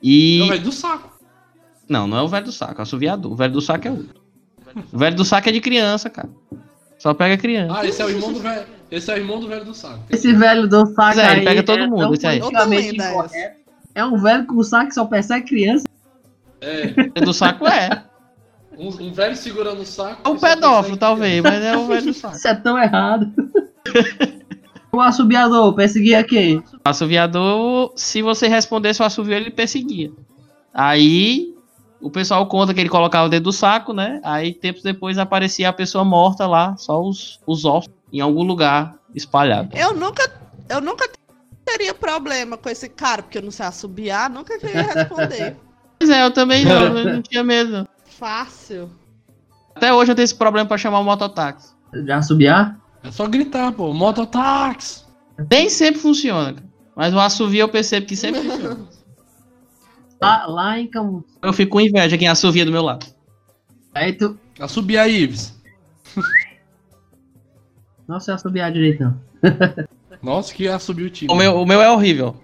E 0.00 0.38
É 0.40 0.44
o 0.44 0.48
velho 0.48 0.62
do 0.62 0.70
saco. 0.70 1.18
não, 1.88 2.06
não 2.06 2.18
é 2.18 2.22
o 2.22 2.28
velho 2.28 2.44
do 2.44 2.52
saco, 2.52 2.74
é 2.74 2.78
o 2.78 2.82
assoviador. 2.82 3.32
O 3.32 3.34
velho 3.34 3.52
do 3.52 3.60
saco 3.60 3.88
é 3.88 3.90
outro. 3.90 4.22
O 4.92 4.98
velho 4.98 5.16
do 5.16 5.24
saco 5.24 5.48
é 5.48 5.52
de 5.52 5.60
criança, 5.60 6.08
cara. 6.08 6.30
Só 7.00 7.12
pega 7.12 7.36
criança. 7.36 7.80
Ah, 7.80 7.84
esse 7.84 8.00
é 8.00 8.04
o 8.04 8.10
irmão 8.10 8.32
do 8.32 8.38
velho. 8.38 8.64
Esse 8.92 9.10
é 9.10 9.14
o 9.14 9.16
irmão 9.16 9.40
do 9.40 9.48
velho 9.48 9.64
do 9.64 9.74
saco. 9.74 10.04
Esse 10.08 10.32
velho 10.32 10.68
do 10.68 10.86
saco 10.94 11.16
Zé, 11.16 11.32
ele 11.32 11.44
pega 11.46 11.62
todo 11.64 11.82
é 11.82 11.86
mundo, 11.88 12.10
lenda 12.68 13.10
incorreto. 13.10 13.56
É 13.96 14.04
um 14.04 14.22
velho 14.22 14.46
com 14.46 14.62
saco 14.62 14.86
que 14.86 14.94
só 14.94 15.04
persegue 15.04 15.48
criança. 15.48 15.84
É. 16.60 16.84
O 16.86 16.94
velho 16.94 17.26
do 17.26 17.34
saco 17.34 17.66
é. 17.66 18.04
Um, 18.78 18.86
um 18.86 19.12
velho 19.12 19.34
segurando 19.34 19.80
o 19.82 19.84
saco. 19.84 20.20
É 20.24 20.28
um 20.28 20.38
pedófilo, 20.38 20.96
talvez, 20.96 21.42
mas 21.42 21.60
é 21.60 21.76
o 21.76 21.88
velho 21.88 22.04
do 22.04 22.14
saco. 22.14 22.36
Isso 22.36 22.46
é 22.46 22.54
tão 22.54 22.78
errado. 22.78 23.32
o 24.94 25.00
assobiador 25.00 25.72
perseguia 25.74 26.22
quem? 26.22 26.58
O 26.58 26.64
assoviador, 26.84 27.92
se 27.96 28.20
você 28.20 28.46
respondesse 28.46 29.00
o 29.00 29.04
assovio, 29.04 29.34
ele 29.34 29.50
perseguia. 29.50 30.12
Aí 30.72 31.54
o 32.00 32.10
pessoal 32.10 32.46
conta 32.46 32.74
que 32.74 32.80
ele 32.80 32.88
colocava 32.88 33.26
o 33.26 33.30
dedo 33.30 33.44
do 33.44 33.52
saco, 33.52 33.92
né? 33.92 34.20
Aí 34.22 34.52
tempos 34.52 34.82
depois 34.82 35.16
aparecia 35.16 35.68
a 35.68 35.72
pessoa 35.72 36.04
morta 36.04 36.46
lá, 36.46 36.76
só 36.76 37.00
os, 37.00 37.40
os 37.46 37.64
ossos 37.64 37.92
em 38.12 38.20
algum 38.20 38.42
lugar 38.42 38.94
espalhado. 39.14 39.70
Eu 39.74 39.94
nunca, 39.94 40.30
eu 40.68 40.80
nunca 40.80 41.08
teria 41.64 41.94
problema 41.94 42.58
com 42.58 42.68
esse 42.68 42.88
cara, 42.88 43.22
porque 43.22 43.38
eu 43.38 43.42
não 43.42 43.50
sei 43.50 43.64
assobiar, 43.64 44.28
nunca 44.28 44.58
queria 44.58 44.82
responder. 44.82 45.56
Pois 46.02 46.10
é, 46.10 46.24
eu 46.24 46.32
também 46.32 46.64
não, 46.64 46.98
eu 46.98 47.04
não 47.14 47.22
tinha 47.22 47.44
medo. 47.44 47.86
Fácil. 48.04 48.90
Até 49.72 49.94
hoje 49.94 50.10
eu 50.10 50.16
tenho 50.16 50.24
esse 50.24 50.34
problema 50.34 50.66
pra 50.66 50.76
chamar 50.76 50.98
o 50.98 51.04
mototáxi. 51.04 51.72
Já 52.04 52.16
assobiar? 52.16 52.81
É 53.04 53.10
só 53.10 53.26
gritar, 53.26 53.72
pô. 53.72 53.92
Mototáxi. 53.92 55.04
Nem 55.50 55.68
sempre 55.68 56.00
funciona, 56.00 56.54
cara. 56.54 56.72
Mas 56.94 57.14
o 57.14 57.18
assovio 57.18 57.60
eu 57.60 57.68
percebo 57.68 58.06
que 58.06 58.16
sempre 58.16 58.42
funciona. 58.42 58.88
Lá, 60.20 60.46
lá 60.46 60.78
em 60.78 60.86
Camus. 60.86 61.24
Eu 61.42 61.52
fico 61.52 61.72
com 61.72 61.80
inveja 61.80 62.16
quem 62.16 62.28
assovia 62.28 62.64
do 62.64 62.70
meu 62.70 62.82
lado. 62.82 63.04
Aí 63.92 64.12
tu. 64.12 64.38
Assumir 64.60 64.98
a 64.98 65.08
Ives. 65.08 65.60
Não 68.06 68.20
sei 68.20 68.34
assobiar 68.34 68.70
direito, 68.70 69.02
não. 69.02 69.20
Nossa, 70.22 70.54
que 70.54 70.68
assumiu 70.68 71.06
o 71.06 71.10
time. 71.10 71.32
O 71.32 71.34
meu, 71.34 71.56
o 71.56 71.66
meu 71.66 71.82
é 71.82 71.90
horrível. 71.90 72.36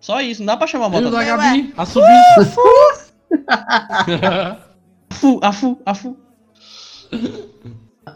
Só 0.00 0.20
isso, 0.20 0.40
não 0.40 0.46
dá 0.46 0.56
pra 0.56 0.66
chamar 0.66 0.88
o 0.88 1.00
E 1.00 1.04
o 1.04 1.10
da. 1.10 1.22
Gabi? 1.22 1.72
Assumir. 1.76 2.08
Afu, 5.10 5.38
afu, 5.42 5.80
afu. 5.84 6.16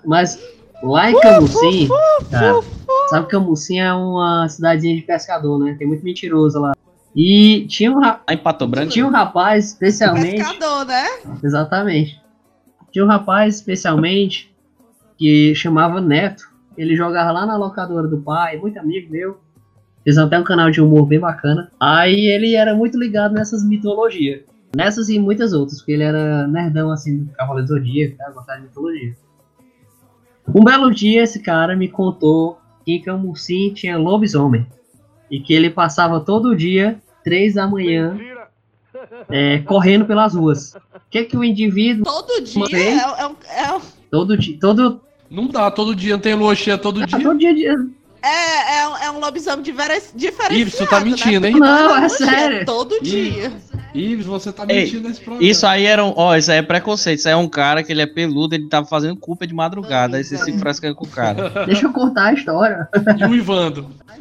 Mas 0.04 0.38
lá 0.82 1.10
em 1.10 1.20
Camusim, 1.20 1.88
cara, 2.30 2.60
sabe 3.08 3.26
que 3.26 3.30
Camusim 3.32 3.78
é 3.80 3.92
uma 3.92 4.48
cidadezinha 4.48 4.96
de 4.96 5.02
pescador, 5.02 5.58
né? 5.58 5.74
Tem 5.78 5.86
muito 5.86 6.04
mentiroso 6.04 6.58
lá. 6.60 6.72
E 7.14 7.66
tinha 7.68 7.90
um, 7.90 7.98
ra- 8.00 8.20
Aí 8.26 8.36
Pato 8.36 8.66
Branco. 8.66 8.92
tinha 8.92 9.06
um 9.06 9.10
rapaz, 9.10 9.66
especialmente. 9.68 10.36
Pescador, 10.36 10.84
né? 10.86 11.04
Exatamente. 11.42 12.20
Tinha 12.92 13.04
um 13.04 13.08
rapaz, 13.08 13.56
especialmente, 13.56 14.54
que 15.18 15.54
chamava 15.54 16.00
Neto. 16.00 16.44
Ele 16.78 16.94
jogava 16.96 17.32
lá 17.32 17.44
na 17.44 17.56
locadora 17.56 18.06
do 18.06 18.18
pai, 18.22 18.56
muito 18.58 18.78
amigo 18.78 19.10
meu. 19.10 19.38
Fez 20.04 20.16
até 20.16 20.38
um 20.38 20.44
canal 20.44 20.70
de 20.70 20.80
humor 20.80 21.04
bem 21.06 21.18
bacana. 21.20 21.70
Aí 21.78 22.26
ele 22.26 22.54
era 22.54 22.74
muito 22.74 22.98
ligado 22.98 23.32
nessas 23.34 23.62
mitologias. 23.64 24.42
Nessas 24.74 25.08
e 25.08 25.18
muitas 25.18 25.52
outras, 25.52 25.78
porque 25.78 25.92
ele 25.92 26.04
era 26.04 26.46
nerdão 26.46 26.92
assim 26.92 27.24
do 27.24 27.32
Cavaleiro 27.32 27.66
do 27.66 27.74
Zodíaco, 27.74 28.16
tá? 28.16 28.30
gostava 28.30 28.60
de 28.60 28.66
mitologia. 28.68 29.14
Um 30.54 30.64
belo 30.64 30.92
dia 30.92 31.22
esse 31.22 31.40
cara 31.40 31.76
me 31.76 31.88
contou 31.88 32.58
que 32.84 32.92
em 32.92 33.02
Camusim 33.02 33.72
tinha 33.74 33.96
lobisomem. 33.98 34.66
E 35.30 35.38
que 35.40 35.52
ele 35.54 35.70
passava 35.70 36.18
todo 36.20 36.56
dia, 36.56 36.98
três 37.22 37.54
da 37.54 37.66
manhã, 37.66 38.18
é, 39.28 39.58
correndo 39.58 40.04
pelas 40.04 40.34
ruas. 40.34 40.74
O 40.74 41.00
que 41.10 41.24
que 41.24 41.36
o 41.36 41.44
indivíduo 41.44 42.04
Todo 42.04 42.40
dia 42.42 42.66
é, 42.78 42.96
é, 43.22 43.26
um- 43.26 43.36
é, 43.48 43.80
Todo 44.10 44.36
dia. 44.36 44.58
Todo. 44.60 45.00
Não 45.30 45.46
dá, 45.46 45.70
todo 45.70 45.94
dia 45.94 46.14
não 46.14 46.20
tem 46.20 46.34
lua 46.34 46.54
cheia 46.56 46.76
todo 46.76 47.00
Ah, 47.02 47.06
dia. 47.06 47.20
todo 47.22 47.38
dia. 47.38 47.54
dia- 47.54 47.86
é, 48.22 48.78
é, 48.80 48.88
um- 48.88 48.96
é 48.96 49.10
um 49.12 49.20
lobisomem 49.20 49.62
diver- 49.62 50.02
diferenciado. 50.14 50.54
Ives, 50.54 50.74
tu 50.76 50.86
tá 50.86 50.98
né? 50.98 51.04
mentindo, 51.06 51.46
hein? 51.46 51.54
Não, 51.54 51.96
é 51.96 52.08
sério. 52.08 52.66
Todo 52.66 53.00
dia. 53.00 53.52
Ives, 53.94 54.26
você 54.26 54.52
tá 54.52 54.64
Ei, 54.68 54.84
mentindo 54.84 55.08
nesse 55.08 55.20
programa. 55.20 55.50
Isso 55.50 55.66
aí 55.66 55.86
era 55.86 56.04
um. 56.04 56.12
Ó, 56.16 56.36
isso 56.36 56.50
aí 56.50 56.58
é 56.58 56.62
preconceito. 56.62 57.18
Isso 57.18 57.28
aí 57.28 57.34
é 57.34 57.36
um 57.36 57.48
cara 57.48 57.82
que 57.82 57.92
ele 57.92 58.02
é 58.02 58.06
peludo, 58.06 58.54
ele 58.54 58.68
tava 58.68 58.86
fazendo 58.86 59.16
culpa 59.16 59.46
de 59.46 59.54
madrugada. 59.54 60.16
Aí 60.16 60.24
você 60.24 60.36
se 60.36 60.56
frescando 60.58 60.94
com 60.94 61.04
o 61.04 61.08
cara. 61.08 61.50
Deixa 61.66 61.86
eu 61.86 61.92
contar 61.92 62.26
a 62.26 62.32
história. 62.32 62.88
E 63.18 63.24
o 63.24 63.34
Ivandro. 63.34 63.90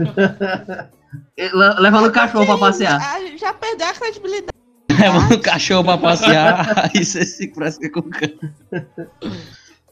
Le- 1.38 1.80
Levando 1.80 2.08
o 2.08 2.12
cachorro 2.12 2.46
pra 2.46 2.58
passear. 2.58 3.02
A 3.16 3.20
gente 3.20 3.40
já 3.40 3.54
perdeu 3.54 3.88
a 3.88 3.94
credibilidade. 3.94 4.48
Leva 5.00 5.18
um 5.34 5.40
cachorro 5.40 5.84
pra 5.84 5.98
passear, 5.98 6.90
aí 6.94 7.06
você 7.06 7.26
se 7.26 7.54
fresca 7.54 7.90
com 7.90 8.00
o 8.00 8.10
cão. 8.10 8.30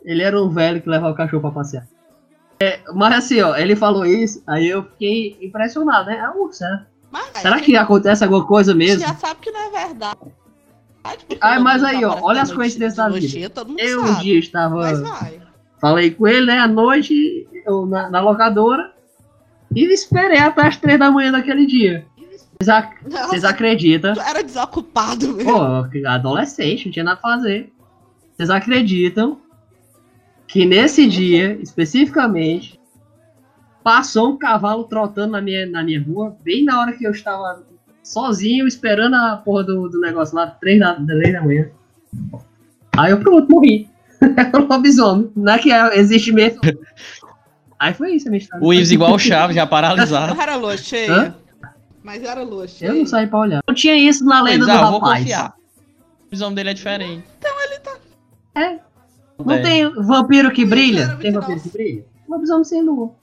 Ele 0.03 0.21
era 0.21 0.41
um 0.41 0.49
velho 0.49 0.81
que 0.81 0.89
levava 0.89 1.13
o 1.13 1.15
cachorro 1.15 1.41
pra 1.41 1.51
passear. 1.51 1.87
É, 2.59 2.79
mas 2.93 3.13
assim, 3.13 3.39
ó, 3.41 3.55
ele 3.55 3.75
falou 3.75 4.05
isso, 4.05 4.41
aí 4.47 4.67
eu 4.67 4.83
fiquei 4.83 5.37
impressionado, 5.41 6.07
né? 6.09 6.19
Ah, 6.19 6.33
uh, 6.35 6.51
será, 6.51 6.85
Mas, 7.11 7.25
será 7.37 7.59
que 7.61 7.75
acontece 7.75 8.23
alguma 8.23 8.45
coisa 8.45 8.73
mesmo? 8.75 9.01
já 9.01 9.13
sabe 9.15 9.39
que 9.41 9.51
não 9.51 9.59
é 9.61 9.87
verdade. 9.87 10.17
todo 11.39 11.63
mas 11.63 11.83
aí, 11.83 11.97
ó, 12.03 12.09
trabalha 12.11 12.25
olha 12.25 12.41
as 12.41 12.51
coincidências 12.51 12.95
da 12.97 13.07
vida. 13.09 13.53
Eu 13.77 14.03
um 14.03 14.15
dia 14.19 14.37
estava. 14.39 14.91
Falei 15.79 16.11
com 16.11 16.27
ele, 16.27 16.47
né, 16.47 16.59
à 16.59 16.67
noite, 16.67 17.47
eu, 17.65 17.85
na, 17.85 18.09
na 18.09 18.19
locadora, 18.19 18.91
e 19.73 19.85
esperei 19.93 20.39
até 20.39 20.65
as 20.65 20.75
três 20.77 20.97
da 20.99 21.11
manhã 21.11 21.31
daquele 21.31 21.65
dia. 21.65 22.05
Vocês, 22.59 22.67
ac- 22.69 22.97
vocês 23.27 23.45
acreditam? 23.45 24.13
tu 24.15 24.21
era 24.21 24.43
desocupado 24.43 25.33
mesmo. 25.33 25.51
Pô, 25.53 26.07
adolescente, 26.07 26.85
não 26.87 26.91
tinha 26.91 27.05
nada 27.05 27.19
a 27.19 27.21
fazer. 27.21 27.71
Vocês 28.35 28.49
acreditam 28.49 29.39
que 30.47 30.65
nesse 30.65 31.07
dia, 31.07 31.53
especificamente, 31.61 32.76
passou 33.87 34.31
um 34.33 34.37
cavalo 34.37 34.83
trotando 34.83 35.31
na 35.31 35.39
minha, 35.41 35.65
na 35.65 35.81
minha 35.81 36.03
rua, 36.03 36.35
bem 36.43 36.61
na 36.65 36.81
hora 36.81 36.91
que 36.91 37.07
eu 37.07 37.11
estava 37.11 37.63
sozinho, 38.03 38.67
esperando 38.67 39.15
a 39.15 39.37
porra 39.37 39.63
do, 39.63 39.87
do 39.87 40.01
negócio 40.01 40.35
lá, 40.35 40.45
três 40.45 40.77
da, 40.77 40.93
três 40.95 41.31
da 41.31 41.41
manhã. 41.41 41.69
Aí 42.97 43.11
eu 43.11 43.19
pronto, 43.21 43.49
morri. 43.49 43.89
Era 44.35 44.51
um 44.61 44.67
lobisomem. 44.67 45.31
Não 45.33 45.53
é 45.53 45.57
que 45.57 45.71
é- 45.71 45.97
existe 45.97 46.33
mesmo. 46.33 46.59
Aí 47.79 47.93
foi 47.93 48.11
isso 48.15 48.27
a 48.27 48.31
minha 48.31 48.39
história. 48.39 48.65
O 48.65 48.73
Ives 48.73 48.91
igual 48.91 49.13
o 49.13 49.19
Chaves, 49.19 49.55
já 49.55 49.65
paralisado. 49.65 50.35
Não 50.35 50.41
era 50.41 50.57
lua 50.57 50.75
cheia. 50.75 51.13
Hã? 51.13 51.35
Mas 52.03 52.21
era 52.25 52.43
lua 52.43 52.67
cheia. 52.67 52.89
Eu 52.89 52.95
não 52.95 53.05
saí 53.05 53.25
pra 53.27 53.39
olhar. 53.39 53.61
Não 53.65 53.73
tinha 53.73 53.95
isso 53.95 54.25
na 54.25 54.41
lenda 54.41 54.65
Pois, 54.65 54.77
do 54.77 54.83
ah, 54.83 54.85
eu 54.85 54.91
vou 54.91 54.99
rapaz. 54.99 55.19
confiar. 55.21 55.53
O 56.25 56.29
visão 56.29 56.53
dele 56.53 56.71
é 56.71 56.73
diferente. 56.73 57.23
É. 58.53 58.79
Não 59.45 59.55
É. 59.55 59.61
tem 59.61 59.89
vampiro 59.93 60.51
que 60.51 60.65
brilha? 60.65 61.15
Tem 61.21 61.31
vampiro 61.31 61.61
que 61.61 61.69
brilha? 61.69 62.05
Lobisomem 62.27 62.65
sem 62.65 62.83
lua. 62.83 63.15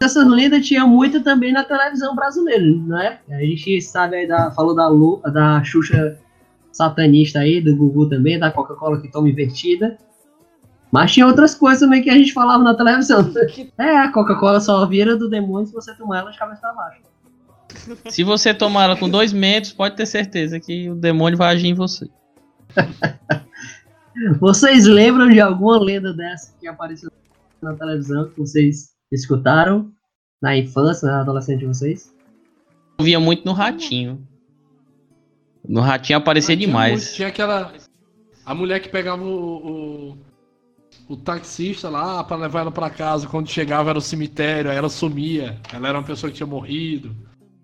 Essas 0.00 0.26
lendas 0.28 0.66
tinha 0.66 0.86
muito 0.86 1.22
também 1.22 1.52
na 1.52 1.64
televisão 1.64 2.14
brasileira, 2.14 2.64
né? 2.86 3.18
A 3.30 3.40
gente 3.40 3.80
sabe 3.80 4.16
aí 4.16 4.28
da. 4.28 4.50
Falou 4.50 4.74
da 4.74 4.88
Lu, 4.88 5.20
da 5.32 5.64
Xuxa 5.64 6.18
satanista 6.70 7.38
aí, 7.38 7.60
do 7.60 7.74
Gugu 7.74 8.08
também, 8.08 8.38
da 8.38 8.50
Coca-Cola 8.50 9.00
que 9.00 9.10
toma 9.10 9.28
invertida. 9.30 9.96
Mas 10.92 11.12
tinha 11.12 11.26
outras 11.26 11.54
coisas 11.54 11.80
também 11.80 12.02
que 12.02 12.10
a 12.10 12.14
gente 12.14 12.32
falava 12.32 12.62
na 12.62 12.74
televisão. 12.74 13.32
É, 13.78 13.98
a 13.98 14.12
Coca-Cola 14.12 14.60
só 14.60 14.84
vira 14.86 15.16
do 15.16 15.28
demônio 15.28 15.66
se 15.66 15.72
você 15.72 15.94
tomar 15.94 16.18
ela 16.18 16.30
de 16.30 16.38
cabeça 16.38 16.60
pra 16.60 16.72
baixo. 16.72 17.00
Se 18.08 18.22
você 18.22 18.54
tomar 18.54 18.84
ela 18.84 18.96
com 18.96 19.08
dois 19.08 19.32
metros, 19.32 19.72
pode 19.72 19.96
ter 19.96 20.06
certeza 20.06 20.60
que 20.60 20.88
o 20.88 20.94
demônio 20.94 21.36
vai 21.36 21.54
agir 21.54 21.68
em 21.68 21.74
você. 21.74 22.08
Vocês 24.40 24.86
lembram 24.86 25.28
de 25.28 25.38
alguma 25.40 25.78
lenda 25.78 26.12
dessa 26.12 26.54
que 26.58 26.66
apareceu 26.66 27.10
na 27.62 27.74
televisão 27.74 28.28
que 28.28 28.38
vocês 28.38 28.94
escutaram 29.10 29.90
na 30.40 30.56
infância, 30.56 31.08
na 31.08 31.20
adolescência 31.20 31.58
de 31.60 31.66
vocês? 31.66 32.14
Eu 32.98 33.04
via 33.04 33.20
muito 33.20 33.44
no 33.44 33.52
ratinho. 33.52 34.26
No 35.66 35.80
ratinho 35.80 36.18
aparecia 36.18 36.54
Mas 36.54 36.58
tinha 36.58 36.66
demais. 36.66 37.02
muito- 37.02 37.14
Tinha 37.16 37.28
aquela. 37.28 37.72
A 38.44 38.54
mulher 38.54 38.80
que 38.80 38.88
pegava 38.88 39.22
o, 39.24 40.12
o, 40.12 40.18
o 41.08 41.16
taxista 41.16 41.88
lá 41.88 42.22
pra 42.22 42.36
levar 42.36 42.60
ela 42.60 42.70
pra 42.70 42.88
casa. 42.88 43.26
Quando 43.26 43.48
chegava 43.50 43.90
era 43.90 43.98
o 43.98 44.02
cemitério, 44.02 44.70
aí 44.70 44.76
ela 44.76 44.88
sumia. 44.88 45.60
Ela 45.72 45.88
era 45.88 45.98
uma 45.98 46.06
pessoa 46.06 46.30
que 46.30 46.36
tinha 46.36 46.46
morrido. 46.46 47.14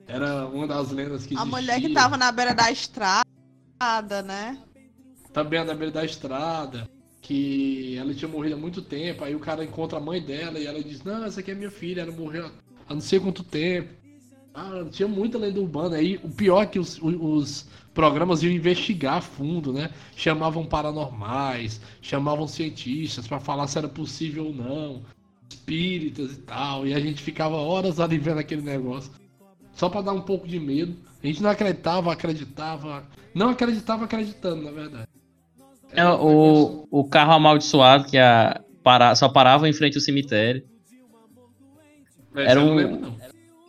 Era 0.08 0.46
uma 0.46 0.66
das 0.66 0.90
lendas 0.90 1.24
que 1.24 1.34
A 1.36 1.40
existia. 1.42 1.44
mulher 1.44 1.80
que 1.80 1.90
tava 1.94 2.16
na 2.16 2.32
beira 2.32 2.52
da 2.52 2.70
estrada, 2.70 3.24
né? 4.24 4.58
Também 5.32 5.64
na 5.64 5.72
beira 5.74 5.92
da 5.92 6.04
estrada. 6.04 6.88
Que 7.22 7.96
ela 7.96 8.12
tinha 8.12 8.28
morrido 8.28 8.56
há 8.56 8.58
muito 8.58 8.82
tempo. 8.82 9.24
Aí 9.24 9.34
o 9.34 9.40
cara 9.40 9.64
encontra 9.64 9.96
a 9.98 10.00
mãe 10.00 10.20
dela 10.20 10.58
e 10.58 10.66
ela 10.66 10.82
diz: 10.82 11.02
Não, 11.02 11.24
essa 11.24 11.40
aqui 11.40 11.52
é 11.52 11.54
minha 11.54 11.70
filha, 11.70 12.02
ela 12.02 12.12
morreu 12.12 12.50
há 12.88 12.94
não 12.94 13.00
sei 13.00 13.18
quanto 13.20 13.42
tempo. 13.44 13.88
Ah, 14.52 14.84
tinha 14.90 15.08
muita 15.08 15.38
lenda 15.38 15.58
urbana. 15.60 15.96
Aí 15.96 16.20
o 16.22 16.28
pior 16.28 16.62
é 16.62 16.66
que 16.66 16.78
os, 16.78 16.98
os- 17.00 17.66
programas 17.94 18.42
iam 18.42 18.52
investigar 18.52 19.18
a 19.18 19.20
fundo, 19.20 19.72
né? 19.72 19.90
Chamavam 20.16 20.64
paranormais, 20.66 21.80
chamavam 22.02 22.46
cientistas 22.48 23.26
pra 23.26 23.38
falar 23.40 23.66
se 23.68 23.78
era 23.78 23.88
possível 23.88 24.46
ou 24.46 24.52
não, 24.54 25.02
espíritas 25.50 26.32
e 26.32 26.40
tal. 26.40 26.86
E 26.86 26.92
a 26.94 27.00
gente 27.00 27.22
ficava 27.22 27.56
horas 27.56 28.00
ali 28.00 28.18
vendo 28.18 28.38
aquele 28.40 28.62
negócio. 28.62 29.10
Só 29.74 29.88
pra 29.88 30.02
dar 30.02 30.12
um 30.12 30.22
pouco 30.22 30.46
de 30.48 30.58
medo. 30.58 30.96
A 31.22 31.26
gente 31.26 31.42
não 31.42 31.50
acreditava, 31.50 32.12
acreditava. 32.12 33.06
Não 33.34 33.50
acreditava 33.50 34.04
acreditando, 34.06 34.62
na 34.62 34.70
verdade. 34.70 35.08
É, 35.94 36.06
o, 36.08 36.86
o 36.90 37.04
carro 37.04 37.32
amaldiçoado 37.32 38.04
que 38.04 38.18
a, 38.18 38.60
para, 38.82 39.14
só 39.14 39.28
parava 39.28 39.68
em 39.68 39.72
frente 39.72 39.96
ao 39.96 40.00
cemitério. 40.00 40.64
Esse 42.34 42.50
era 42.50 42.60
eu 42.60 42.66
não 42.66 42.72
um- 42.72 42.76
lembro, 42.76 43.00
não. 43.00 43.16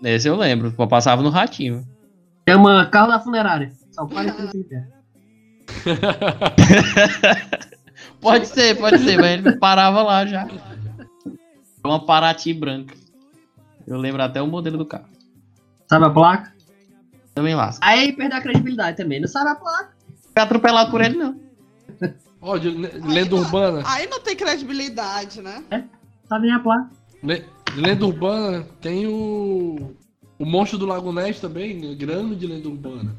Esse 0.09 0.27
eu 0.27 0.35
lembro, 0.35 0.73
só 0.75 0.85
passava 0.87 1.21
no 1.21 1.29
ratinho. 1.29 1.85
Chama 2.47 2.85
carro 2.87 3.07
da 3.09 3.19
funerária. 3.19 3.71
Só 3.91 4.05
para 4.05 4.29
em 4.29 4.47
cemitério. 4.49 4.87
Pode 8.19 8.47
ser, 8.47 8.77
pode 8.77 8.99
ser, 8.99 9.17
mas 9.19 9.31
ele 9.45 9.57
parava 9.57 10.01
lá 10.01 10.25
já. 10.25 10.47
Uma 11.83 12.05
Paraty 12.05 12.53
branca. 12.53 12.95
Eu 13.85 13.97
lembro 13.97 14.21
até 14.21 14.41
o 14.41 14.47
modelo 14.47 14.77
do 14.77 14.85
carro. 14.85 15.09
Sabe 15.89 16.05
a 16.05 16.09
placa? 16.09 16.53
Também 17.35 17.53
lá. 17.53 17.71
Aí 17.81 18.13
perdeu 18.13 18.37
a 18.37 18.41
credibilidade 18.41 18.95
também. 18.95 19.19
Não 19.19 19.27
sabe 19.27 19.49
a 19.49 19.55
placa. 19.55 19.89
Foi 20.33 20.41
atropelado 20.41 20.89
por 20.89 21.01
ele, 21.01 21.17
não. 21.17 21.37
Ó, 22.41 22.57
de 22.57 22.69
le- 22.69 22.91
lenda 23.05 23.35
urbana. 23.35 23.81
Aí 23.85 24.07
não 24.07 24.19
tem 24.19 24.35
credibilidade, 24.35 25.41
né? 25.41 25.63
Sabe 26.27 26.47
nem 26.47 26.55
a 26.55 26.59
placa. 26.59 26.89
Le- 27.23 27.45
lenda 27.75 28.05
urbana 28.05 28.67
tem 28.81 29.07
o. 29.07 29.91
O 30.39 30.45
monstro 30.45 30.77
do 30.77 30.85
Lago 30.85 31.13
Ness 31.13 31.39
também, 31.39 31.79
né? 31.79 31.95
grande 31.95 32.45
lenda 32.45 32.67
urbana. 32.67 33.15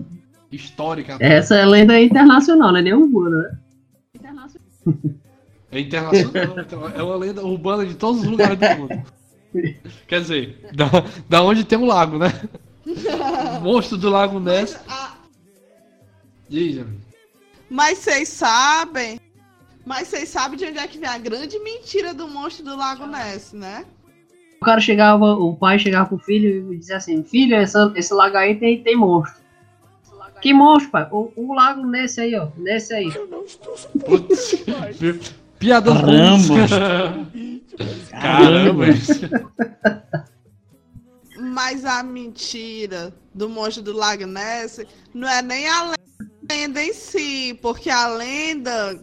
Histórica. 0.52 1.16
Essa 1.20 1.56
é 1.56 1.64
lenda 1.64 1.98
internacional, 2.00 2.70
não 2.72 2.78
é 2.78 2.82
nem 2.82 2.92
urbana, 2.94 3.36
né? 3.38 3.58
É 5.72 5.80
internacional. 5.80 6.60
então, 6.60 6.88
é 6.88 7.02
uma 7.02 7.16
lenda 7.16 7.42
urbana 7.42 7.84
de 7.84 7.94
todos 7.94 8.20
os 8.20 8.28
lugares 8.28 8.56
do 8.56 8.66
mundo. 8.78 9.02
Quer 10.06 10.20
dizer, 10.20 10.68
da, 10.72 10.84
da 11.28 11.42
onde 11.42 11.64
tem 11.64 11.76
um 11.76 11.86
lago, 11.86 12.16
né? 12.16 12.28
O 13.58 13.60
monstro 13.64 13.96
do 13.98 14.08
Lago 14.08 14.38
Ness. 14.38 14.78
Ah, 14.88 15.14
Diz, 16.48 16.78
amigo. 16.78 17.03
Mas 17.74 17.98
vocês 17.98 18.28
sabem. 18.28 19.20
Mas 19.84 20.06
vocês 20.06 20.28
sabem 20.28 20.56
de 20.56 20.64
onde 20.64 20.78
é 20.78 20.86
que 20.86 20.96
vem 20.96 21.08
a 21.08 21.18
grande 21.18 21.58
mentira 21.58 22.14
do 22.14 22.28
monstro 22.28 22.64
do 22.64 22.76
Lago 22.76 23.04
Ness, 23.04 23.52
né? 23.52 23.84
O 24.62 24.64
cara 24.64 24.80
chegava, 24.80 25.32
o 25.32 25.56
pai 25.56 25.76
chegava 25.76 26.08
pro 26.08 26.18
filho 26.18 26.72
e 26.72 26.78
dizia 26.78 26.98
assim: 26.98 27.24
Filho, 27.24 27.56
essa, 27.56 27.92
esse 27.96 28.14
lago 28.14 28.36
aí 28.36 28.54
tem, 28.54 28.80
tem 28.80 28.94
monstro. 28.94 29.42
Que 30.40 30.54
monstro, 30.54 30.92
pai? 30.92 31.08
O, 31.10 31.32
o 31.34 31.52
lago 31.52 31.84
nesse 31.84 32.20
aí, 32.20 32.36
ó. 32.36 32.46
Nesse 32.56 32.94
aí. 32.94 33.10
Putz, 34.06 34.54
Piadas 35.58 35.94
Caramba. 35.94 36.54
ruins. 36.54 36.70
Caramba. 38.12 38.84
Mas 41.40 41.84
a 41.84 42.04
mentira 42.04 43.12
do 43.34 43.48
monstro 43.48 43.82
do 43.82 43.92
Lago 43.92 44.26
Ness 44.26 44.80
não 45.12 45.28
é 45.28 45.42
nem 45.42 45.68
a 45.68 46.03
lenda 46.50 46.82
em 46.82 46.92
si, 46.92 47.58
porque 47.62 47.90
a 47.90 48.06
lenda 48.08 49.00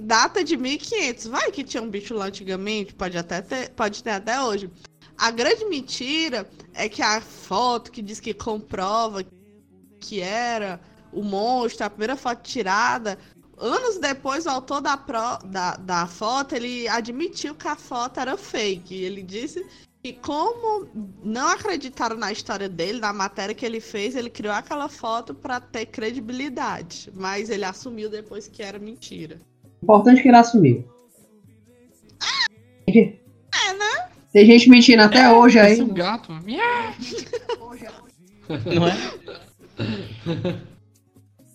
data 0.00 0.42
de 0.44 0.56
1500. 0.56 1.26
Vai 1.26 1.50
que 1.50 1.64
tinha 1.64 1.82
um 1.82 1.88
bicho 1.90 2.14
lá 2.14 2.26
antigamente, 2.26 2.94
pode 2.94 3.16
até 3.16 3.40
ter, 3.42 3.70
pode 3.70 4.02
ter 4.02 4.10
até 4.10 4.40
hoje. 4.42 4.70
A 5.16 5.30
grande 5.30 5.64
mentira 5.66 6.48
é 6.74 6.88
que 6.88 7.02
a 7.02 7.20
foto 7.20 7.92
que 7.92 8.02
diz 8.02 8.18
que 8.18 8.34
comprova 8.34 9.24
que 10.00 10.20
era 10.20 10.80
o 11.12 11.22
monstro, 11.22 11.86
a 11.86 11.90
primeira 11.90 12.16
foto 12.16 12.42
tirada, 12.42 13.18
anos 13.58 13.98
depois 13.98 14.46
o 14.46 14.50
autor 14.50 14.80
da, 14.80 14.96
pro- 14.96 15.38
da, 15.44 15.76
da 15.76 16.06
foto, 16.06 16.54
ele 16.54 16.88
admitiu 16.88 17.54
que 17.54 17.68
a 17.68 17.76
foto 17.76 18.18
era 18.18 18.36
fake. 18.36 18.94
Ele 18.94 19.22
disse 19.22 19.64
e 20.04 20.12
como 20.12 20.88
não 21.22 21.48
acreditaram 21.48 22.16
na 22.16 22.32
história 22.32 22.68
dele, 22.68 22.98
na 22.98 23.12
matéria 23.12 23.54
que 23.54 23.64
ele 23.64 23.80
fez, 23.80 24.16
ele 24.16 24.28
criou 24.28 24.52
aquela 24.52 24.88
foto 24.88 25.32
para 25.32 25.60
ter 25.60 25.86
credibilidade. 25.86 27.08
Mas 27.14 27.48
ele 27.48 27.64
assumiu 27.64 28.10
depois 28.10 28.48
que 28.48 28.64
era 28.64 28.80
mentira. 28.80 29.40
Importante 29.80 30.20
que 30.20 30.28
ele 30.28 30.36
assumiu. 30.36 30.84
É, 32.88 33.72
né? 33.74 34.08
Tem 34.32 34.44
gente 34.44 34.68
mentindo 34.68 35.02
até 35.02 35.30
hoje 35.30 35.60
aí. 35.60 35.78
É 35.78 35.84
um 35.84 35.94
gato. 35.94 36.32
Não 38.74 38.88
é? 38.88 38.96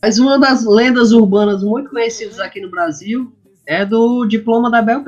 Mas 0.01 0.19
uma 0.19 0.39
das 0.39 0.63
lendas 0.63 1.11
urbanas 1.11 1.63
muito 1.63 1.89
conhecidas 1.89 2.39
aqui 2.39 2.61
no 2.61 2.71
Brasil 2.71 3.35
é 3.65 3.85
do 3.85 4.25
diploma 4.25 4.71
da 4.71 4.81
Bel 4.81 5.03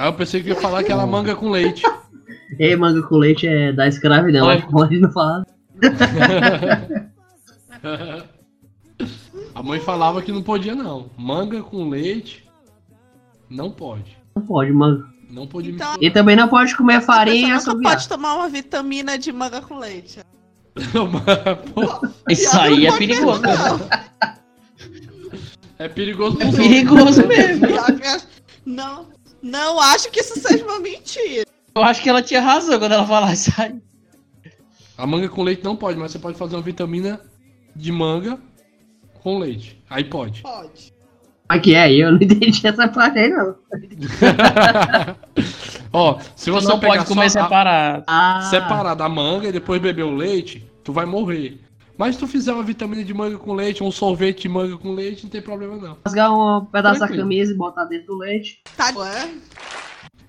Ah, 0.00 0.06
eu 0.06 0.14
pensei 0.14 0.42
que 0.42 0.48
ia 0.48 0.56
falar 0.56 0.82
que 0.82 0.90
era 0.90 1.06
manga 1.06 1.36
com 1.36 1.50
leite. 1.50 1.82
E 2.58 2.74
manga 2.74 3.00
com 3.02 3.16
leite 3.16 3.46
é 3.46 3.72
da 3.72 3.86
escravidão, 3.86 4.46
mas 4.46 4.64
pode 4.64 4.98
não 4.98 5.12
falar. 5.12 5.46
A 9.54 9.62
mãe 9.62 9.78
falava 9.78 10.20
que 10.20 10.32
não 10.32 10.42
podia 10.42 10.74
não. 10.74 11.08
Manga 11.16 11.62
com 11.62 11.88
leite 11.88 12.44
não 13.48 13.70
pode. 13.70 14.18
Não 14.34 14.42
pode, 14.42 14.72
manga. 14.72 15.06
Não 15.30 15.46
pode 15.46 15.70
Então, 15.70 15.96
E 16.00 16.10
também 16.10 16.34
não 16.34 16.48
pode 16.48 16.76
comer 16.76 17.00
farinha 17.02 17.48
nunca 17.48 17.58
assobiar. 17.58 17.92
pode 17.92 18.08
tomar 18.08 18.34
uma 18.34 18.48
vitamina 18.48 19.16
de 19.16 19.30
manga 19.32 19.60
com 19.62 19.78
leite. 19.78 20.18
Isso 22.28 22.58
aí 22.58 22.84
não 22.88 22.94
é 22.94 22.98
perigoso. 22.98 23.42
mesmo, 23.42 23.64
não. 23.64 23.80
é 25.78 25.88
perigoso. 25.88 26.42
É 26.42 26.50
perigoso 26.50 27.26
mesmo. 27.28 27.66
Não, 28.66 29.06
não 29.42 29.80
acho 29.80 30.10
que 30.10 30.20
isso 30.20 30.38
seja 30.40 30.64
uma 30.64 30.80
mentira. 30.80 31.46
Eu 31.74 31.82
acho 31.82 32.02
que 32.02 32.08
ela 32.08 32.22
tinha 32.22 32.40
razão 32.40 32.78
quando 32.78 32.92
ela 32.92 33.04
aí. 33.58 33.74
A 34.98 35.06
manga 35.06 35.28
com 35.28 35.42
leite 35.42 35.64
não 35.64 35.76
pode, 35.76 35.98
mas 35.98 36.12
você 36.12 36.18
pode 36.18 36.36
fazer 36.36 36.56
uma 36.56 36.62
vitamina 36.62 37.20
de 37.74 37.90
manga 37.92 38.38
com 39.22 39.38
leite. 39.38 39.80
Aí 39.88 40.04
pode. 40.04 40.42
Pode. 40.42 40.92
Mas 41.48 41.62
que 41.62 41.74
é? 41.74 41.92
Eu 41.92 42.12
não 42.12 42.18
entendi 42.20 42.66
essa 42.66 42.86
parte 42.88 43.18
aí, 43.18 43.28
não. 43.28 43.54
Ó, 45.92 46.18
se 46.36 46.50
você 46.50 46.68
não 46.68 46.78
pegar 46.78 46.96
pode 46.98 47.06
comer 47.06 47.30
só 47.30 47.40
a- 47.40 47.42
separado. 47.44 48.04
Ah, 48.06 48.40
separar 48.50 48.94
da 48.94 49.08
manga 49.08 49.48
e 49.48 49.52
depois 49.52 49.80
beber 49.80 50.04
o 50.04 50.14
leite, 50.14 50.64
tu 50.84 50.92
vai 50.92 51.06
morrer. 51.06 51.58
Mas 52.00 52.14
se 52.14 52.20
tu 52.20 52.26
fizer 52.26 52.54
uma 52.54 52.62
vitamina 52.62 53.04
de 53.04 53.12
manga 53.12 53.36
com 53.36 53.52
leite, 53.52 53.84
um 53.84 53.92
sorvete 53.92 54.40
de 54.40 54.48
manga 54.48 54.74
com 54.78 54.92
leite, 54.94 55.24
não 55.24 55.30
tem 55.30 55.42
problema 55.42 55.76
não. 55.76 55.98
rasgar 56.02 56.32
um 56.32 56.64
pedaço 56.64 56.98
da 56.98 57.06
Tranquilo. 57.06 57.24
camisa 57.24 57.52
e 57.52 57.54
botar 57.54 57.84
dentro 57.84 58.06
do 58.06 58.16
leite. 58.16 58.62
Tá, 58.74 58.90
ué? 58.96 59.28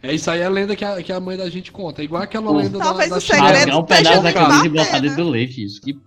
É 0.03 0.13
isso 0.13 0.30
aí 0.30 0.41
é 0.41 0.45
a 0.47 0.49
lenda 0.49 0.76
que 0.76 0.84
a, 0.84 1.01
que 1.01 1.13
a 1.13 1.19
mãe 1.22 1.38
da 1.38 1.49
gente 1.49 1.72
conta. 1.72 2.01
É 2.01 2.03
igual 2.03 2.24
aquela 2.24 2.47
Pô, 2.47 2.57
lenda 2.57 2.78
da, 2.78 2.84
talvez 2.84 3.09
da 3.09 3.15
o 3.15 3.22
China. 3.22 3.39
Rasgar 3.39 3.80
um 3.80 3.84
pedaço 3.86 4.22
da 4.22 4.34
camisa 4.34 4.65
e 4.65 4.69
botar 4.69 4.99
dentro 4.99 5.17
né? 5.17 5.24
do 5.24 5.30
leite. 5.30 5.63
Isso. 5.63 5.80
Que... 5.80 5.97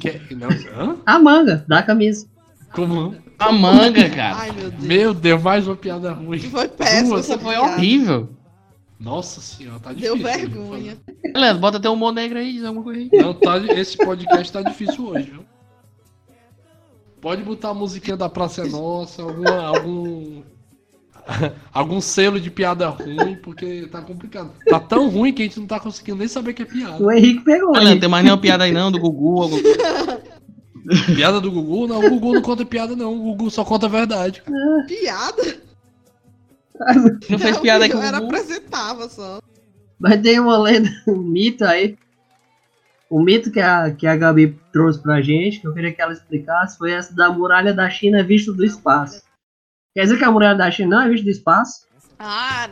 Que, 0.00 0.34
não, 0.34 0.48
hã? 0.48 0.96
A 1.04 1.18
manga 1.18 1.62
da 1.68 1.82
camisa. 1.82 2.26
Como? 2.72 3.14
A 3.38 3.52
manga, 3.52 4.08
cara. 4.08 4.36
Ai, 4.38 4.50
meu 4.52 4.70
Deus. 4.70 4.82
Meu 4.82 5.12
Deus, 5.12 5.42
mais 5.42 5.66
uma 5.66 5.76
piada 5.76 6.12
ruim. 6.14 6.38
Foi 6.38 6.68
péssimo. 6.68 7.18
Essa 7.18 7.38
Foi 7.38 7.52
piada. 7.52 7.74
horrível. 7.74 8.30
Nossa 8.98 9.40
senhora, 9.40 9.78
tá 9.78 9.92
Deu 9.92 10.16
difícil. 10.16 10.38
hoje, 10.40 10.46
vergonha. 10.46 10.98
Leandro, 11.34 11.60
bota 11.60 11.76
até 11.76 11.90
um 11.90 11.92
humor 11.92 12.12
negro 12.12 12.38
aí, 12.38 12.52
diz 12.52 12.64
alguma 12.64 12.82
coisa 12.84 13.00
aí. 13.00 13.10
Não, 13.12 13.34
tá, 13.34 13.58
esse 13.58 13.96
podcast 13.96 14.52
tá 14.52 14.62
difícil 14.62 15.06
hoje, 15.06 15.30
viu? 15.30 15.44
Pode 17.20 17.42
botar 17.42 17.70
a 17.70 17.74
musiquinha 17.74 18.16
da 18.16 18.28
Praça 18.28 18.62
é 18.62 18.68
Nossa, 18.68 19.22
alguma, 19.22 19.66
algum. 19.66 20.42
algum 21.72 22.00
selo 22.00 22.40
de 22.40 22.50
piada 22.50 22.88
ruim, 22.88 23.36
porque 23.42 23.88
tá 23.90 24.00
complicado. 24.00 24.52
Tá 24.68 24.78
tão 24.78 25.08
ruim 25.08 25.32
que 25.32 25.42
a 25.42 25.44
gente 25.44 25.58
não 25.58 25.66
tá 25.66 25.80
conseguindo 25.80 26.18
nem 26.18 26.28
saber 26.28 26.54
que 26.54 26.62
é 26.62 26.66
piada. 26.66 27.02
O 27.02 27.10
Henrique 27.10 27.44
pegou. 27.44 27.72
Leandro, 27.72 27.88
Henrique. 27.88 28.00
tem 28.00 28.08
mais 28.08 28.24
nenhuma 28.24 28.40
piada 28.40 28.64
aí 28.64 28.72
não, 28.72 28.92
do 28.92 29.00
Gugu. 29.00 29.48
coisa. 29.48 30.22
Piada 31.16 31.40
do 31.40 31.50
Gugu? 31.50 31.88
Não, 31.88 31.98
o 31.98 32.10
Gugu 32.10 32.34
não 32.34 32.42
conta 32.42 32.64
piada, 32.64 32.94
não. 32.94 33.12
O 33.12 33.34
Gugu 33.34 33.50
só 33.50 33.64
conta 33.64 33.86
a 33.86 33.88
verdade. 33.88 34.42
Piada? 34.86 35.65
Não 37.30 37.38
fez 37.38 37.58
piada 37.58 37.84
aí 37.84 37.90
com 37.90 37.98
o 37.98 38.02
era 38.02 38.18
apresentava 38.18 39.08
só. 39.08 39.40
Mas 39.98 40.20
tem 40.20 40.38
uma 40.38 40.58
lenda, 40.58 40.88
um 41.08 41.16
mito 41.16 41.64
aí. 41.64 41.96
O 43.08 43.20
mito 43.22 43.50
que 43.52 43.60
a, 43.60 43.90
que 43.92 44.06
a 44.06 44.16
Gabi 44.16 44.58
trouxe 44.72 45.00
pra 45.00 45.22
gente, 45.22 45.60
que 45.60 45.66
eu 45.66 45.72
queria 45.72 45.92
que 45.94 46.02
ela 46.02 46.12
explicasse, 46.12 46.76
foi 46.76 46.90
essa 46.92 47.14
da 47.14 47.30
muralha 47.30 47.72
da 47.72 47.88
China 47.88 48.22
vista 48.22 48.52
do 48.52 48.64
espaço. 48.64 49.22
Quer 49.94 50.02
dizer 50.02 50.18
que 50.18 50.24
a 50.24 50.30
muralha 50.30 50.58
da 50.58 50.70
China 50.70 50.96
não 50.96 51.02
é 51.04 51.08
vista 51.08 51.24
do 51.24 51.30
espaço? 51.30 51.86
Ah, 52.18 52.68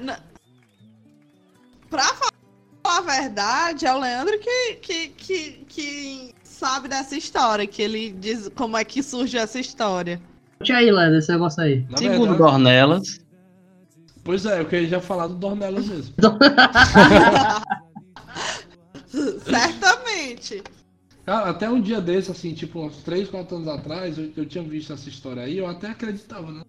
pra 1.89 2.03
falar 2.03 2.99
a 2.99 3.01
verdade, 3.01 3.87
é 3.87 3.95
o 3.95 4.01
Leandro 4.01 4.39
que, 4.41 4.75
que, 4.75 5.09
que, 5.09 5.51
que 5.69 6.35
sabe 6.43 6.89
dessa 6.89 7.17
história, 7.17 7.67
que 7.67 7.81
ele 7.81 8.11
diz 8.13 8.51
como 8.55 8.77
é 8.77 8.85
que 8.85 9.03
surgiu 9.03 9.41
essa 9.41 9.59
história. 9.59 10.21
Conte 10.59 10.73
aí, 10.73 10.91
Lenda, 10.91 11.19
esse 11.19 11.31
negócio 11.31 11.63
aí. 11.63 11.87
Na 11.91 11.97
Segundo 11.97 12.31
verdade- 12.31 12.39
Dornelas, 12.39 13.21
Pois 14.25 14.47
é, 14.47 14.61
eu 14.61 14.67
queria 14.67 14.89
já 14.89 15.01
falar 15.01 15.27
do 15.27 15.35
Dornelas 15.35 15.87
mesmo. 15.87 16.15
Certamente. 19.07 20.63
Cara, 21.25 21.51
até 21.51 21.69
um 21.71 21.81
dia 21.81 22.01
desse, 22.01 22.31
assim, 22.31 22.53
tipo, 22.53 22.81
uns 22.81 22.97
3, 23.03 23.29
4 23.31 23.57
anos 23.57 23.69
atrás, 23.69 24.19
eu, 24.19 24.31
eu 24.37 24.45
tinha 24.47 24.63
visto 24.65 24.93
essa 24.93 25.09
história 25.09 25.43
aí, 25.43 25.57
eu 25.59 25.67
até 25.67 25.89
acreditava, 25.89 26.51
né? 26.53 26.63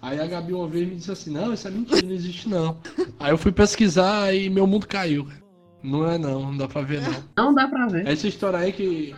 Aí 0.00 0.20
a 0.20 0.26
Gabi 0.26 0.52
uma 0.52 0.68
vez 0.68 0.86
me 0.88 0.96
disse 0.96 1.10
assim, 1.10 1.30
não, 1.30 1.52
isso 1.52 1.66
é 1.66 1.70
mentira, 1.70 2.02
não 2.06 2.12
existe 2.14 2.48
não. 2.48 2.78
Aí 3.18 3.32
eu 3.32 3.38
fui 3.38 3.50
pesquisar 3.50 4.32
e 4.34 4.48
meu 4.48 4.66
mundo 4.66 4.86
caiu. 4.86 5.26
Não 5.82 6.08
é 6.08 6.18
não, 6.18 6.42
não 6.42 6.56
dá 6.56 6.68
pra 6.68 6.82
ver 6.82 7.00
não. 7.02 7.24
Não 7.36 7.54
dá 7.54 7.66
pra 7.66 7.86
ver. 7.86 8.06
Essa 8.06 8.28
história 8.28 8.58
aí 8.58 8.72
que 8.72 9.14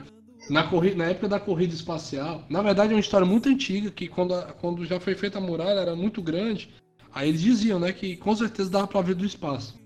na, 0.49 0.62
corrida, 0.64 0.97
na 0.97 1.05
época 1.07 1.29
da 1.29 1.41
corrida 1.41 1.75
espacial, 1.75 2.45
na 2.49 2.62
verdade 2.62 2.93
é 2.93 2.97
uma 2.97 3.01
história 3.01 3.27
muito 3.27 3.49
antiga, 3.49 3.91
que 3.91 4.09
quando, 4.09 4.35
a- 4.35 4.53
quando 4.61 4.85
já 4.87 4.99
foi 5.01 5.14
feita 5.14 5.37
a 5.39 5.41
muralha 5.41 5.81
era 5.81 5.95
muito 5.97 6.23
grande, 6.23 6.71
aí 7.15 7.29
eles 7.29 7.41
diziam, 7.41 7.79
né, 7.79 7.93
que 7.93 8.17
com 8.17 8.35
certeza 8.35 8.71
dava 8.71 8.87
pra 8.87 9.01
ver 9.01 9.15
do 9.15 9.25
espaço. 9.25 9.79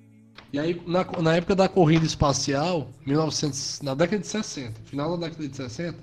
E 0.52 0.58
aí, 0.58 0.80
na, 0.86 1.04
na 1.20 1.36
época 1.36 1.54
da 1.56 1.68
corrida 1.68 2.06
espacial, 2.06 2.88
1900, 3.04 3.80
na 3.82 3.94
década 3.94 4.20
de 4.20 4.26
60, 4.28 4.80
final 4.84 5.16
da 5.16 5.26
década 5.26 5.48
de 5.48 5.56
60, 5.56 5.98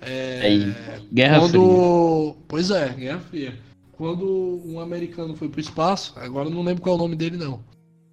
é, 0.00 0.40
Aí, 0.42 0.74
Guerra 1.12 1.40
Fria. 1.40 1.40
quando. 1.40 2.36
Pois 2.46 2.70
é, 2.70 2.88
Guerra 2.90 3.20
Fria. 3.20 3.58
Quando 3.92 4.62
um 4.64 4.78
americano 4.78 5.34
foi 5.34 5.48
pro 5.48 5.60
espaço, 5.60 6.14
agora 6.16 6.48
eu 6.48 6.54
não 6.54 6.62
lembro 6.62 6.82
qual 6.82 6.94
é 6.94 6.98
o 6.98 7.02
nome 7.02 7.16
dele 7.16 7.36
não. 7.36 7.64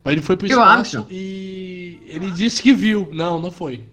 Mas 0.04 0.14
ele 0.14 0.22
foi 0.22 0.36
pro 0.36 0.48
Phil 0.48 0.58
espaço 0.58 0.98
Armstrong. 0.98 1.08
e 1.12 2.00
ele 2.08 2.32
disse 2.32 2.62
que 2.62 2.74
viu. 2.74 3.10
Não, 3.14 3.39
não 3.39 3.52
foi. 3.52 3.84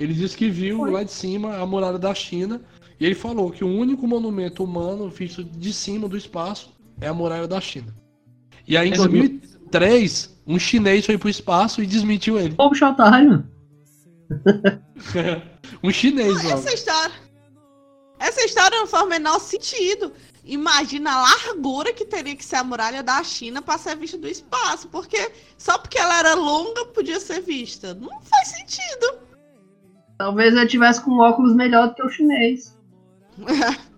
Ele 0.00 0.14
disse 0.14 0.36
que 0.36 0.48
viu 0.48 0.84
lá 0.84 1.02
de 1.02 1.12
cima 1.12 1.56
a 1.56 1.66
muralha 1.66 1.98
da 1.98 2.14
China 2.14 2.62
e 2.98 3.04
ele 3.04 3.14
falou 3.14 3.50
que 3.50 3.62
o 3.62 3.68
único 3.68 4.06
monumento 4.06 4.64
humano 4.64 5.08
visto 5.08 5.44
de 5.44 5.72
cima 5.72 6.08
do 6.08 6.16
espaço 6.16 6.71
é 7.02 7.08
a 7.08 7.14
muralha 7.14 7.48
da 7.48 7.60
China. 7.60 7.94
E 8.66 8.76
aí 8.76 8.88
em 8.88 8.92
Esse 8.92 9.08
2003, 9.08 10.40
um 10.46 10.58
chinês 10.58 11.04
foi 11.04 11.18
pro 11.18 11.28
espaço 11.28 11.82
e 11.82 11.86
desmentiu 11.86 12.38
ele. 12.38 12.54
Ô, 12.56 12.70
bicho 12.70 12.86
otário. 12.86 13.44
um 15.82 15.90
chinês, 15.90 16.32
mano. 16.34 16.50
Essa 16.50 16.72
história. 16.72 17.14
Essa 18.18 18.44
história 18.44 18.78
não 18.78 18.86
faz 18.86 19.04
o 19.04 19.08
menor 19.08 19.40
sentido. 19.40 20.12
Imagina 20.44 21.12
a 21.12 21.22
largura 21.22 21.92
que 21.92 22.04
teria 22.04 22.36
que 22.36 22.44
ser 22.44 22.56
a 22.56 22.64
muralha 22.64 23.02
da 23.02 23.22
China 23.24 23.60
para 23.60 23.78
ser 23.78 23.96
vista 23.96 24.16
do 24.16 24.28
espaço. 24.28 24.88
Porque 24.88 25.32
só 25.58 25.76
porque 25.78 25.98
ela 25.98 26.20
era 26.20 26.34
longa 26.34 26.86
podia 26.86 27.18
ser 27.18 27.42
vista. 27.42 27.94
Não 27.94 28.22
faz 28.22 28.48
sentido. 28.48 29.18
Talvez 30.18 30.54
eu 30.54 30.68
tivesse 30.68 31.02
com 31.02 31.10
um 31.10 31.18
óculos 31.18 31.54
melhor 31.54 31.88
do 31.88 31.94
que 31.94 32.02
o 32.04 32.08
chinês. 32.08 32.78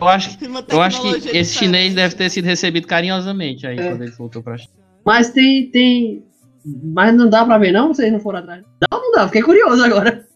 Eu 0.00 0.08
acho, 0.08 0.38
eu 0.70 0.80
acho 0.82 1.00
que 1.02 1.36
esse 1.36 1.54
chinês 1.54 1.94
deve 1.94 2.14
ter 2.14 2.28
sido 2.30 2.44
recebido 2.44 2.86
carinhosamente 2.86 3.66
aí 3.66 3.78
É. 3.78 3.88
quando 3.90 4.02
ele 4.02 4.10
voltou 4.12 4.42
pra 4.42 4.58
China. 4.58 4.72
Mas 5.04 5.30
tem, 5.30 5.70
tem. 5.70 6.24
Mas 6.64 7.14
não 7.14 7.28
dá 7.28 7.44
pra 7.44 7.58
ver, 7.58 7.72
não? 7.72 7.88
Vocês 7.94 8.12
não 8.12 8.20
foram 8.20 8.38
atrás? 8.40 8.62
Não, 8.90 9.00
não 9.00 9.12
dá. 9.12 9.26
Fiquei 9.26 9.42
curioso 9.42 9.82
agora. 9.84 10.26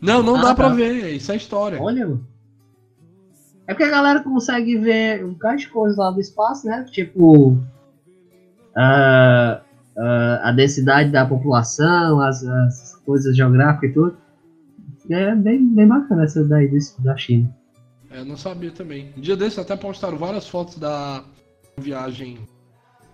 Não, 0.00 0.22
não 0.22 0.36
Ah, 0.36 0.42
dá 0.42 0.54
pra 0.54 0.68
tá. 0.68 0.74
ver, 0.74 1.14
isso 1.14 1.32
é 1.32 1.36
história. 1.36 1.80
Olha, 1.80 2.06
mano. 2.06 2.26
É 3.66 3.72
porque 3.72 3.84
a 3.84 3.90
galera 3.90 4.20
consegue 4.22 4.76
ver 4.76 5.24
um 5.24 5.32
bocado 5.32 5.56
de 5.56 5.68
coisas 5.68 5.96
lá 5.96 6.10
do 6.10 6.20
espaço, 6.20 6.66
né? 6.66 6.84
Tipo. 6.90 7.58
ah, 8.76 9.60
ah, 9.96 10.40
a 10.48 10.52
densidade 10.52 11.10
da 11.10 11.24
população, 11.24 12.20
as, 12.20 12.44
as 12.44 12.96
coisas 13.06 13.36
geográficas 13.36 13.90
e 13.90 13.94
tudo. 13.94 14.16
É 15.10 15.34
bem, 15.34 15.66
bem 15.74 15.86
bacana 15.86 16.24
essa 16.24 16.42
daí 16.44 16.70
da 17.00 17.16
China. 17.16 17.54
É, 18.14 18.20
eu 18.20 18.24
não 18.24 18.36
sabia 18.36 18.70
também. 18.70 19.12
Um 19.16 19.20
dia 19.20 19.36
desses 19.36 19.58
até 19.58 19.74
postaram 19.74 20.16
várias 20.16 20.46
fotos 20.46 20.78
da 20.78 21.24
viagem 21.76 22.38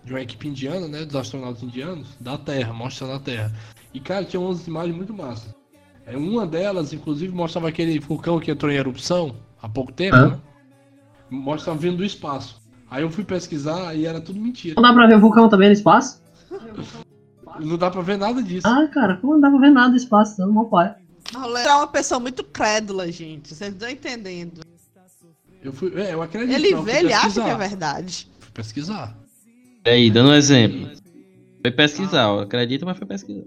de 0.03 0.13
uma 0.13 0.21
equipe 0.21 0.47
indiana, 0.47 0.87
né? 0.87 1.05
Dos 1.05 1.15
astronautas 1.15 1.63
indianos, 1.63 2.09
da 2.19 2.37
Terra, 2.37 2.71
mostrando 2.71 3.13
a 3.13 3.19
Terra. 3.19 3.51
E, 3.91 3.99
cara, 3.99 4.23
tinha 4.23 4.39
umas 4.39 4.67
imagens 4.67 4.95
muito 4.95 5.11
massas. 5.11 5.55
É, 6.05 6.15
uma 6.15 6.45
delas, 6.45 6.93
inclusive, 6.93 7.33
mostrava 7.33 7.67
aquele 7.67 7.97
vulcão 7.99 8.39
que 8.39 8.51
entrou 8.51 8.71
em 8.71 8.75
erupção 8.75 9.35
há 9.59 9.67
pouco 9.67 9.91
tempo, 9.91 10.15
Hã? 10.15 10.29
né? 10.29 10.39
Mostrava 11.31 11.79
vindo 11.79 11.97
do 11.97 12.05
espaço. 12.05 12.61
Aí 12.89 13.01
eu 13.01 13.09
fui 13.09 13.23
pesquisar 13.23 13.95
e 13.95 14.05
era 14.05 14.21
tudo 14.21 14.39
mentira. 14.39 14.75
Não 14.75 14.83
dá 14.83 14.93
pra 14.93 15.07
ver 15.07 15.19
vulcão 15.19 15.49
também 15.49 15.69
no 15.69 15.73
espaço? 15.73 16.21
Não 17.59 17.77
dá 17.77 17.89
pra 17.89 18.01
ver 18.01 18.17
nada 18.17 18.43
disso. 18.43 18.67
Ah, 18.67 18.87
cara, 18.87 19.17
como 19.17 19.33
não 19.33 19.41
dá 19.41 19.49
pra 19.49 19.59
ver 19.59 19.71
nada 19.71 19.89
do 19.89 19.97
espaço? 19.97 20.39
Não, 20.39 20.53
meu 20.53 20.65
pai. 20.65 20.93
É 21.65 21.73
uma 21.73 21.87
pessoa 21.87 22.19
muito 22.19 22.43
crédula, 22.43 23.11
gente. 23.11 23.55
Vocês 23.55 23.71
não 23.71 23.77
estão 23.77 23.89
entendendo. 23.89 24.61
Eu 25.63 25.71
fui, 25.73 25.93
é, 25.95 26.13
eu 26.13 26.21
acredito. 26.21 26.55
Ele 26.55 26.73
eu 26.73 26.83
vê, 26.83 26.99
ele 26.99 27.13
acha 27.13 27.41
que 27.41 27.49
é 27.49 27.57
verdade. 27.57 28.27
Fui 28.39 28.51
pesquisar. 28.53 29.17
Aí, 29.85 30.09
dando 30.09 30.29
um 30.29 30.33
exemplo. 30.33 30.89
Foi 31.61 31.71
pesquisar, 31.71 32.27
ó. 32.29 32.41
acredita, 32.41 32.85
mas 32.85 32.97
foi 32.97 33.07
pesquisar. 33.07 33.43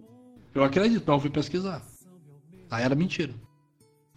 Eu 0.55 0.63
acredito, 0.63 1.03
mas 1.07 1.15
eu 1.15 1.21
fui 1.21 1.31
pesquisar. 1.31 1.83
Aí 2.71 2.85
era 2.85 2.95
mentira. 2.95 3.33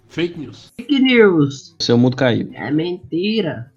Fake 0.08 0.39
news. 0.39 0.72
Fake 0.80 1.00
news. 1.00 1.76
O 1.80 1.84
seu 1.84 1.98
mundo 1.98 2.16
caiu. 2.16 2.50
É 2.54 2.72
mentira. 2.72 3.72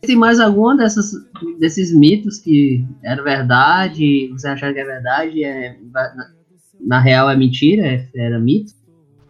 Tem 0.00 0.16
mais 0.16 0.38
alguma 0.40 0.76
dessas, 0.76 1.12
desses 1.58 1.92
mitos 1.92 2.38
que 2.38 2.84
era 3.02 3.22
verdade, 3.22 4.28
você 4.28 4.48
achava 4.48 4.72
que 4.72 4.78
é 4.78 4.84
verdade, 4.84 5.44
é, 5.44 5.76
na, 5.92 6.30
na 6.80 7.00
real 7.00 7.28
é 7.28 7.36
mentira, 7.36 7.86
é- 7.86 8.08
era 8.14 8.38
mito? 8.38 8.72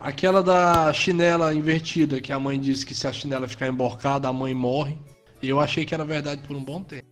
Aquela 0.01 0.43
da 0.43 0.93
chinela 0.93 1.53
invertida, 1.53 2.21
que 2.21 2.33
a 2.33 2.39
mãe 2.39 2.59
disse 2.59 2.87
que 2.87 2.95
se 2.95 3.07
a 3.07 3.13
chinela 3.13 3.49
ficar 3.49 3.67
emborcada, 3.67 4.29
a 4.29 4.33
mãe 4.33 4.55
morre. 4.55 4.97
E 5.43 5.49
eu 5.49 5.59
achei 5.61 5.85
que 5.85 5.93
era 5.95 6.05
verdade 6.05 6.41
por 6.47 6.57
um 6.57 6.63
bom 6.63 6.83
tempo. 6.83 7.07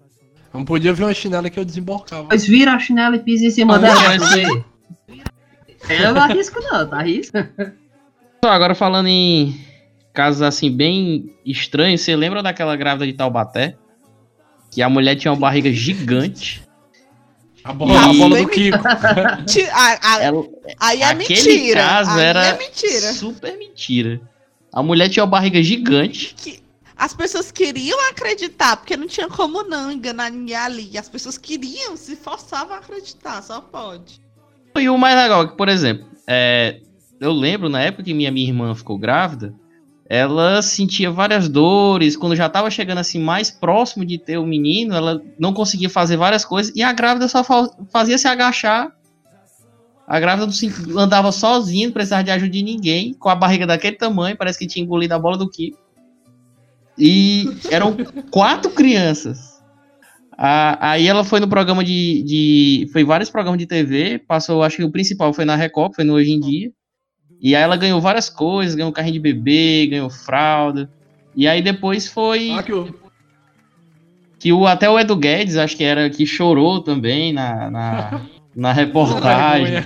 Eu 0.53 0.59
não 0.61 0.64
podia 0.64 0.93
ver 0.93 1.05
uma 1.05 1.14
chinela 1.14 1.51
que 1.51 1.59
eu 1.59 1.64
desemborcava. 1.64 2.28
Pois 2.28 2.47
vira 2.47 2.72
a 2.72 2.78
chinela 2.78 3.16
e 3.16 3.18
pisa 3.18 3.45
em 3.47 3.51
cima 3.51 3.76
Ah, 3.76 3.78
dela. 3.78 4.01
mas-. 4.18 4.66
Eu 5.89 6.14
não 6.14 6.22
arrisco 6.22 6.59
não, 6.62 6.89
tá 6.89 6.99
arrisco? 6.99 7.37
Só 8.45 8.51
agora 8.51 8.74
falando 8.74 9.07
em 9.07 9.61
casos 10.12 10.43
assim 10.43 10.74
bem 10.74 11.30
estranhos, 11.45 12.01
você 12.01 12.16
lembra 12.16 12.43
daquela 12.43 12.74
grávida 12.74 13.07
de 13.07 13.12
Taubaté? 13.12 13.76
Que 14.72 14.82
a 14.82 14.89
mulher 14.89 15.14
tinha 15.14 15.30
uma 15.32 15.39
barriga 15.39 15.70
gigante. 15.72 16.66
A 17.67 17.73
bola, 17.73 18.01
a 18.01 18.12
bola 18.12 18.39
do 18.43 18.49
Kiko. 18.49 18.79
A- 19.73 19.99
a- 20.14 20.23
Ela, 20.23 20.45
aí 20.79 21.01
é 21.03 21.05
aquele 21.05 21.35
mentira. 21.53 21.81
caso 21.83 22.11
aí 22.12 22.25
era 22.25 22.45
é 22.47 22.59
mentira. 22.59 23.12
super 23.12 23.59
mentira. 23.59 24.21
A 24.73 24.83
mulher 24.83 25.09
tinha 25.09 25.25
uma 25.25 25.31
barriga 25.31 25.61
gigante. 25.62 26.35
Que 26.37 26.62
as 26.97 27.12
pessoas 27.12 27.51
queriam 27.51 27.99
acreditar, 28.09 28.77
porque 28.77 28.97
não 28.97 29.07
tinha 29.09 29.29
como 29.29 29.62
não 29.64 29.91
enganar 29.91 30.31
ninguém 30.31 30.55
ali. 30.57 30.97
As 30.97 31.09
pessoas 31.09 31.37
queriam, 31.37 31.97
se 31.97 32.14
forçavam 32.14 32.75
a 32.75 32.79
acreditar, 32.79 33.43
só 33.43 33.61
pode. 33.61 34.21
E 34.79 34.89
o 34.89 34.97
mais 34.97 35.17
legal 35.17 35.43
é 35.43 35.49
que, 35.49 35.57
por 35.57 35.69
exemplo, 35.69 36.07
é, 36.27 36.81
eu 37.21 37.33
lembro 37.33 37.69
na 37.69 37.81
época 37.81 38.05
que 38.05 38.14
minha, 38.14 38.31
minha 38.31 38.47
irmã 38.47 38.75
ficou 38.75 38.97
grávida, 38.99 39.55
ela 40.09 40.62
sentia 40.62 41.11
várias 41.11 41.48
dores. 41.48 42.16
Quando 42.16 42.36
já 42.36 42.48
tava 42.48 42.70
chegando 42.70 42.98
assim 42.98 43.18
mais 43.20 43.50
próximo 43.50 44.04
de 44.04 44.18
ter 44.18 44.38
o 44.38 44.46
menino, 44.46 44.94
ela 44.94 45.20
não 45.38 45.52
conseguia 45.52 45.90
fazer 45.90 46.16
várias 46.16 46.44
coisas 46.44 46.72
e 46.76 46.82
a 46.82 46.92
grávida 46.92 47.26
só 47.28 47.42
fa- 47.42 47.70
fazia 47.92 48.16
se 48.18 48.28
agachar. 48.28 48.92
A 50.07 50.20
grávida 50.20 50.48
andava 50.96 51.32
sozinha, 51.32 51.86
não 51.88 51.92
precisava 51.92 52.22
de 52.22 52.30
ajuda 52.30 52.50
de 52.50 52.62
ninguém, 52.62 53.12
com 53.14 53.28
a 53.28 53.34
barriga 53.34 53.66
daquele 53.66 53.96
tamanho, 53.96 54.36
parece 54.36 54.59
que 54.59 54.66
tinha 54.66 54.84
engolido 54.84 55.14
a 55.14 55.18
bola 55.18 55.36
do 55.36 55.50
Kiko. 55.50 55.78
E 56.96 57.44
eram 57.70 57.96
quatro 58.30 58.70
crianças. 58.70 59.57
A- 60.38 60.90
aí 60.92 61.09
ela 61.09 61.24
foi 61.24 61.40
no 61.40 61.48
programa 61.48 61.82
de, 61.84 62.22
de. 62.22 62.88
Foi 62.92 63.02
vários 63.04 63.30
programas 63.30 63.59
de 63.59 63.66
TV. 63.66 64.18
Passou, 64.18 64.62
acho 64.62 64.76
que 64.76 64.84
o 64.84 64.92
principal 64.92 65.32
foi 65.32 65.44
na 65.44 65.57
Record, 65.57 65.94
foi 65.94 66.04
no 66.04 66.14
Hoje 66.14 66.30
em 66.30 66.40
Dia. 66.40 66.70
E 67.41 67.55
aí 67.55 67.62
ela 67.62 67.76
ganhou 67.76 68.01
várias 68.01 68.28
coisas, 68.28 68.74
ganhou 68.74 68.93
carrinho 68.93 69.14
de 69.14 69.20
bebê, 69.20 69.87
ganhou 69.89 70.09
fralda. 70.11 70.91
E 71.34 71.47
aí 71.47 71.61
depois 71.62 72.09
foi 72.09 72.51
Ah, 72.51 72.62
que 72.62 72.72
o- 72.72 72.95
que 74.39 74.53
o, 74.53 74.66
até 74.66 74.89
o 74.89 74.99
Edu 74.99 75.16
Guedes, 75.16 75.57
acho 75.57 75.76
que 75.76 75.84
era, 75.84 76.09
que 76.11 76.26
chorou 76.26 76.82
também 76.82 77.32
na, 77.32 77.70
na, 77.70 78.26
na 78.55 78.72
reportagem. 78.72 79.76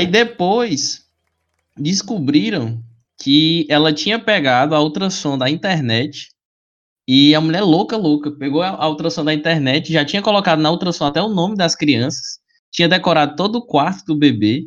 Aí 0.00 0.06
depois 0.06 1.06
descobriram 1.76 2.82
que 3.20 3.66
ela 3.68 3.92
tinha 3.92 4.18
pegado 4.18 4.74
a 4.74 4.80
ultrassom 4.82 5.38
da 5.38 5.48
internet 5.48 6.30
e 7.06 7.34
a 7.34 7.40
mulher 7.40 7.62
louca, 7.62 7.96
louca, 7.96 8.30
pegou 8.30 8.62
a, 8.62 8.68
a 8.70 8.88
ultrassom 8.88 9.24
da 9.24 9.32
internet, 9.34 9.92
já 9.92 10.04
tinha 10.04 10.22
colocado 10.22 10.60
na 10.60 10.70
ultrassom 10.70 11.06
até 11.06 11.22
o 11.22 11.28
nome 11.28 11.56
das 11.56 11.74
crianças, 11.74 12.38
tinha 12.70 12.88
decorado 12.88 13.36
todo 13.36 13.56
o 13.56 13.66
quarto 13.66 14.04
do 14.06 14.16
bebê 14.16 14.66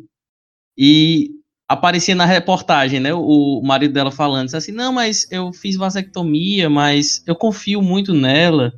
e 0.76 1.30
aparecia 1.68 2.14
na 2.14 2.24
reportagem, 2.24 3.00
né, 3.00 3.12
o, 3.12 3.60
marido 3.62 3.92
dela 3.92 4.10
falando 4.10 4.54
assim, 4.54 4.72
não, 4.72 4.92
mas 4.92 5.26
eu 5.30 5.52
fiz 5.52 5.76
vasectomia, 5.76 6.70
mas 6.70 7.22
eu 7.26 7.34
confio 7.34 7.82
muito 7.82 8.14
nela, 8.14 8.72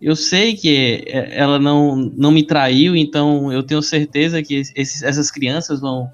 eu 0.00 0.16
sei 0.16 0.56
que 0.56 1.04
é, 1.06 1.38
ela 1.38 1.58
não, 1.58 1.94
não 1.94 2.32
me 2.32 2.42
traiu, 2.42 2.96
então 2.96 3.52
eu 3.52 3.62
tenho 3.62 3.80
certeza 3.80 4.42
que 4.42 4.54
esses- 4.74 5.02
essas 5.02 5.30
crianças 5.30 5.80
vão. 5.80 6.10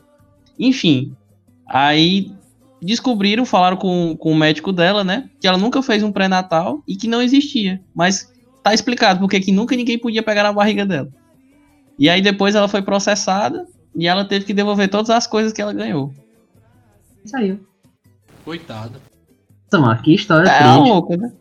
Enfim. 0.58 1.16
Aí 1.66 2.30
descobriram, 2.82 3.46
falaram 3.46 3.78
com, 3.78 4.14
com 4.14 4.30
o 4.32 4.36
médico 4.36 4.72
dela, 4.72 5.02
né? 5.02 5.30
Que 5.40 5.48
ela 5.48 5.56
nunca 5.56 5.82
fez 5.82 6.02
um 6.02 6.12
pré-natal 6.12 6.82
e 6.86 6.96
que 6.96 7.08
não 7.08 7.22
existia. 7.22 7.80
Mas 7.94 8.30
tá 8.62 8.74
explicado 8.74 9.20
porque 9.20 9.40
que 9.40 9.52
nunca 9.52 9.74
ninguém 9.74 9.98
podia 9.98 10.22
pegar 10.22 10.42
na 10.42 10.52
barriga 10.52 10.84
dela. 10.84 11.08
E 11.98 12.10
aí 12.10 12.20
depois 12.20 12.54
ela 12.54 12.68
foi 12.68 12.82
processada 12.82 13.66
e 13.98 14.06
ela 14.06 14.24
teve 14.24 14.44
que 14.46 14.54
devolver 14.54 14.88
todas 14.88 15.10
as 15.10 15.26
coisas 15.26 15.52
que 15.52 15.60
ela 15.60 15.72
ganhou. 15.72 16.14
Aí. 17.34 17.58
Coitada. 18.44 19.00
Então, 19.66 19.82
ó, 19.82 19.94
que 19.96 20.14
história 20.14 20.48
É 20.48 20.58
triste. 20.62 20.78
louco, 20.88 21.16
né? 21.16 21.32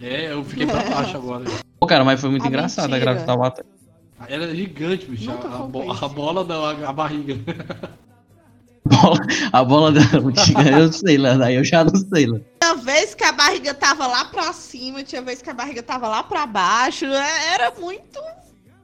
É, 0.00 0.32
eu 0.32 0.42
fiquei 0.44 0.66
pra 0.66 0.82
baixo 0.82 1.16
agora. 1.16 1.44
Pô, 1.78 1.86
cara, 1.86 2.04
mas 2.04 2.20
foi 2.20 2.30
muito 2.30 2.44
A 2.44 2.48
engraçado 2.48 2.86
a 2.86 2.88
mentira. 2.88 3.00
grávida 3.04 3.20
de 3.20 3.26
Taubaté. 3.26 3.62
Ela 4.28 4.46
é 4.46 4.54
gigante, 4.54 5.06
bicho. 5.06 5.30
A, 5.30 5.34
a, 5.34 5.58
bo- 5.62 5.92
a 5.92 6.08
bola 6.08 6.42
não, 6.44 6.64
a, 6.64 6.88
a 6.88 6.92
barriga. 6.92 7.34
Bola- 8.84 9.26
A 9.52 9.64
bola 9.64 9.92
gigante, 9.94 10.72
eu 10.72 10.92
sei 10.92 11.18
lá, 11.18 11.34
daí 11.34 11.56
eu 11.56 11.64
já 11.64 11.84
não 11.84 11.94
sei 11.94 12.26
lá. 12.26 12.38
Tinha 12.62 12.74
vez 12.76 13.14
que 13.14 13.24
a 13.24 13.32
barriga 13.32 13.74
tava 13.74 14.06
lá 14.06 14.24
pra 14.24 14.52
cima, 14.52 15.02
tinha 15.04 15.20
vez 15.22 15.42
que 15.42 15.50
a 15.50 15.54
barriga 15.54 15.82
tava 15.82 16.08
lá 16.08 16.22
pra 16.22 16.46
baixo. 16.46 17.04
é- 17.04 17.54
Era 17.54 17.72
muito 17.78 18.18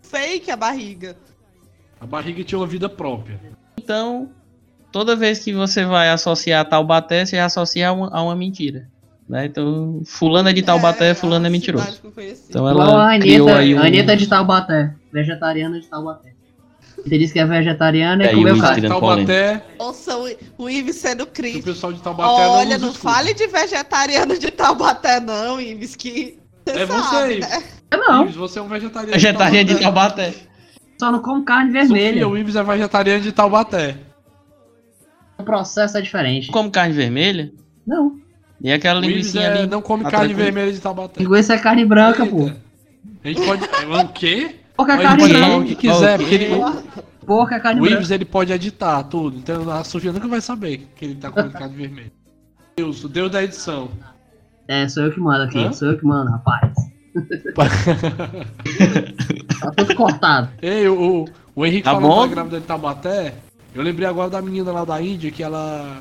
fake 0.02 0.50
a 0.50 0.56
barriga. 0.56 1.16
A 2.00 2.06
barriga 2.06 2.42
tinha 2.44 2.58
uma 2.58 2.66
vida 2.66 2.88
própria. 2.88 3.40
Então, 3.78 4.30
toda 4.92 5.16
vez 5.16 5.38
que 5.40 5.52
você 5.52 5.84
vai 5.84 6.10
associar 6.10 6.64
Taubaté, 6.68 7.24
você 7.24 7.38
associa 7.38 7.88
a 7.88 7.92
uma, 7.92 8.08
a 8.12 8.22
uma 8.22 8.36
mentira. 8.36 8.88
Né? 9.28 9.46
Então, 9.46 10.02
fulano 10.04 10.48
é 10.50 10.52
de 10.52 10.62
Taubaté, 10.62 11.14
fulano 11.14 11.46
é 11.46 11.48
a 11.48 11.50
mentiroso. 11.50 11.84
cidade 11.84 12.00
que 12.00 12.06
eu 12.06 12.12
conheci. 12.12 12.44
Então 12.50 12.68
ela 12.68 13.14
a 13.14 13.18
criou 13.18 13.48
Anitta, 13.48 13.58
aí 13.58 13.74
um... 13.74 13.78
a 13.78 13.86
Anitta 13.86 14.16
de 14.16 14.26
Taubaté. 14.26 14.94
Vegetariana 15.12 15.80
de 15.80 15.86
Taubaté. 15.86 16.34
Você 16.96 17.18
disse 17.18 17.32
que 17.32 17.38
é 17.38 17.44
vegetariana 17.46 18.24
É, 18.24 18.28
e 18.28 18.32
e 18.32 18.36
comeu 18.36 18.54
o 18.54 18.60
carne. 18.60 18.88
Taubaté, 18.88 19.64
Nossa, 19.78 20.16
o, 20.16 20.28
o 20.58 20.70
Ives 20.70 20.96
sendo 20.96 21.24
o 21.24 21.26
crítico. 21.26 21.64
pessoal 21.64 21.92
de 21.92 22.00
Taubaté 22.00 22.28
Olha, 22.46 22.78
não 22.78 22.88
não 22.88 22.94
fale 22.94 23.34
de 23.34 23.46
vegetariano 23.46 24.38
de 24.38 24.50
Taubaté, 24.50 25.20
não, 25.20 25.60
Ives, 25.60 25.96
que. 25.96 26.38
É 26.66 26.86
você, 26.86 27.02
sabe, 27.10 27.34
Ives. 27.34 27.48
né? 27.50 27.62
Eu 27.90 27.98
não, 27.98 28.22
Ives, 28.24 28.36
você 28.36 28.58
é 28.58 28.62
um 28.62 28.68
vegetariano. 28.68 29.12
Vegetariano 29.12 29.68
de 29.68 29.80
Taubaté. 29.80 30.30
Taubaté. 30.30 30.53
Só 30.98 31.10
não 31.10 31.20
como 31.20 31.44
carne 31.44 31.70
Sofia, 31.72 31.86
vermelha. 31.86 32.28
o 32.28 32.36
Ives 32.38 32.56
é 32.56 32.62
vegetariano 32.62 33.22
de 33.22 33.32
Taubaté. 33.32 33.96
O 35.38 35.42
processo 35.42 35.98
é 35.98 36.00
diferente. 36.00 36.50
Come 36.50 36.70
carne 36.70 36.92
vermelha 36.94 37.52
Não. 37.86 38.18
e 38.60 38.72
aquela 38.72 39.00
linguiça 39.00 39.40
é, 39.40 39.46
ali. 39.60 39.66
não 39.66 39.82
come 39.82 40.04
carne 40.04 40.28
tranquilo. 40.28 40.38
vermelha 40.44 40.72
de 40.72 40.80
Taubaté. 40.80 41.22
Linguiça 41.22 41.54
é 41.54 41.58
carne 41.58 41.84
branca, 41.84 42.24
pô. 42.24 42.42
Eita. 42.44 42.60
A 43.24 43.28
gente 43.28 43.44
pode. 43.44 43.64
O 44.04 44.08
quê? 44.08 44.56
Porca 44.76 44.94
é 44.94 45.02
carne 45.02 45.20
pode 45.20 45.32
branca. 45.34 45.56
o 45.56 45.64
que 45.64 45.74
quiser, 45.76 46.18
porque 46.18 46.34
ele, 46.34 46.48
Porca 47.26 47.54
é 47.56 47.60
carne 47.60 47.80
o. 47.80 47.86
Ives 47.86 48.10
ele 48.10 48.24
pode 48.24 48.52
editar 48.52 49.02
tudo. 49.04 49.36
Então 49.36 49.70
a 49.70 49.82
Sofia 49.84 50.12
nunca 50.12 50.28
vai 50.28 50.40
saber 50.40 50.88
que 50.96 51.04
ele 51.04 51.14
tá 51.16 51.30
comendo 51.30 51.52
carne 51.58 51.76
vermelha. 51.76 52.12
Deus, 52.76 53.02
o 53.04 53.08
Deus 53.08 53.30
da 53.30 53.42
edição. 53.42 53.88
É, 54.66 54.88
sou 54.88 55.04
eu 55.04 55.12
que 55.12 55.20
mando 55.20 55.44
aqui. 55.44 55.58
Hã? 55.58 55.72
Sou 55.72 55.88
eu 55.90 55.98
que 55.98 56.04
mando, 56.04 56.30
rapaz. 56.30 56.72
Tá 59.60 59.70
tudo 59.76 59.94
cortado. 59.94 60.50
Ei, 60.60 60.88
o, 60.88 61.26
o, 61.54 61.66
Henrique 61.66 61.84
Tá 61.84 61.92
falou 61.92 62.10
bom? 62.10 62.20
da 62.22 62.26
grávida 62.26 62.60
de 62.60 62.66
Taubaté. 62.66 63.34
Eu 63.74 63.82
lembrei 63.82 64.06
agora 64.08 64.30
da 64.30 64.42
menina 64.42 64.72
lá 64.72 64.84
da 64.84 65.00
Índia 65.00 65.30
que 65.30 65.42
ela 65.42 66.00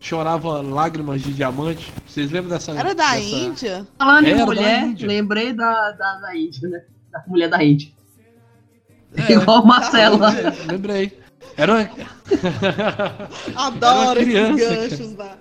chorava 0.00 0.60
lágrimas 0.60 1.22
de 1.22 1.32
diamante. 1.32 1.92
Vocês 2.06 2.30
lembram 2.30 2.50
dessa? 2.50 2.72
Era 2.72 2.94
da 2.94 3.14
dessa... 3.14 3.18
Índia? 3.18 3.86
Falando 3.98 4.26
em 4.26 4.36
da 4.36 4.46
mulher, 4.46 4.82
Índia. 4.84 5.06
lembrei 5.08 5.52
da, 5.52 5.92
da, 5.92 6.14
da 6.20 6.36
Índia, 6.36 6.68
né? 6.68 6.82
Da 7.10 7.22
mulher 7.26 7.48
da 7.48 7.62
Índia. 7.62 7.90
É. 9.16 9.32
Igual 9.32 9.62
o 9.62 9.66
Marcelo 9.66 10.18
lá. 10.18 10.34
É, 10.36 10.50
lembrei. 10.70 11.23
Era 11.56 11.72
uma, 11.72 11.88
Adoro 13.54 14.20
esses 14.20 14.32
criança, 14.32 14.74
ganchos 14.76 15.12
da. 15.12 15.36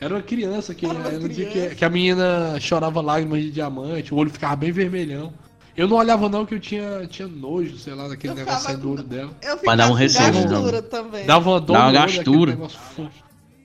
era 0.00 0.14
uma 0.14 0.22
criança 0.22 0.74
que 0.74 0.84
Era 0.86 0.94
uma 0.98 1.10
criança. 1.10 1.28
que, 1.68 1.74
que 1.76 1.84
a 1.84 1.88
menina 1.90 2.60
chorava 2.60 3.00
lágrimas 3.00 3.42
de 3.42 3.50
diamante, 3.50 4.12
o 4.12 4.16
olho 4.16 4.30
ficava 4.30 4.56
bem 4.56 4.70
vermelhão. 4.72 5.32
Eu 5.76 5.86
não 5.86 5.96
olhava 5.96 6.28
não 6.28 6.44
que 6.44 6.54
eu 6.54 6.60
tinha, 6.60 7.06
tinha 7.06 7.28
nojo, 7.28 7.78
sei 7.78 7.94
lá, 7.94 8.08
daquele 8.08 8.32
Eu 8.32 8.36
negócio 8.36 8.58
ficava 8.60 8.72
saindo 8.78 8.82
do 8.82 8.92
olho 8.94 9.02
dela. 9.04 9.30
Eu 9.40 9.58
Mas 9.64 9.78
dá 9.78 9.88
um 9.88 9.92
receio, 9.92 10.32
gastura 10.32 10.82
também. 10.82 11.24
Dava 11.24 11.50
uma 11.50 11.60
dor 11.60 11.72
Dá 11.76 11.82
uma 11.84 11.92
gastura. 11.92 12.50
negócio 12.52 12.78
fu- 12.78 13.10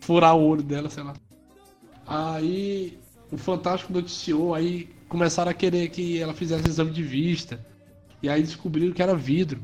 furar 0.01 0.35
o 0.35 0.41
olho 0.47 0.61
dela, 0.61 0.89
sei 0.89 1.03
lá. 1.03 1.13
Aí 2.05 2.97
o 3.31 3.37
Fantástico 3.37 3.91
noticiou, 3.91 4.53
aí 4.53 4.89
começaram 5.09 5.49
a 5.49 5.53
querer 5.53 5.89
que 5.89 6.19
ela 6.21 6.33
fizesse 6.33 6.67
exame 6.67 6.91
de 6.91 7.01
vista. 7.03 7.59
E 8.21 8.29
aí 8.29 8.43
descobriram 8.43 8.93
que 8.93 9.01
era 9.01 9.15
vidro. 9.15 9.59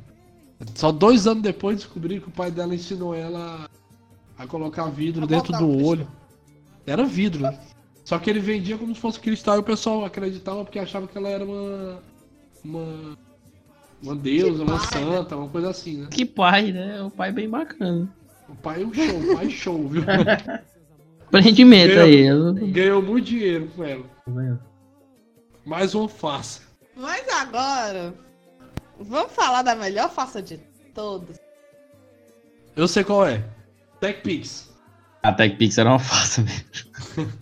Só 0.75 0.91
dois 0.91 1.25
anos 1.27 1.43
depois 1.43 1.77
descobriram 1.77 2.21
que 2.21 2.27
o 2.29 2.31
pai 2.31 2.51
dela 2.51 2.75
ensinou 2.75 3.15
ela 3.15 3.69
a 4.37 4.45
colocar 4.47 4.85
vidro 4.89 5.23
A 5.23 5.27
dentro 5.27 5.53
do 5.57 5.85
olho. 5.85 6.07
Era 6.85 7.03
vidro, 7.05 7.41
né? 7.43 7.57
Só 8.03 8.17
que 8.17 8.29
ele 8.29 8.39
vendia 8.39 8.77
como 8.77 8.93
se 8.93 8.99
fosse 8.99 9.19
cristal 9.19 9.57
e 9.57 9.59
o 9.59 9.63
pessoal 9.63 10.03
acreditava 10.03 10.63
porque 10.63 10.79
achava 10.79 11.07
que 11.07 11.17
ela 11.17 11.29
era 11.29 11.45
uma. 11.45 12.01
Uma. 12.63 13.17
Uma 14.01 14.15
deusa, 14.15 14.63
uma 14.63 14.77
né? 14.77 14.79
santa, 14.79 15.35
uma 15.35 15.49
coisa 15.49 15.69
assim, 15.69 15.97
né? 15.97 16.07
Que 16.09 16.25
pai, 16.25 16.71
né? 16.71 17.01
O 17.03 17.11
pai 17.11 17.31
bem 17.33 17.49
bacana. 17.49 18.07
O 18.47 18.55
pai 18.55 18.81
é 18.81 18.85
um 18.85 18.93
show, 18.93 19.19
o 19.19 19.35
pai 19.35 19.45
é 19.45 19.49
show, 19.49 19.87
viu? 19.89 20.03
Prendimento 21.29 21.99
aí. 21.99 22.21
eu- 22.21 22.53
Ganhou 22.53 23.01
muito 23.01 23.25
dinheiro 23.25 23.69
com 23.75 23.83
ela. 23.83 24.05
Mais 25.65 25.93
uma 25.93 26.07
farsa. 26.09 26.61
Mas 26.95 27.27
agora, 27.29 28.13
vamos 28.99 29.31
falar 29.31 29.61
da 29.61 29.75
melhor 29.75 30.09
farsa 30.09 30.41
de 30.41 30.57
todas. 30.93 31.39
Eu 32.75 32.87
sei 32.87 33.03
qual 33.03 33.27
é. 33.27 33.43
TechPix. 33.99 34.69
A 35.23 35.33
TechPix 35.33 35.77
era 35.77 35.89
uma 35.89 35.99
farsa 35.99 36.41
mesmo. 36.41 37.31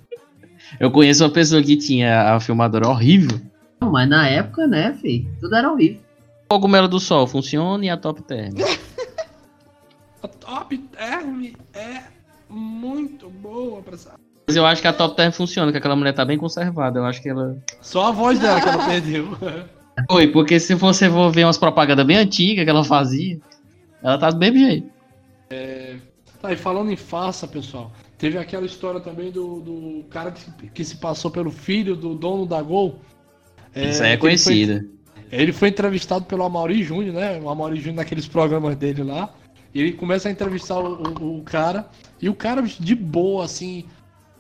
Eu 0.80 0.92
conheço 0.92 1.24
uma 1.24 1.30
pessoa 1.32 1.64
que 1.64 1.78
tinha 1.78 2.34
a 2.34 2.40
filmadora 2.40 2.88
horrível. 2.88 3.40
Não, 3.80 3.92
mas 3.92 4.10
na 4.10 4.28
época, 4.28 4.68
né, 4.68 4.94
filho? 5.02 5.30
Tudo 5.40 5.56
era 5.56 5.72
horrível. 5.72 6.02
O 6.46 6.56
cogumelo 6.56 6.88
do 6.88 7.00
sol 7.00 7.26
funciona 7.26 7.86
e 7.86 7.90
a 7.90 7.98
Top 7.98 8.22
Term. 8.24 8.54
A 10.22 10.28
Top 10.28 10.76
Term 10.76 11.54
é 11.74 12.04
muito 12.50 13.30
boa 13.30 13.82
pra 13.84 13.94
essa. 13.94 14.16
Mas 14.48 14.56
eu 14.56 14.66
acho 14.66 14.82
que 14.82 14.88
a 14.88 14.94
Top 14.94 15.16
Term 15.16 15.32
funciona, 15.32 15.72
que 15.72 15.78
aquela 15.78 15.96
mulher 15.96 16.14
tá 16.14 16.26
bem 16.26 16.40
conservada. 16.40 17.00
Eu 17.00 17.06
acho 17.06 17.22
que 17.22 17.30
ela. 17.30 17.56
Só 17.82 18.08
a 18.08 18.12
voz 18.12 18.40
dela 18.40 18.60
que 18.60 18.68
ela 18.68 18.86
perdeu. 18.86 19.38
Foi, 20.10 20.28
porque 20.28 20.60
se 20.60 20.76
você 20.76 21.10
for 21.10 21.32
ver 21.32 21.46
umas 21.46 21.58
propagandas 21.58 22.06
bem 22.06 22.18
antigas 22.18 22.64
que 22.64 22.70
ela 22.70 22.84
fazia, 22.84 23.40
ela 24.04 24.18
tá 24.18 24.30
do 24.30 24.38
mesmo 24.38 24.60
jeito. 24.60 24.90
Tá, 26.42 26.54
e 26.54 26.56
falando 26.56 26.92
em 26.92 26.96
farsa, 26.96 27.48
pessoal, 27.48 27.92
teve 28.18 28.38
aquela 28.38 28.66
história 28.66 29.00
também 29.00 29.32
do, 29.32 29.60
do 29.60 30.04
cara 30.10 30.32
que, 30.32 30.70
que 30.70 30.84
se 30.86 30.98
passou 30.98 31.32
pelo 31.32 31.50
filho 31.50 31.96
do 31.96 32.14
dono 32.14 32.46
da 32.46 32.62
Gol. 32.62 33.00
Isso 33.76 34.04
aí 34.04 34.12
é 34.12 34.18
que 34.18 34.26
ele 34.28 34.38
foi- 34.38 34.54
conhecida. 34.54 34.86
Ele 35.32 35.52
foi 35.52 35.70
entrevistado 35.70 36.26
pelo 36.26 36.44
Amaury 36.44 36.84
Júnior, 36.84 37.14
né? 37.16 37.40
O 37.42 37.50
Amaury 37.50 37.78
Júnior 37.78 37.96
naqueles 37.98 38.28
programas 38.28 38.76
dele 38.78 39.04
lá. 39.04 39.34
E 39.74 39.82
ele 39.82 39.92
começa 39.94 40.30
a 40.30 40.32
entrevistar 40.32 40.80
o, 40.80 41.04
o- 41.22 41.40
o 41.40 41.44
cara. 41.44 41.90
E 42.22 42.30
o 42.30 42.34
cara 42.36 42.62
de 42.62 42.96
boa, 42.96 43.44
assim. 43.44 43.84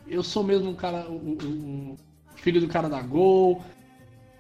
Eu 0.08 0.24
sou 0.24 0.44
mesmo 0.44 0.70
um 0.70 0.74
cara. 0.76 1.06
O, 1.10 1.14
o- 1.14 1.94
o 1.94 1.98
filho 2.38 2.62
do 2.62 2.68
cara 2.68 2.88
da 2.88 3.02
Gol. 3.02 3.62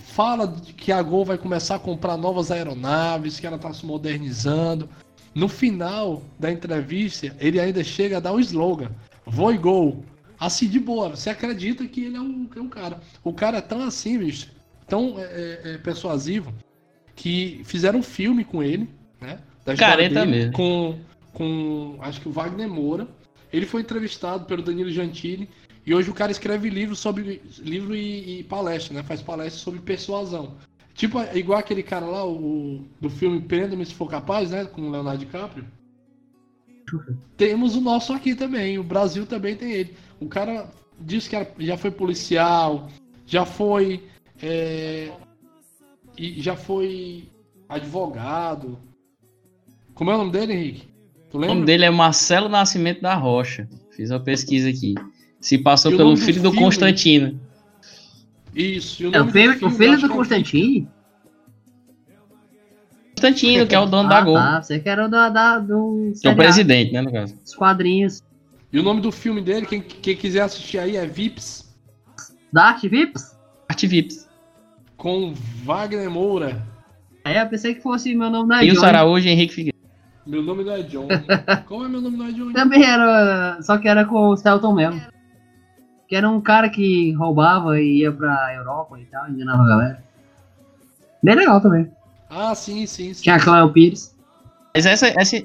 Fala 0.08 0.47
de 0.47 0.74
que 0.74 0.91
a 0.91 1.01
Gol 1.01 1.26
vai 1.26 1.38
começar 1.38 1.76
a 1.76 1.80
comprar 1.80 2.18
novas 2.18 2.49
aeronaves, 2.49 3.39
que 3.39 3.45
ela 3.45 3.58
tá 3.58 3.72
se 3.74 3.86
modernizando. 3.86 4.89
No 5.36 5.47
final 5.47 6.24
da 6.39 6.49
entrevista, 6.49 7.36
ele 7.39 7.60
ainda 7.60 7.84
chega 7.84 8.18
a 8.18 8.20
dar 8.20 8.32
o 8.32 8.39
slogan: 8.39 8.89
Voi 9.26 9.58
Gol. 9.58 10.03
Assim, 10.39 10.68
de 10.68 10.80
boa, 10.80 11.10
você 11.10 11.30
acredita 11.30 11.86
que 11.86 12.05
ele 12.05 12.16
é 12.16 12.22
um, 12.22 12.49
é 12.55 12.60
um 12.60 12.70
cara. 12.70 13.01
O 13.24 13.34
cara 13.34 13.58
é 13.58 13.62
tão 13.62 13.84
assim, 13.84 14.18
bicho, 14.18 14.49
tão 14.88 15.20
é, 15.20 15.24
é, 15.24 15.62
é, 15.74 15.78
persuasivo, 15.78 16.53
que 17.16 17.62
fizeram 17.66 17.99
um 17.99 18.03
filme 18.03 18.43
com 18.43 18.64
ele, 18.64 18.89
né? 19.20 19.39
Da 19.66 19.76
Careta 19.76 20.22
dele, 20.22 20.32
mesmo. 20.32 20.53
Com, 20.53 20.99
com, 21.34 21.97
acho 21.99 22.22
que 22.22 22.30
o 22.30 22.32
Wagner 22.32 22.70
Moura. 22.70 23.08
Ele 23.51 23.66
foi 23.66 23.82
entrevistado 23.82 24.45
pelo 24.45 24.62
Danilo 24.62 24.89
Gentili. 24.89 25.49
E 25.88 25.95
hoje 25.95 26.09
o 26.09 26.13
cara 26.13 26.33
escreve 26.33 26.69
livro 26.69 26.97
sobre 26.97 27.41
livro 27.59 27.95
e, 27.95 28.41
e 28.41 28.43
palestra, 28.43 28.93
né? 28.93 29.03
Faz 29.03 29.21
palestra 29.21 29.57
sobre 29.61 29.79
persuasão. 29.79 30.55
Tipo, 30.93 31.17
igual 31.33 31.59
aquele 31.59 31.81
cara 31.81 32.05
lá, 32.05 32.27
o, 32.27 32.83
do 32.99 33.09
filme 33.09 33.39
Prenda-me 33.39 33.85
se 33.85 33.93
for 33.93 34.09
capaz, 34.09 34.51
né? 34.51 34.65
Com 34.65 34.81
o 34.81 34.91
Leonardo 34.91 35.19
DiCaprio. 35.23 35.63
Temos 37.38 37.77
o 37.77 37.79
nosso 37.81 38.11
aqui 38.11 38.35
também. 38.35 38.77
O 38.77 38.83
Brasil 38.83 39.25
também 39.25 39.55
tem 39.55 39.71
ele. 39.71 39.95
O 40.19 40.27
cara 40.27 40.69
disse 40.99 41.29
que 41.29 41.38
era- 41.38 41.49
já 41.57 41.77
foi 41.77 41.89
policial, 41.89 42.89
já 43.25 43.45
foi. 43.45 44.03
é, 44.41 45.13
e 46.17 46.41
já 46.41 46.57
foi 46.57 47.29
advogado. 47.69 48.77
Como 49.93 50.11
é 50.11 50.15
o 50.15 50.17
nome 50.17 50.31
dele, 50.31 50.51
Henrique? 50.53 50.88
O 51.31 51.39
nome 51.39 51.65
dele 51.65 51.85
é 51.85 51.89
Marcelo 51.89 52.49
Nascimento 52.49 53.01
da 53.01 53.15
Rocha. 53.15 53.69
Fiz 53.91 54.11
uma 54.11 54.19
pesquisa 54.19 54.69
aqui. 54.69 54.95
Se 55.47 55.57
passou 55.57 55.95
pelo 55.95 56.17
filho 56.17 56.41
do? 56.41 56.53
Constantino. 56.53 57.39
Isso. 58.53 59.01
E 59.03 59.07
o 59.07 59.15
É, 59.15 59.21
o 59.21 59.27
filho, 59.29 59.53
do 59.53 59.59
filme, 59.59 59.73
o 59.73 59.77
filho 59.77 59.95
do 59.95 60.07
que 60.07 60.13
é- 60.13 60.17
Constantine? 60.17 60.87
Constantino, 63.15 63.65
que 63.65 63.73
é 63.73 63.79
o 63.79 63.85
dono 63.85 64.09
da 64.09 64.17
Ah, 64.17 64.21
Gol. 64.21 64.33
tá. 64.35 64.61
Você 64.61 64.77
que 64.79 64.89
era 64.89 65.05
o 65.05 65.07
da, 65.07 65.29
da, 65.29 65.57
do 65.59 66.11
Que 66.21 66.27
é 66.27 66.31
o 66.31 66.35
presidente, 66.35 66.91
né, 66.91 67.01
no 67.01 67.11
caso. 67.13 67.33
dos 67.33 67.55
quadrinhos. 67.55 68.21
E 68.73 68.77
o 68.77 68.83
nome 68.83 68.99
do 68.99 69.09
filme 69.09 69.39
dele, 69.41 69.65
quem, 69.65 69.79
quem 69.81 70.17
quiser 70.17 70.41
assistir 70.41 70.79
aí, 70.79 70.97
é 70.97 71.05
Vips, 71.05 71.73
Dark 72.51 72.81
Vips? 72.83 73.37
Arte 73.69 73.87
Vips. 73.87 74.27
com 74.97 75.33
Wagner 75.63 76.09
Moura. 76.09 76.61
Aí 77.23 77.37
eu 77.37 77.47
pensei 77.47 77.73
que 77.73 77.81
fosse 77.81 78.13
meu 78.13 78.29
nome 78.29 78.49
não 78.49 78.55
é 78.57 78.65
E 78.65 78.71
o 78.71 78.73
Johnny. 78.73 78.85
Araújo 78.85 79.27
e 79.27 79.31
Henrique 79.31 79.53
Figueiredo. 79.53 79.77
Meu 80.25 80.43
nome 80.43 80.65
não 80.65 80.73
é 80.73 80.81
John. 80.83 81.07
Como 81.67 81.85
é 81.85 81.87
meu 81.87 82.01
nome 82.01 82.17
não 82.17 82.27
é 82.27 82.31
John? 82.33 82.51
Também 82.51 82.83
era. 82.83 83.61
Só 83.61 83.77
que 83.77 83.87
era 83.87 84.03
com 84.03 84.27
o 84.29 84.35
Celton 84.35 84.73
mesmo. 84.73 85.01
Que 86.08 86.16
era 86.16 86.30
um 86.30 86.39
cara 86.39 86.70
que 86.70 87.12
roubava 87.14 87.80
e 87.80 87.99
ia 87.99 88.12
pra 88.12 88.53
Europa 88.55 88.99
e 88.99 89.05
tal, 89.05 89.30
enganava 89.30 89.64
a 89.64 89.68
galera. 89.68 90.03
Bem 91.22 91.36
legal 91.36 91.60
também. 91.60 91.91
Ah, 92.30 92.55
sim, 92.55 92.86
sim, 92.86 93.14
sim. 93.14 93.24
Tinha 93.24 93.36
a 93.36 93.39
Cléo 93.39 93.72
Pires. 93.74 94.16
Mas 94.74 94.86
essa, 94.86 95.08
essa, 95.20 95.43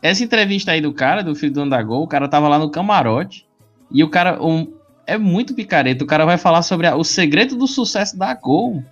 essa 0.00 0.24
entrevista 0.24 0.72
aí 0.72 0.80
do 0.80 0.92
cara, 0.92 1.22
do 1.22 1.34
filho 1.34 1.52
do 1.52 1.56
dono 1.60 1.70
da 1.70 1.82
Gol, 1.82 2.02
o 2.04 2.08
cara 2.08 2.28
tava 2.28 2.48
lá 2.48 2.58
no 2.58 2.70
camarote. 2.70 3.46
E 3.90 4.02
o 4.04 4.08
cara 4.08 4.42
um, 4.42 4.72
é 5.06 5.18
muito 5.18 5.54
picareta. 5.54 6.04
O 6.04 6.06
cara 6.06 6.24
vai 6.24 6.38
falar 6.38 6.62
sobre 6.62 6.86
a- 6.86 6.96
o 6.96 7.04
segredo 7.04 7.56
do 7.56 7.66
sucesso 7.66 8.16
da 8.16 8.32
Gol. 8.34 8.82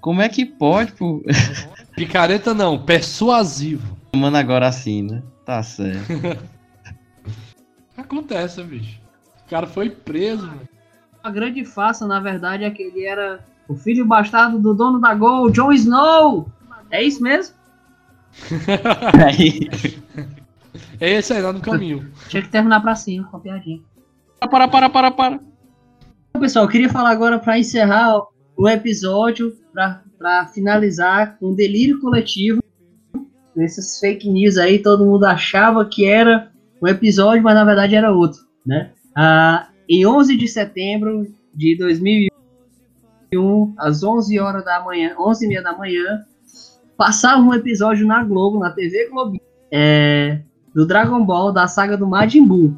Como 0.00 0.22
é 0.22 0.28
que 0.28 0.46
pode, 0.46 0.92
pô? 0.92 1.22
Picareta 1.94 2.54
não, 2.54 2.78
persuasivo. 2.78 3.96
Mano, 4.16 4.36
agora 4.36 4.66
assim, 4.66 5.02
né? 5.02 5.22
Tá 5.44 5.62
certo. 5.62 6.08
Acontece, 7.96 8.62
bicho. 8.64 8.99
O 9.50 9.56
cara 9.56 9.66
foi 9.66 9.90
preso. 9.90 10.46
mano. 10.46 10.68
A 11.22 11.30
grande 11.30 11.64
farsa, 11.64 12.06
na 12.06 12.20
verdade, 12.20 12.64
é 12.64 12.70
que 12.70 12.82
ele 12.82 13.04
era 13.04 13.44
o 13.68 13.74
filho 13.74 14.06
bastardo 14.06 14.58
do 14.58 14.72
dono 14.72 15.00
da 15.00 15.12
Gol, 15.14 15.50
Jon 15.50 15.72
Snow. 15.72 16.48
É 16.90 17.02
isso 17.02 17.22
mesmo? 17.22 17.54
É 21.00 21.14
esse 21.14 21.32
aí, 21.32 21.42
lá 21.42 21.52
no 21.52 21.60
caminho. 21.60 22.12
Tinha 22.28 22.42
que 22.42 22.48
terminar 22.48 22.80
pra 22.80 22.94
cima 22.94 23.26
com 23.26 23.38
a 23.38 23.40
piadinha. 23.40 23.80
para, 24.38 24.68
para, 24.68 24.88
para, 24.88 25.10
para. 25.10 25.40
Então, 26.28 26.40
pessoal, 26.40 26.66
eu 26.66 26.70
queria 26.70 26.90
falar 26.90 27.10
agora 27.10 27.38
pra 27.38 27.58
encerrar 27.58 28.22
o 28.56 28.68
episódio, 28.68 29.56
pra 29.72 30.02
pra 30.20 30.46
finalizar 30.46 31.38
com 31.38 31.48
um 31.48 31.54
delírio 31.54 31.98
coletivo. 31.98 32.62
Nesses 33.56 33.98
fake 33.98 34.28
news 34.28 34.58
aí, 34.58 34.78
todo 34.78 35.06
mundo 35.06 35.24
achava 35.24 35.82
que 35.86 36.04
era 36.04 36.52
um 36.80 36.86
episódio, 36.86 37.42
mas 37.42 37.54
na 37.54 37.64
verdade 37.64 37.96
era 37.96 38.12
outro, 38.12 38.40
né? 38.64 38.90
Ah, 39.14 39.68
em 39.88 40.06
11 40.06 40.36
de 40.36 40.46
setembro 40.46 41.26
de 41.54 41.76
2001, 41.76 43.74
às 43.76 44.02
11 44.02 44.38
horas 44.38 44.64
da 44.64 44.84
manhã, 44.84 45.14
11 45.18 45.44
e 45.44 45.48
meia 45.48 45.62
da 45.62 45.76
manhã, 45.76 46.24
passava 46.96 47.40
um 47.40 47.54
episódio 47.54 48.06
na 48.06 48.22
Globo, 48.22 48.58
na 48.58 48.70
TV 48.70 49.08
Globo, 49.08 49.40
é, 49.70 50.40
do 50.74 50.86
Dragon 50.86 51.24
Ball, 51.24 51.52
da 51.52 51.66
saga 51.66 51.96
do 51.96 52.06
Majin 52.06 52.46
Buu. 52.46 52.76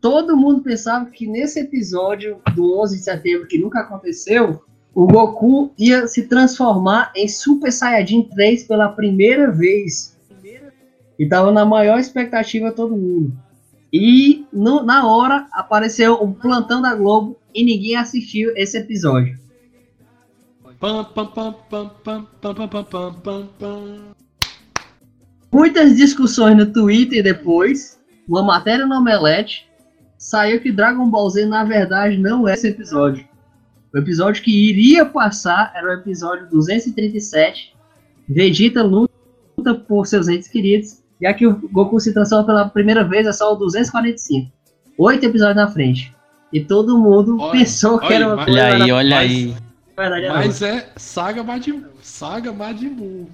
Todo 0.00 0.36
mundo 0.36 0.62
pensava 0.62 1.06
que 1.06 1.26
nesse 1.26 1.60
episódio 1.60 2.40
do 2.54 2.78
11 2.80 2.96
de 2.96 3.02
setembro, 3.02 3.48
que 3.48 3.58
nunca 3.58 3.80
aconteceu, 3.80 4.62
o 4.94 5.06
Goku 5.06 5.72
ia 5.78 6.06
se 6.06 6.26
transformar 6.26 7.12
em 7.14 7.28
Super 7.28 7.70
Saiyajin 7.70 8.22
3 8.22 8.64
pela 8.64 8.88
primeira 8.88 9.50
vez. 9.50 10.16
E 11.18 11.26
tava 11.28 11.50
na 11.50 11.64
maior 11.64 11.98
expectativa 11.98 12.72
todo 12.72 12.96
mundo. 12.96 13.32
E 13.98 14.44
no, 14.52 14.82
na 14.82 15.06
hora 15.06 15.46
apareceu 15.52 16.22
um 16.22 16.30
plantão 16.30 16.82
da 16.82 16.94
Globo 16.94 17.40
e 17.54 17.64
ninguém 17.64 17.96
assistiu 17.96 18.52
esse 18.54 18.76
episódio. 18.76 19.38
Muitas 25.50 25.96
discussões 25.96 26.58
no 26.58 26.70
Twitter 26.70 27.22
depois, 27.22 27.98
uma 28.28 28.42
matéria 28.42 28.84
no 28.84 28.96
Omelete, 28.96 29.66
saiu 30.18 30.60
que 30.60 30.70
Dragon 30.70 31.08
Ball 31.08 31.30
Z 31.30 31.46
na 31.46 31.64
verdade 31.64 32.18
não 32.18 32.46
é 32.46 32.52
esse 32.52 32.68
episódio. 32.68 33.26
O 33.94 33.96
episódio 33.96 34.42
que 34.42 34.68
iria 34.68 35.06
passar 35.06 35.72
era 35.74 35.88
o 35.88 35.92
episódio 35.92 36.46
237, 36.50 37.74
Vegeta 38.28 38.82
luta 38.82 39.74
por 39.88 40.06
seus 40.06 40.28
entes 40.28 40.48
queridos 40.48 41.02
já 41.20 41.32
que 41.32 41.46
o 41.46 41.68
Goku 41.72 41.98
se 42.00 42.12
transforma 42.12 42.44
pela 42.46 42.68
primeira 42.68 43.04
vez 43.04 43.26
é 43.26 43.32
só 43.32 43.52
o 43.52 43.56
245. 43.56 44.50
Oito 44.98 45.26
episódios 45.26 45.56
na 45.56 45.68
frente. 45.68 46.14
E 46.52 46.60
todo 46.60 46.98
mundo 46.98 47.38
Olha, 47.40 47.52
pensou 47.52 47.98
que 47.98 48.06
olha, 48.06 48.14
era 48.14 48.26
uma 48.28 48.44
coisa. 48.44 48.60
Olha 48.60 48.84
aí, 48.84 48.92
olha 48.92 49.18
aí. 49.18 49.56
verdade, 49.96 50.28
Mas 50.28 50.62
é 50.62 50.88
Saga 50.96 51.42
Majin, 51.42 51.84
Saga 52.00 52.52
Majin 52.52 52.90
Buu. 52.90 53.30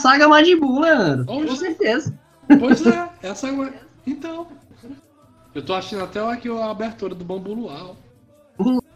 Saga 0.00 0.28
Majin 0.28 0.58
Buu, 0.58 0.80
Leandro. 0.80 1.32
Oxe. 1.32 1.46
Com 1.46 1.56
certeza. 1.56 2.18
Pois 2.58 2.86
é, 2.86 3.08
essa 3.22 3.48
é 3.48 3.50
uma... 3.50 3.70
Então, 4.06 4.46
eu 5.54 5.62
tô 5.62 5.74
achando 5.74 6.04
até 6.04 6.20
aqui 6.20 6.48
a 6.48 6.70
abertura 6.70 7.14
do 7.14 7.24
Bambu 7.24 7.54
Luar. 7.54 7.92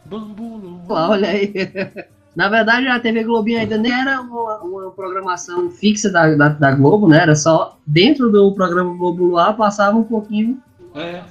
Bambu-. 0.05 0.83
Lá, 0.89 1.11
olha 1.11 1.29
aí. 1.31 1.53
Na 2.35 2.49
verdade, 2.49 2.87
a 2.87 3.01
TV 3.01 3.25
Globinho 3.25 3.59
ainda 3.61 3.77
nem 3.77 3.93
era 3.93 4.21
uma, 4.21 4.59
uma 4.59 4.91
programação 4.93 5.69
fixa 5.71 6.11
da, 6.11 6.35
da, 6.37 6.49
da 6.51 6.71
Globo, 6.73 7.09
né? 7.09 7.19
Era 7.23 7.35
só 7.35 7.77
dentro 7.87 8.31
do 8.31 8.53
programa 8.55 8.97
Globo 8.97 9.25
Luar 9.25 9.57
passava 9.57 9.97
um 9.99 10.05
pouquinho 10.05 10.59
É, 10.95 11.23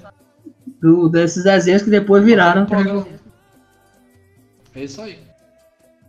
do- 0.82 1.08
desses 1.08 1.44
desenhos 1.46 1.82
que 1.84 1.90
depois 1.90 2.24
viraram. 2.24 2.64
um 2.64 2.66
programa. 2.66 3.06
É 4.76 4.84
isso 4.84 5.02
aí. 5.02 5.18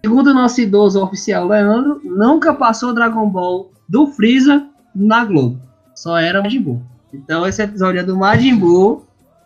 Segundo 0.05 0.29
o 0.29 0.35
nosso 0.35 0.61
idoso 0.61 1.03
oficial 1.03 1.47
Leandro, 1.47 2.01
nunca 2.05 2.53
passou 2.55 2.93
Dragon 2.95 3.29
Ball 3.29 3.71
do 3.89 4.07
Freeza 4.09 4.67
na 4.95 5.25
Globo. 5.25 5.61
Só 5.95 6.17
era 6.19 6.43
Majin 6.43 6.63
Buu. 6.63 6.83
Então 7.13 7.47
esse 7.47 7.63
episódio 7.63 8.01
é 8.01 8.03
do 8.03 8.17
Majin 8.17 8.57
Buu. 8.57 9.05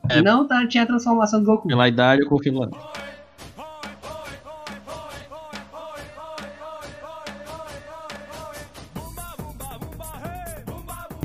É. 0.09 0.20
Não 0.22 0.47
tá, 0.47 0.66
tinha 0.66 0.84
a 0.84 0.86
transformação 0.86 1.40
do 1.40 1.47
Goku. 1.47 1.66
Pela 1.68 1.88
idade, 1.88 2.22
eu 2.22 2.28
confio 2.28 2.53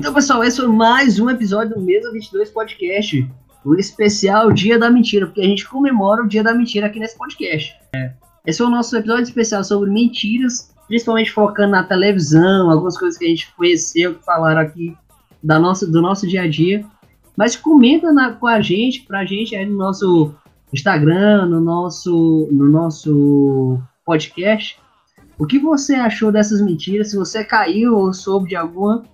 Então, 0.00 0.14
pessoal, 0.14 0.42
esse 0.42 0.56
foi 0.56 0.66
mais 0.66 1.20
um 1.20 1.28
episódio 1.28 1.74
do 1.74 1.82
Mesa 1.82 2.10
22 2.10 2.48
Podcast. 2.50 3.30
Um 3.66 3.74
especial 3.74 4.50
Dia 4.50 4.78
da 4.78 4.90
Mentira, 4.90 5.26
porque 5.26 5.42
a 5.42 5.44
gente 5.44 5.68
comemora 5.68 6.22
o 6.22 6.26
Dia 6.26 6.42
da 6.42 6.54
Mentira 6.54 6.86
aqui 6.86 6.98
nesse 6.98 7.18
podcast. 7.18 7.74
É. 7.94 8.14
Esse 8.46 8.56
foi 8.58 8.68
o 8.68 8.70
nosso 8.70 8.96
episódio 8.96 9.24
especial 9.24 9.62
sobre 9.62 9.90
mentiras, 9.90 10.74
principalmente 10.88 11.30
focando 11.30 11.72
na 11.72 11.84
televisão, 11.84 12.70
algumas 12.70 12.98
coisas 12.98 13.18
que 13.18 13.26
a 13.26 13.28
gente 13.28 13.52
conheceu, 13.54 14.14
que 14.14 14.24
falaram 14.24 14.62
aqui 14.62 14.96
da 15.42 15.58
nossa, 15.58 15.86
do 15.86 16.00
nosso 16.00 16.26
dia 16.26 16.44
a 16.44 16.48
dia. 16.48 16.82
Mas 17.36 17.54
comenta 17.54 18.10
na- 18.10 18.32
com 18.32 18.46
a 18.46 18.62
gente, 18.62 19.02
pra 19.02 19.26
gente 19.26 19.54
aí 19.54 19.66
no 19.66 19.76
nosso 19.76 20.34
Instagram, 20.72 21.44
no 21.44 21.60
nosso, 21.60 22.48
no 22.50 22.66
nosso 22.70 23.78
podcast, 24.06 24.78
o 25.38 25.46
que 25.46 25.58
você 25.58 25.96
achou 25.96 26.32
dessas 26.32 26.62
mentiras, 26.62 27.10
se 27.10 27.16
você 27.18 27.44
caiu 27.44 27.98
ou 27.98 28.14
soube 28.14 28.48
de 28.48 28.56
alguma, 28.56 29.04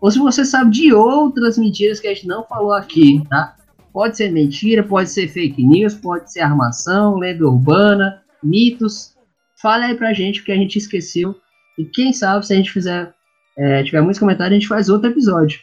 ou 0.00 0.10
se 0.10 0.18
você 0.18 0.44
sabe 0.44 0.70
de 0.70 0.92
outras 0.92 1.56
mentiras 1.58 2.00
que 2.00 2.06
a 2.06 2.14
gente 2.14 2.26
não 2.26 2.44
falou 2.44 2.72
aqui, 2.72 3.22
tá? 3.28 3.56
Pode 3.92 4.16
ser 4.16 4.30
mentira, 4.30 4.82
pode 4.82 5.10
ser 5.10 5.28
fake 5.28 5.64
news, 5.64 5.94
pode 5.94 6.30
ser 6.30 6.40
armação, 6.40 7.16
lenda 7.16 7.46
urbana, 7.46 8.22
mitos. 8.42 9.14
Fale 9.60 9.84
aí 9.84 9.94
pra 9.94 10.12
gente 10.12 10.40
o 10.40 10.44
que 10.44 10.52
a 10.52 10.56
gente 10.56 10.76
esqueceu. 10.76 11.34
E 11.78 11.84
quem 11.84 12.12
sabe, 12.12 12.46
se 12.46 12.52
a 12.52 12.56
gente 12.56 12.70
fizer, 12.70 13.14
é, 13.56 13.82
tiver 13.82 14.02
muitos 14.02 14.18
comentários, 14.18 14.52
a 14.52 14.58
gente 14.60 14.68
faz 14.68 14.88
outro 14.90 15.10
episódio. 15.10 15.60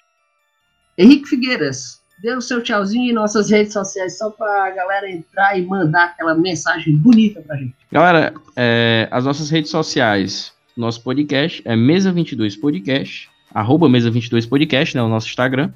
Henrique 0.98 1.28
Figueiras, 1.28 2.02
dê 2.24 2.36
o 2.36 2.42
seu 2.42 2.62
tchauzinho 2.62 3.12
em 3.12 3.14
nossas 3.14 3.50
redes 3.50 3.74
sociais 3.74 4.18
só 4.18 4.30
pra 4.30 4.72
galera 4.72 5.10
entrar 5.12 5.58
e 5.58 5.66
mandar 5.66 6.06
aquela 6.06 6.34
mensagem 6.34 6.96
bonita 6.96 7.42
pra 7.42 7.56
gente. 7.56 7.76
Galera, 7.92 8.34
é, 8.56 9.08
as 9.12 9.26
nossas 9.26 9.50
redes 9.50 9.70
sociais, 9.70 10.54
nosso 10.76 11.04
podcast 11.04 11.62
é 11.66 11.76
Mesa22 11.76 12.60
Podcast, 12.60 13.30
arroba 13.54 13.88
Mesa22 13.88 14.48
Podcast, 14.48 14.96
né, 14.96 15.04
o 15.04 15.08
nosso 15.08 15.28
Instagram. 15.28 15.72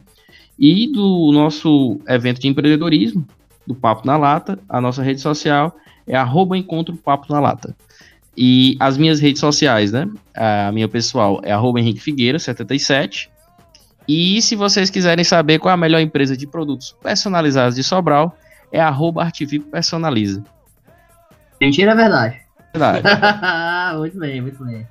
E 0.59 0.91
do 0.91 1.31
nosso 1.31 1.99
evento 2.07 2.41
de 2.41 2.47
empreendedorismo, 2.47 3.27
do 3.65 3.75
Papo 3.75 4.07
na 4.07 4.17
Lata, 4.17 4.57
a 4.67 4.81
nossa 4.81 5.03
rede 5.03 5.21
social 5.21 5.75
é 6.07 6.15
arroba 6.15 6.57
Encontro 6.57 6.95
Papo 6.95 7.31
na 7.31 7.39
Lata. 7.39 7.75
E 8.35 8.77
as 8.79 8.97
minhas 8.97 9.19
redes 9.19 9.39
sociais, 9.39 9.91
né, 9.91 10.09
a 10.33 10.71
minha 10.71 10.87
pessoal 10.87 11.41
é 11.43 11.51
arroba 11.51 11.79
Henrique 11.79 11.99
Figueira, 11.99 12.39
77. 12.39 13.29
E 14.07 14.41
se 14.41 14.55
vocês 14.55 14.89
quiserem 14.89 15.25
saber 15.25 15.59
qual 15.59 15.71
é 15.71 15.73
a 15.73 15.77
melhor 15.77 15.99
empresa 15.99 16.37
de 16.37 16.47
produtos 16.47 16.95
personalizados 17.03 17.75
de 17.75 17.83
Sobral, 17.83 18.37
é 18.71 18.79
arroba 18.79 19.23
Artivico 19.23 19.69
Personaliza. 19.69 20.43
Mentira 21.59 21.91
é 21.91 21.95
verdade. 21.95 22.37
Verdade. 22.73 23.03
muito 23.97 24.17
bem, 24.17 24.41
muito 24.41 24.63
bem. 24.63 24.87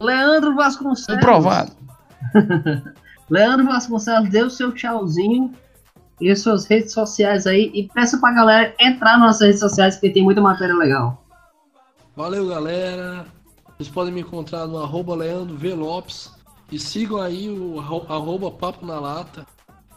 Leandro 0.00 0.54
Vasconcelos. 0.54 1.20
Comprovado. 1.20 1.72
Leandro 3.30 3.66
Vasconcelos, 3.66 4.28
dê 4.30 4.42
o 4.42 4.50
seu 4.50 4.72
tchauzinho 4.72 5.52
e 6.20 6.34
suas 6.36 6.66
redes 6.66 6.92
sociais 6.92 7.46
aí 7.46 7.70
e 7.74 7.88
peça 7.88 8.18
pra 8.18 8.32
galera 8.32 8.74
entrar 8.78 9.12
nas 9.18 9.26
nossas 9.26 9.40
redes 9.46 9.60
sociais 9.60 9.94
porque 9.96 10.10
tem 10.10 10.22
muita 10.24 10.40
matéria 10.40 10.74
legal. 10.74 11.24
Valeu, 12.16 12.46
galera. 12.48 13.26
Vocês 13.76 13.88
podem 13.88 14.12
me 14.12 14.20
encontrar 14.20 14.66
no 14.66 14.78
arroba 14.82 15.14
Leandro 15.16 15.56
V. 15.56 15.74
Lopes. 15.74 16.32
E 16.70 16.78
sigam 16.78 17.20
aí 17.20 17.48
o 17.50 17.78
arro- 17.80 18.06
arroba 18.08 18.50
Papo 18.50 18.86
na 18.86 18.98
Lata 18.98 19.46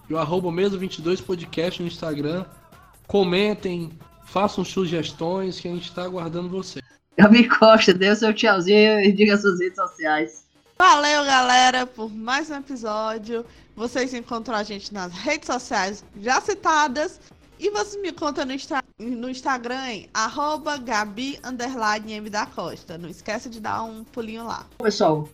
e 0.09 0.13
o 0.13 0.17
arroba 0.17 0.49
Mesa22 0.49 1.23
Podcast 1.23 1.81
no 1.81 1.87
Instagram. 1.87 2.45
Comentem, 3.07 3.91
façam 4.25 4.63
sugestões 4.65 5.59
que 5.59 5.67
a 5.67 5.71
gente 5.71 5.91
tá 5.93 6.03
aguardando 6.03 6.49
vocês. 6.49 6.83
Gabi 7.19 7.47
Costa, 7.49 7.93
dê 7.93 8.11
o 8.11 8.15
seu 8.15 8.33
tchauzinho 8.33 8.99
e 8.99 9.11
diga 9.11 9.37
suas 9.37 9.59
redes 9.59 9.75
sociais. 9.75 10.45
Valeu, 10.77 11.25
galera, 11.25 11.87
por 11.87 12.13
mais 12.13 12.49
um 12.51 12.55
episódio. 12.55 13.43
Vocês 13.75 14.13
encontram 14.13 14.55
a 14.55 14.63
gente 14.63 14.93
nas 14.93 15.11
redes 15.11 15.47
sociais 15.47 16.05
já 16.19 16.39
citadas. 16.41 17.19
E 17.59 17.71
vocês 17.71 17.99
me 18.03 18.11
contam 18.11 18.45
no, 18.45 18.53
Insta- 18.53 18.83
no 18.99 19.27
Instagram 19.27 20.03
arroba 20.13 20.77
Gabi 20.77 21.39
M 22.07 22.29
da 22.29 22.45
Costa. 22.45 22.99
Não 22.99 23.09
esquece 23.09 23.49
de 23.49 23.59
dar 23.59 23.83
um 23.83 24.03
pulinho 24.03 24.45
lá. 24.45 24.67
Pessoal, 24.77 25.27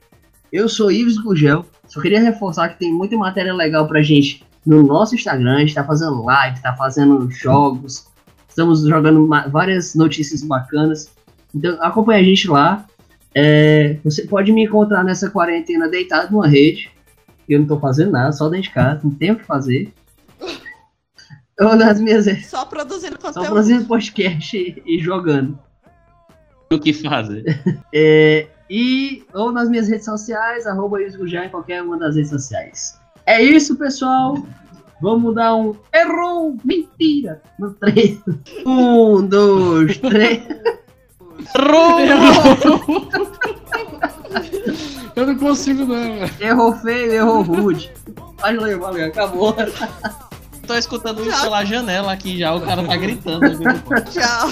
eu 0.51 0.69
sou 0.69 0.89
Ives 0.89 1.17
Gugel. 1.17 1.65
Só 1.85 1.99
queria 2.01 2.21
reforçar 2.21 2.69
que 2.69 2.79
tem 2.79 2.93
muita 2.93 3.17
matéria 3.17 3.53
legal 3.53 3.85
pra 3.89 4.01
gente 4.01 4.45
no 4.65 4.81
nosso 4.83 5.15
Instagram. 5.15 5.57
A 5.57 5.59
gente 5.59 5.75
tá 5.75 5.83
fazendo 5.83 6.23
live, 6.23 6.61
tá 6.61 6.73
fazendo 6.77 7.29
jogos, 7.29 8.07
estamos 8.47 8.87
jogando 8.87 9.27
várias 9.51 9.93
notícias 9.93 10.41
bacanas. 10.41 11.11
Então 11.53 11.77
acompanha 11.81 12.21
a 12.21 12.23
gente 12.23 12.47
lá. 12.47 12.85
É, 13.35 13.97
você 14.03 14.23
pode 14.27 14.51
me 14.51 14.63
encontrar 14.63 15.03
nessa 15.03 15.29
quarentena 15.29 15.87
deitado 15.87 16.31
numa 16.31 16.47
rede. 16.47 16.91
Eu 17.47 17.59
não 17.59 17.67
tô 17.67 17.79
fazendo 17.79 18.11
nada, 18.11 18.31
só 18.31 18.47
dentro 18.47 18.69
de 18.69 18.73
casa, 18.73 19.01
não 19.03 19.11
tenho 19.11 19.33
o 19.33 19.37
que 19.37 19.45
fazer. 19.45 19.91
Ou 21.59 21.75
nas 21.75 21.99
minhas 21.99 22.25
redes. 22.25 22.47
Só 22.47 22.65
produzindo 22.65 23.17
Só 23.19 23.27
conteúdo. 23.27 23.55
fazendo 23.55 23.87
podcast 23.87 24.57
e, 24.57 24.81
e 24.85 24.99
jogando. 24.99 25.57
O 26.71 26.79
que 26.79 26.93
fazer? 26.93 27.43
É, 27.93 28.47
e 28.69 29.23
ou 29.33 29.51
nas 29.51 29.69
minhas 29.69 29.87
redes 29.87 30.05
sociais, 30.05 30.65
arroba 30.65 30.97
em 30.99 31.49
qualquer 31.49 31.83
uma 31.83 31.97
das 31.97 32.15
redes 32.15 32.31
sociais. 32.31 32.99
É 33.25 33.39
isso, 33.39 33.75
pessoal. 33.75 34.35
Vamos 34.99 35.35
dar 35.35 35.55
um 35.55 35.75
errou, 35.93 36.57
mentira, 36.63 37.41
no 37.59 37.73
3. 37.73 38.19
Um, 38.65 39.27
dois, 39.27 39.97
três. 39.97 40.41
Eu 45.15 45.27
não 45.27 45.35
consigo, 45.37 45.85
não, 45.85 46.17
velho. 46.17 46.31
Errou 46.39 46.73
feio, 46.77 47.13
errou 47.13 47.43
rude. 47.43 47.91
Valeu, 48.39 48.79
valeu, 48.79 49.07
acabou. 49.07 49.55
Tô 50.65 50.73
escutando 50.75 51.21
isso 51.23 51.41
pela 51.41 51.63
janela 51.65 52.13
aqui 52.13 52.39
já, 52.39 52.53
o 52.53 52.61
cara 52.61 52.83
tá 52.83 52.95
gritando. 52.95 53.45
Tchau. 54.11 54.49